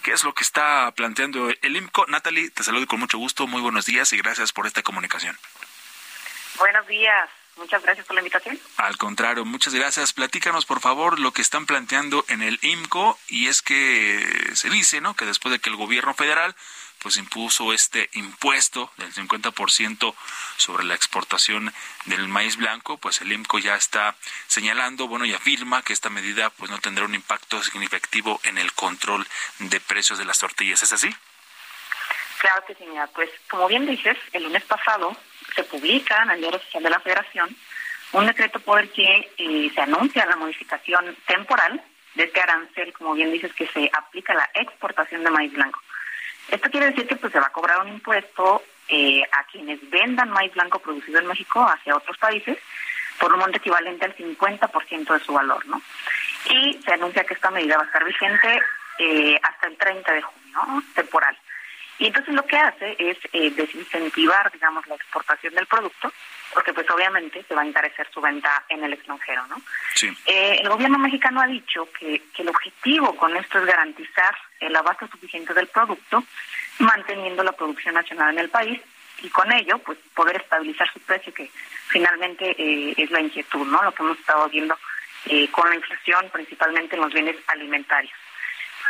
¿Qué 0.03 0.13
es 0.13 0.25
lo 0.25 0.33
que 0.33 0.43
está 0.43 0.91
planteando 0.93 1.51
el 1.51 1.77
IMCO? 1.77 2.07
Natalie, 2.07 2.49
te 2.49 2.65
saludo 2.65 2.87
con 2.87 3.01
mucho 3.01 3.19
gusto, 3.19 3.47
muy 3.47 3.61
buenos 3.61 3.85
días 3.85 4.15
y 4.15 4.17
gracias 4.17 4.53
por 4.53 4.67
esta 4.67 4.83
comunicación. 4.83 5.39
Buenos 6.59 6.87
días. 6.87 7.29
Muchas 7.57 7.83
gracias 7.83 8.07
por 8.07 8.15
la 8.15 8.21
invitación. 8.21 8.59
Al 8.79 8.97
contrario, 8.97 9.45
muchas 9.45 9.75
gracias. 9.75 10.13
Platícanos, 10.13 10.67
por 10.67 10.81
favor, 10.81 11.21
lo 11.21 11.33
que 11.33 11.43
están 11.43 11.67
planteando 11.67 12.25
en 12.29 12.43
el 12.43 12.59
IMCO 12.63 13.19
y 13.29 13.47
es 13.47 13.63
que 13.63 14.51
se 14.55 14.71
dice, 14.71 15.01
¿no?, 15.01 15.15
que 15.15 15.25
después 15.25 15.53
de 15.53 15.61
que 15.61 15.71
el 15.71 15.77
gobierno 15.77 16.15
federal 16.15 16.57
pues 16.99 17.19
impuso 17.19 17.75
este 17.75 18.09
impuesto 18.15 18.91
del 18.97 19.13
50% 19.13 20.15
sobre 20.57 20.85
la 20.85 20.95
exportación 20.95 21.73
del 22.07 22.29
maíz 22.29 22.57
blanco, 22.57 22.97
pues 22.97 23.21
el 23.21 23.31
IMCO 23.31 23.59
ya 23.59 23.77
está 23.77 24.17
señalando, 24.47 25.07
bueno, 25.07 25.27
y 25.27 25.35
afirma 25.35 25.83
que 25.83 25.93
esta 25.93 26.09
medida 26.09 26.49
pues 26.51 26.71
no 26.71 26.79
tendrá 26.79 27.05
un 27.05 27.15
impacto 27.15 27.63
significativo 27.63 28.41
en 28.45 28.57
el 28.57 28.73
control 28.73 29.27
de 29.59 29.81
precios 29.81 30.19
de 30.19 30.25
las 30.25 30.39
tortillas. 30.39 30.83
¿Es 30.83 30.93
así? 30.93 31.15
Claro 32.39 32.65
que 32.67 32.75
sí, 32.75 32.85
mira, 32.89 33.07
pues 33.09 33.31
como 33.51 33.69
bien 33.69 33.87
dices, 33.87 34.17
el 34.33 34.45
lunes 34.45 34.65
pasado 34.65 35.15
se 35.55 35.65
publica 35.65 36.23
en 36.23 36.31
el 36.31 36.41
Diario 36.41 36.59
Oficial 36.59 36.83
de 36.83 36.91
la 36.91 37.01
Federación 37.01 37.57
un 38.13 38.27
decreto 38.27 38.61
por 38.61 38.81
el 38.81 38.91
que 38.91 39.31
eh, 39.37 39.71
se 39.75 39.81
anuncia 39.81 40.27
la 40.27 40.37
modificación 40.37 41.17
temporal 41.27 41.83
de 42.15 42.25
este 42.25 42.41
arancel, 42.41 42.93
como 42.93 43.15
bien 43.15 43.33
dices, 43.33 43.53
que 43.55 43.67
se 43.67 43.91
aplica 43.93 44.33
a 44.33 44.37
la 44.37 44.51
exportación 44.55 45.25
de 45.25 45.31
maíz 45.31 45.53
blanco. 45.53 45.81
Esto 46.49 46.71
quiere 46.71 46.91
decir 46.91 47.07
que 47.07 47.17
pues 47.17 47.33
se 47.33 47.41
va 47.41 47.47
a 47.47 47.53
cobrar 47.53 47.81
un 47.81 47.89
impuesto 47.89 48.63
eh, 48.89 49.23
a 49.33 49.45
quienes 49.45 49.79
vendan 49.91 50.31
maíz 50.31 50.53
blanco 50.53 50.79
producido 50.79 51.19
en 51.19 51.27
México 51.27 51.67
hacia 51.67 51.97
otros 51.97 52.17
países 52.19 52.59
por 53.19 53.33
un 53.33 53.41
monto 53.41 53.59
equivalente 53.59 54.05
al 54.05 54.17
50% 54.17 55.13
de 55.13 55.25
su 55.25 55.33
valor, 55.33 55.65
¿no? 55.67 55.81
Y 56.51 56.81
se 56.85 56.93
anuncia 56.93 57.25
que 57.25 57.35
esta 57.35 57.51
medida 57.51 57.77
va 57.77 57.85
a 57.85 57.87
estar 57.87 58.05
vigente 58.05 58.61
eh, 58.99 59.41
hasta 59.43 59.67
el 59.67 59.77
30 59.77 60.13
de 60.13 60.23
junio, 60.23 60.83
temporal. 60.95 61.37
Y 61.99 62.07
entonces 62.07 62.35
lo 62.35 62.45
que 62.45 62.57
hace 62.57 62.97
es 62.99 63.17
eh, 63.33 63.51
desincentivar, 63.51 64.51
digamos, 64.53 64.87
la 64.87 64.97
exportación 64.97 65.55
del 65.55 65.67
producto, 65.67 66.13
porque 66.53 66.73
pues 66.73 66.89
obviamente 66.91 67.45
se 67.47 67.55
va 67.55 67.63
a 67.63 67.67
encarecer 67.67 68.09
su 68.13 68.21
venta 68.21 68.65
en 68.69 68.83
el 68.85 68.93
extranjero, 68.93 69.47
¿no? 69.47 69.57
Sí. 69.95 70.09
Eh, 70.27 70.59
el 70.61 70.69
gobierno 70.69 70.99
mexicano 70.99 71.41
ha 71.41 71.47
dicho 71.47 71.89
que, 71.99 72.23
que 72.35 72.43
el 72.43 72.49
objetivo 72.49 73.17
con 73.17 73.37
esto 73.37 73.59
es 73.59 73.67
garantizar 73.67 74.37
el 74.61 74.75
abasto 74.75 75.07
suficiente 75.09 75.55
del 75.55 75.69
producto, 75.69 76.25
manteniendo 76.79 77.43
la 77.43 77.53
producción 77.53 77.95
nacional 77.95 78.33
en 78.33 78.41
el 78.41 78.51
país 78.51 78.81
y 79.23 79.29
con 79.29 79.51
ello 79.53 79.79
pues 79.79 79.99
poder 80.15 80.37
estabilizar 80.37 80.93
su 80.93 81.01
precio, 81.01 81.33
que 81.33 81.51
finalmente 81.89 82.55
eh, 82.59 82.95
es 82.97 83.11
la 83.11 83.21
inquietud, 83.21 83.67
¿no? 83.67 83.83
Lo 83.83 83.93
que 83.93 84.03
hemos 84.03 84.19
estado 84.19 84.49
viendo 84.49 84.77
eh, 85.27 85.51
con 85.51 85.69
la 85.69 85.77
inflación, 85.77 86.29
principalmente 86.33 86.97
en 86.97 87.03
los 87.03 87.13
bienes 87.13 87.37
alimentarios. 87.47 88.13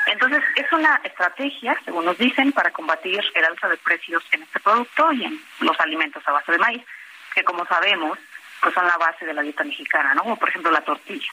Entonces, 0.06 0.42
es 0.56 0.70
una 0.72 1.00
estrategia, 1.02 1.76
según 1.84 2.04
nos 2.04 2.18
dicen, 2.18 2.52
para 2.52 2.70
combatir 2.70 3.22
el 3.34 3.44
alza 3.44 3.68
de 3.68 3.76
precios 3.78 4.22
en 4.32 4.42
este 4.42 4.60
producto 4.60 5.12
y 5.12 5.24
en 5.24 5.40
los 5.60 5.78
alimentos 5.80 6.22
a 6.26 6.32
base 6.32 6.52
de 6.52 6.58
maíz, 6.58 6.82
que 7.34 7.42
como 7.42 7.64
sabemos, 7.66 8.18
pues 8.60 8.74
son 8.74 8.86
la 8.86 8.96
base 8.98 9.24
de 9.24 9.34
la 9.34 9.42
dieta 9.42 9.64
mexicana, 9.64 10.14
¿no? 10.14 10.22
Como 10.22 10.36
por 10.36 10.48
ejemplo 10.48 10.70
la 10.70 10.82
tortilla. 10.82 11.28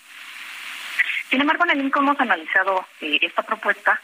Sin 1.30 1.42
embargo, 1.42 1.64
en 1.66 1.72
el 1.72 1.82
INCO 1.82 2.00
hemos 2.00 2.20
analizado 2.20 2.86
eh, 3.02 3.20
esta 3.22 3.44
propuesta 3.44 4.00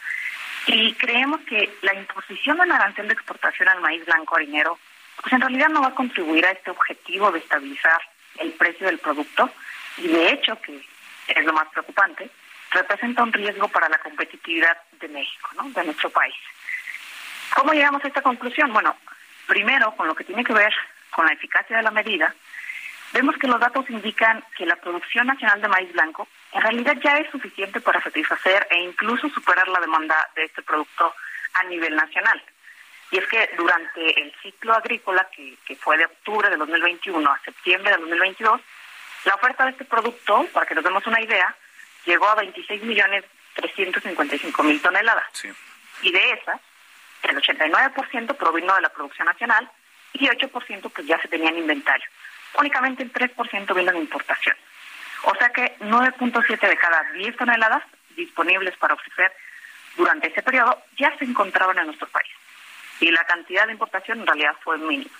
y 0.65 0.93
creemos 0.93 1.41
que 1.41 1.77
la 1.81 1.93
imposición 1.93 2.57
del 2.57 2.71
arancel 2.71 3.07
de 3.07 3.13
exportación 3.13 3.69
al 3.69 3.81
maíz 3.81 4.05
blanco 4.05 4.35
harinero, 4.35 4.77
pues 5.21 5.33
en 5.33 5.41
realidad 5.41 5.69
no 5.69 5.81
va 5.81 5.87
a 5.87 5.95
contribuir 5.95 6.45
a 6.45 6.51
este 6.51 6.71
objetivo 6.71 7.31
de 7.31 7.39
estabilizar 7.39 7.99
el 8.39 8.51
precio 8.53 8.85
del 8.85 8.99
producto 8.99 9.49
y 9.97 10.07
de 10.07 10.31
hecho, 10.31 10.61
que 10.61 10.81
es 11.27 11.45
lo 11.45 11.53
más 11.53 11.67
preocupante, 11.69 12.29
representa 12.77 13.23
un 13.23 13.33
riesgo 13.33 13.67
para 13.67 13.89
la 13.89 13.97
competitividad 13.97 14.77
de 14.99 15.07
México, 15.07 15.49
¿no? 15.55 15.69
de 15.69 15.83
nuestro 15.83 16.09
país. 16.09 16.35
¿Cómo 17.55 17.73
llegamos 17.73 18.03
a 18.03 18.07
esta 18.07 18.21
conclusión? 18.21 18.71
Bueno, 18.71 18.95
primero, 19.47 19.95
con 19.95 20.07
lo 20.07 20.15
que 20.15 20.23
tiene 20.23 20.43
que 20.43 20.53
ver 20.53 20.73
con 21.09 21.25
la 21.25 21.33
eficacia 21.33 21.77
de 21.77 21.83
la 21.83 21.91
medida, 21.91 22.33
vemos 23.13 23.35
que 23.37 23.47
los 23.47 23.59
datos 23.59 23.89
indican 23.89 24.43
que 24.55 24.65
la 24.65 24.75
producción 24.75 25.27
nacional 25.27 25.61
de 25.61 25.67
maíz 25.67 25.91
blanco 25.93 26.27
en 26.53 26.61
realidad 26.61 26.95
ya 27.03 27.17
es 27.17 27.29
suficiente 27.31 27.81
para 27.81 28.01
satisfacer 28.01 28.67
e 28.69 28.79
incluso 28.79 29.29
superar 29.29 29.67
la 29.67 29.79
demanda 29.79 30.15
de 30.35 30.45
este 30.45 30.61
producto 30.61 31.13
a 31.53 31.63
nivel 31.63 31.95
nacional. 31.95 32.41
Y 33.09 33.17
es 33.17 33.27
que 33.27 33.49
durante 33.57 34.21
el 34.21 34.33
ciclo 34.41 34.73
agrícola, 34.73 35.27
que, 35.35 35.57
que 35.65 35.75
fue 35.75 35.97
de 35.97 36.05
octubre 36.05 36.49
de 36.49 36.57
2021 36.57 37.31
a 37.31 37.39
septiembre 37.39 37.91
de 37.91 37.97
2022, 37.97 38.61
la 39.25 39.35
oferta 39.35 39.65
de 39.65 39.71
este 39.71 39.85
producto, 39.85 40.45
para 40.53 40.65
que 40.65 40.75
nos 40.75 40.83
demos 40.83 41.05
una 41.07 41.21
idea, 41.21 41.55
llegó 42.07 42.27
a 42.27 42.35
26 42.35 42.81
millones 42.83 43.25
355 43.55 44.63
mil 44.63 44.81
toneladas. 44.81 45.25
Y 46.01 46.11
de 46.11 46.31
esas, 46.31 46.59
el 47.23 47.35
89% 47.35 48.37
provino 48.37 48.75
de 48.75 48.81
la 48.81 48.89
producción 48.89 49.25
nacional 49.25 49.69
y 50.13 50.27
8% 50.27 50.91
pues 50.91 51.07
ya 51.07 51.21
se 51.21 51.27
tenía 51.27 51.49
en 51.49 51.59
inventario. 51.59 52.07
Únicamente 52.57 53.03
el 53.03 53.11
3% 53.11 53.75
vino 53.75 53.91
de 53.91 53.99
importación. 53.99 54.55
O 55.23 55.35
sea 55.35 55.49
que 55.49 55.75
9.7 55.79 56.67
de 56.67 56.77
cada 56.77 57.03
10 57.13 57.35
toneladas 57.35 57.83
disponibles 58.15 58.75
para 58.77 58.93
ofrecer 58.93 59.31
durante 59.95 60.27
ese 60.27 60.41
periodo 60.41 60.81
ya 60.97 61.15
se 61.17 61.25
encontraban 61.25 61.77
en 61.79 61.87
nuestro 61.87 62.07
país. 62.07 62.31
Y 62.99 63.11
la 63.11 63.23
cantidad 63.25 63.65
de 63.65 63.73
importación 63.73 64.21
en 64.21 64.27
realidad 64.27 64.55
fue 64.63 64.77
mínima. 64.77 65.11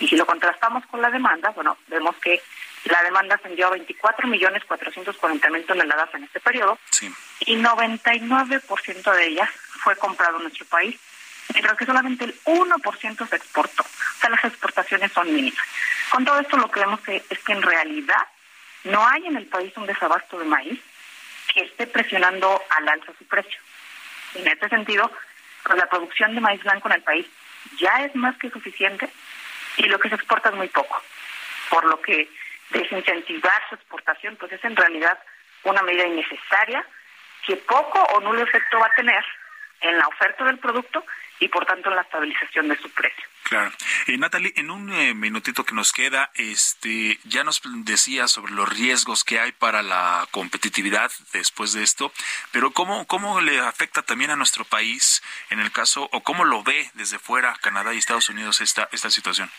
Y 0.00 0.08
si 0.08 0.16
lo 0.16 0.26
contrastamos 0.26 0.84
con 0.86 1.00
la 1.00 1.10
demanda, 1.10 1.50
bueno, 1.50 1.78
vemos 1.86 2.16
que 2.16 2.42
la 2.88 3.02
demanda 3.02 3.34
ascendió 3.34 3.66
a 3.66 3.70
24 3.70 4.28
millones 4.28 4.64
440 4.64 5.50
mil 5.50 5.64
toneladas 5.64 6.14
en 6.14 6.24
este 6.24 6.40
periodo 6.40 6.78
y 7.40 7.56
99% 7.56 9.14
de 9.14 9.26
ellas 9.26 9.50
fue 9.82 9.96
comprado 9.96 10.36
en 10.36 10.44
nuestro 10.44 10.66
país, 10.66 10.96
mientras 11.52 11.76
que 11.76 11.86
solamente 11.86 12.24
el 12.24 12.40
1% 12.44 13.28
se 13.28 13.36
exportó. 13.36 13.82
O 13.82 14.20
sea, 14.20 14.30
las 14.30 14.44
exportaciones 14.44 15.12
son 15.12 15.32
mínimas. 15.32 15.64
Con 16.10 16.24
todo 16.24 16.38
esto 16.40 16.56
lo 16.56 16.70
que 16.70 16.80
vemos 16.80 17.00
que 17.00 17.24
es 17.28 17.38
que 17.40 17.52
en 17.52 17.62
realidad 17.62 18.26
no 18.84 19.06
hay 19.06 19.26
en 19.26 19.36
el 19.36 19.46
país 19.46 19.72
un 19.76 19.86
desabasto 19.86 20.38
de 20.38 20.44
maíz 20.44 20.80
que 21.52 21.62
esté 21.62 21.86
presionando 21.86 22.62
al 22.70 22.88
alza 22.88 23.12
su 23.18 23.24
precio. 23.26 23.58
En 24.34 24.46
este 24.46 24.68
sentido, 24.68 25.10
pues 25.64 25.78
la 25.78 25.88
producción 25.88 26.34
de 26.34 26.40
maíz 26.40 26.62
blanco 26.62 26.88
en 26.88 26.94
el 26.94 27.02
país 27.02 27.26
ya 27.78 28.04
es 28.04 28.14
más 28.14 28.36
que 28.38 28.50
suficiente 28.50 29.08
y 29.76 29.84
lo 29.84 29.98
que 29.98 30.08
se 30.08 30.14
exporta 30.14 30.50
es 30.50 30.54
muy 30.54 30.68
poco, 30.68 31.02
por 31.70 31.84
lo 31.84 32.00
que 32.00 32.28
desincentivar 32.70 33.62
su 33.68 33.74
exportación, 33.76 34.36
pues 34.36 34.52
es 34.52 34.64
en 34.64 34.76
realidad 34.76 35.18
una 35.64 35.82
medida 35.82 36.06
innecesaria 36.06 36.84
que 37.46 37.56
poco 37.56 37.98
o 38.14 38.20
nulo 38.20 38.42
efecto 38.42 38.78
va 38.78 38.86
a 38.86 38.94
tener 38.94 39.24
en 39.80 39.98
la 39.98 40.08
oferta 40.08 40.44
del 40.44 40.58
producto 40.58 41.04
y 41.38 41.48
por 41.48 41.66
tanto 41.66 41.90
en 41.90 41.96
la 41.96 42.02
estabilización 42.02 42.68
de 42.68 42.76
su 42.78 42.90
precio. 42.90 43.24
Claro. 43.42 43.70
Eh, 44.06 44.16
Natalie, 44.18 44.52
en 44.56 44.70
un 44.70 44.92
eh, 44.92 45.14
minutito 45.14 45.64
que 45.64 45.74
nos 45.74 45.92
queda, 45.92 46.30
este, 46.34 47.20
ya 47.24 47.44
nos 47.44 47.60
decía 47.84 48.26
sobre 48.26 48.52
los 48.52 48.68
riesgos 48.68 49.22
que 49.22 49.38
hay 49.38 49.52
para 49.52 49.82
la 49.82 50.26
competitividad 50.32 51.12
después 51.32 51.72
de 51.72 51.84
esto, 51.84 52.12
pero 52.50 52.72
¿cómo, 52.72 53.06
cómo 53.06 53.40
le 53.40 53.60
afecta 53.60 54.02
también 54.02 54.30
a 54.30 54.36
nuestro 54.36 54.64
país 54.64 55.22
en 55.50 55.60
el 55.60 55.70
caso, 55.70 56.08
o 56.10 56.22
cómo 56.22 56.44
lo 56.44 56.64
ve 56.64 56.90
desde 56.94 57.18
fuera 57.18 57.56
Canadá 57.60 57.94
y 57.94 57.98
Estados 57.98 58.28
Unidos 58.28 58.60
esta, 58.60 58.88
esta 58.90 59.10
situación? 59.10 59.50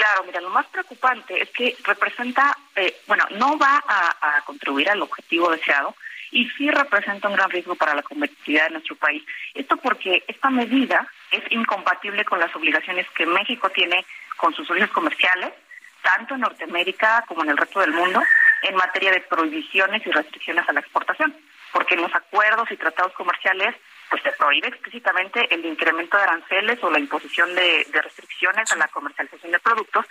Claro, 0.00 0.24
mira, 0.24 0.40
lo 0.40 0.48
más 0.48 0.64
preocupante 0.68 1.42
es 1.42 1.50
que 1.50 1.76
representa, 1.84 2.56
eh, 2.74 3.02
bueno, 3.06 3.22
no 3.32 3.58
va 3.58 3.84
a, 3.86 4.38
a, 4.38 4.40
contribuir 4.46 4.88
al 4.88 5.02
objetivo 5.02 5.50
deseado 5.50 5.94
y 6.30 6.48
sí 6.56 6.70
representa 6.70 7.28
un 7.28 7.34
gran 7.34 7.50
riesgo 7.50 7.74
para 7.74 7.94
la 7.94 8.02
competitividad 8.02 8.68
de 8.68 8.70
nuestro 8.70 8.96
país. 8.96 9.22
Esto 9.52 9.76
porque 9.76 10.24
esta 10.26 10.48
medida 10.48 11.06
es 11.30 11.42
incompatible 11.52 12.24
con 12.24 12.40
las 12.40 12.56
obligaciones 12.56 13.06
que 13.10 13.26
México 13.26 13.68
tiene 13.68 14.06
con 14.38 14.54
sus 14.54 14.66
socios 14.66 14.88
comerciales, 14.88 15.52
tanto 16.00 16.34
en 16.34 16.40
Norteamérica 16.40 17.22
como 17.28 17.44
en 17.44 17.50
el 17.50 17.58
resto 17.58 17.80
del 17.80 17.92
mundo, 17.92 18.22
en 18.62 18.76
materia 18.76 19.10
de 19.10 19.20
prohibiciones 19.20 20.00
y 20.06 20.10
restricciones 20.10 20.66
a 20.66 20.72
la 20.72 20.80
exportación, 20.80 21.36
porque 21.74 21.92
en 21.92 22.00
los 22.00 22.14
acuerdos 22.14 22.70
y 22.70 22.78
tratados 22.78 23.12
comerciales 23.12 23.76
pues 24.10 24.22
se 24.24 24.32
prohíbe 24.32 24.68
explícitamente 24.68 25.46
el 25.54 25.64
incremento 25.64 26.16
de 26.16 26.24
aranceles 26.24 26.82
o 26.82 26.90
la 26.90 26.98
imposición 26.98 27.54
de, 27.54 27.86
de, 27.90 28.02
restricciones 28.02 28.70
a 28.72 28.76
la 28.76 28.88
comercialización 28.88 29.52
de 29.52 29.60
productos, 29.60 30.04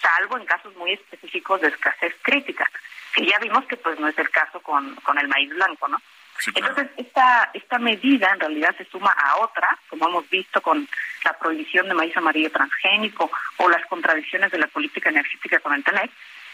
salvo 0.00 0.36
en 0.36 0.44
casos 0.44 0.76
muy 0.76 0.92
específicos 0.92 1.62
de 1.62 1.68
escasez 1.68 2.14
crítica, 2.22 2.70
que 3.14 3.24
ya 3.24 3.38
vimos 3.38 3.64
que 3.64 3.78
pues 3.78 3.98
no 3.98 4.08
es 4.08 4.18
el 4.18 4.28
caso 4.30 4.60
con, 4.60 4.94
con 4.96 5.18
el 5.18 5.26
maíz 5.28 5.48
blanco, 5.50 5.88
¿no? 5.88 5.98
Sí, 6.38 6.52
claro. 6.52 6.68
Entonces, 6.68 6.94
esta, 6.98 7.50
esta 7.54 7.78
medida 7.78 8.30
en 8.30 8.40
realidad 8.40 8.76
se 8.76 8.84
suma 8.84 9.10
a 9.12 9.38
otra, 9.38 9.66
como 9.88 10.06
hemos 10.06 10.28
visto 10.28 10.60
con 10.60 10.86
la 11.24 11.32
prohibición 11.32 11.88
de 11.88 11.94
maíz 11.94 12.14
amarillo 12.14 12.52
transgénico 12.52 13.30
o 13.56 13.68
las 13.70 13.84
contradicciones 13.86 14.52
de 14.52 14.58
la 14.58 14.66
política 14.66 15.08
energética 15.08 15.60
con 15.60 15.72
el 15.72 15.82
TENEC, 15.82 16.10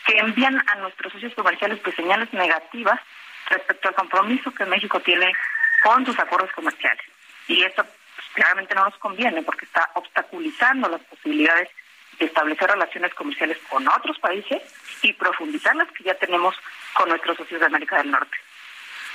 que 0.06 0.18
envían 0.18 0.62
a 0.68 0.76
nuestros 0.76 1.12
socios 1.12 1.34
comerciales 1.34 1.80
pues 1.80 1.96
señales 1.96 2.32
negativas 2.32 3.00
respecto 3.50 3.88
al 3.88 3.94
compromiso 3.94 4.54
que 4.54 4.64
México 4.66 5.00
tiene 5.00 5.32
con 5.82 6.04
sus 6.06 6.18
acuerdos 6.18 6.50
comerciales. 6.52 7.04
Y 7.48 7.62
esto 7.62 7.84
pues, 7.84 8.28
claramente 8.34 8.74
no 8.74 8.84
nos 8.84 8.96
conviene 8.98 9.42
porque 9.42 9.64
está 9.64 9.90
obstaculizando 9.94 10.88
las 10.88 11.00
posibilidades 11.02 11.68
de 12.18 12.26
establecer 12.26 12.70
relaciones 12.70 13.14
comerciales 13.14 13.58
con 13.68 13.86
otros 13.88 14.18
países 14.18 14.62
y 15.02 15.12
profundizar 15.14 15.74
las 15.76 15.90
que 15.92 16.04
ya 16.04 16.14
tenemos 16.14 16.54
con 16.94 17.08
nuestros 17.08 17.36
socios 17.36 17.60
de 17.60 17.66
América 17.66 17.98
del 17.98 18.10
Norte. 18.10 18.36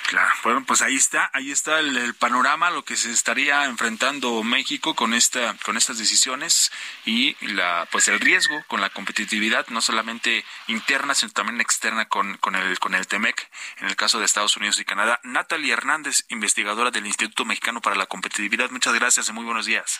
Claro, 0.07 0.33
bueno, 0.41 0.63
pues 0.65 0.81
ahí 0.81 0.95
está, 0.95 1.29
ahí 1.33 1.51
está 1.51 1.79
el, 1.79 2.13
panorama, 2.13 2.69
lo 2.69 2.85
que 2.85 2.95
se 2.95 3.11
estaría 3.11 3.65
enfrentando 3.65 4.41
México 4.41 4.95
con 4.95 5.13
esta, 5.13 5.53
con 5.65 5.75
estas 5.75 5.97
decisiones 5.97 6.71
y 7.05 7.35
la, 7.45 7.89
pues 7.91 8.07
el 8.07 8.21
riesgo 8.21 8.55
con 8.67 8.79
la 8.79 8.89
competitividad, 8.89 9.67
no 9.67 9.81
solamente 9.81 10.45
interna, 10.67 11.13
sino 11.13 11.33
también 11.33 11.59
externa 11.59 12.07
con, 12.07 12.37
con 12.37 12.55
el, 12.55 12.79
con 12.79 12.95
el 12.95 13.05
Temec, 13.05 13.51
en 13.79 13.89
el 13.89 13.97
caso 13.97 14.17
de 14.17 14.23
Estados 14.23 14.55
Unidos 14.55 14.79
y 14.79 14.85
Canadá. 14.85 15.19
Natalie 15.23 15.73
Hernández, 15.73 16.23
investigadora 16.29 16.89
del 16.89 17.05
Instituto 17.05 17.43
Mexicano 17.43 17.81
para 17.81 17.97
la 17.97 18.05
Competitividad, 18.05 18.69
muchas 18.69 18.93
gracias 18.93 19.27
y 19.27 19.33
muy 19.33 19.43
buenos 19.43 19.65
días. 19.65 19.99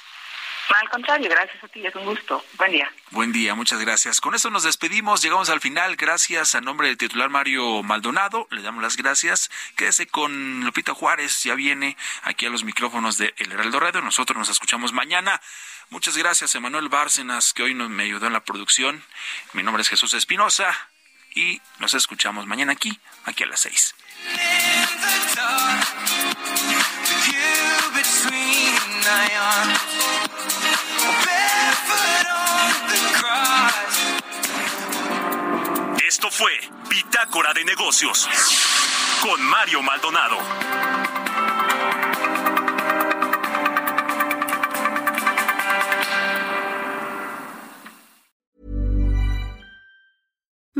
Al 0.70 0.90
contrario, 0.90 1.30
gracias 1.30 1.64
a 1.64 1.68
ti, 1.68 1.86
es 1.86 1.96
un 1.96 2.06
gusto. 2.06 2.44
Buen 2.58 2.72
día. 2.72 2.92
Buen 3.12 3.32
día, 3.32 3.56
muchas 3.56 3.80
gracias. 3.80 4.20
Con 4.20 4.36
eso 4.36 4.50
nos 4.50 4.64
despedimos, 4.64 5.22
llegamos 5.22 5.50
al 5.50 5.62
final. 5.62 5.96
Gracias 5.96 6.56
a 6.56 6.62
nombre 6.62 6.88
del 6.88 6.98
titular 6.98 7.30
Mario 7.30 7.84
Maldonado, 7.84 8.48
le 8.52 8.62
damos 8.62 8.84
las 8.84 8.98
gracias. 8.98 9.50
Quédese 9.76 10.08
con 10.08 10.66
Lupita 10.66 10.94
Juárez, 10.94 11.44
ya 11.44 11.56
viene 11.56 11.96
aquí 12.24 12.46
a 12.46 12.50
los 12.50 12.64
micrófonos 12.64 13.18
de 13.18 13.34
El 13.38 13.52
Heraldo 13.52 13.80
Radio. 13.80 14.02
Nosotros 14.02 14.38
nos 14.38 14.50
escuchamos 14.50 14.92
mañana. 14.92 15.42
Muchas 15.90 16.18
gracias, 16.18 16.54
Emanuel 16.56 16.90
Bárcenas, 16.90 17.54
que 17.54 17.64
hoy 17.64 17.74
nos 17.74 17.90
me 17.90 18.04
ayudó 18.04 18.28
en 18.28 18.34
la 18.34 18.44
producción. 18.44 19.04
Mi 19.54 19.64
nombre 19.64 19.82
es 19.82 19.90
Jesús 19.90 20.14
Espinosa 20.14 20.76
y 21.34 21.62
nos 21.80 21.94
escuchamos 21.94 22.46
mañana 22.46 22.74
aquí, 22.74 23.00
aquí 23.24 23.44
a 23.44 23.48
las 23.48 23.62
seis. 23.62 23.96
Esto 36.18 36.32
fue 36.32 36.52
Bitácora 36.90 37.54
de 37.54 37.64
Negocios 37.64 38.28
con 39.22 39.40
Mario 39.40 39.84
Maldonado. 39.84 41.27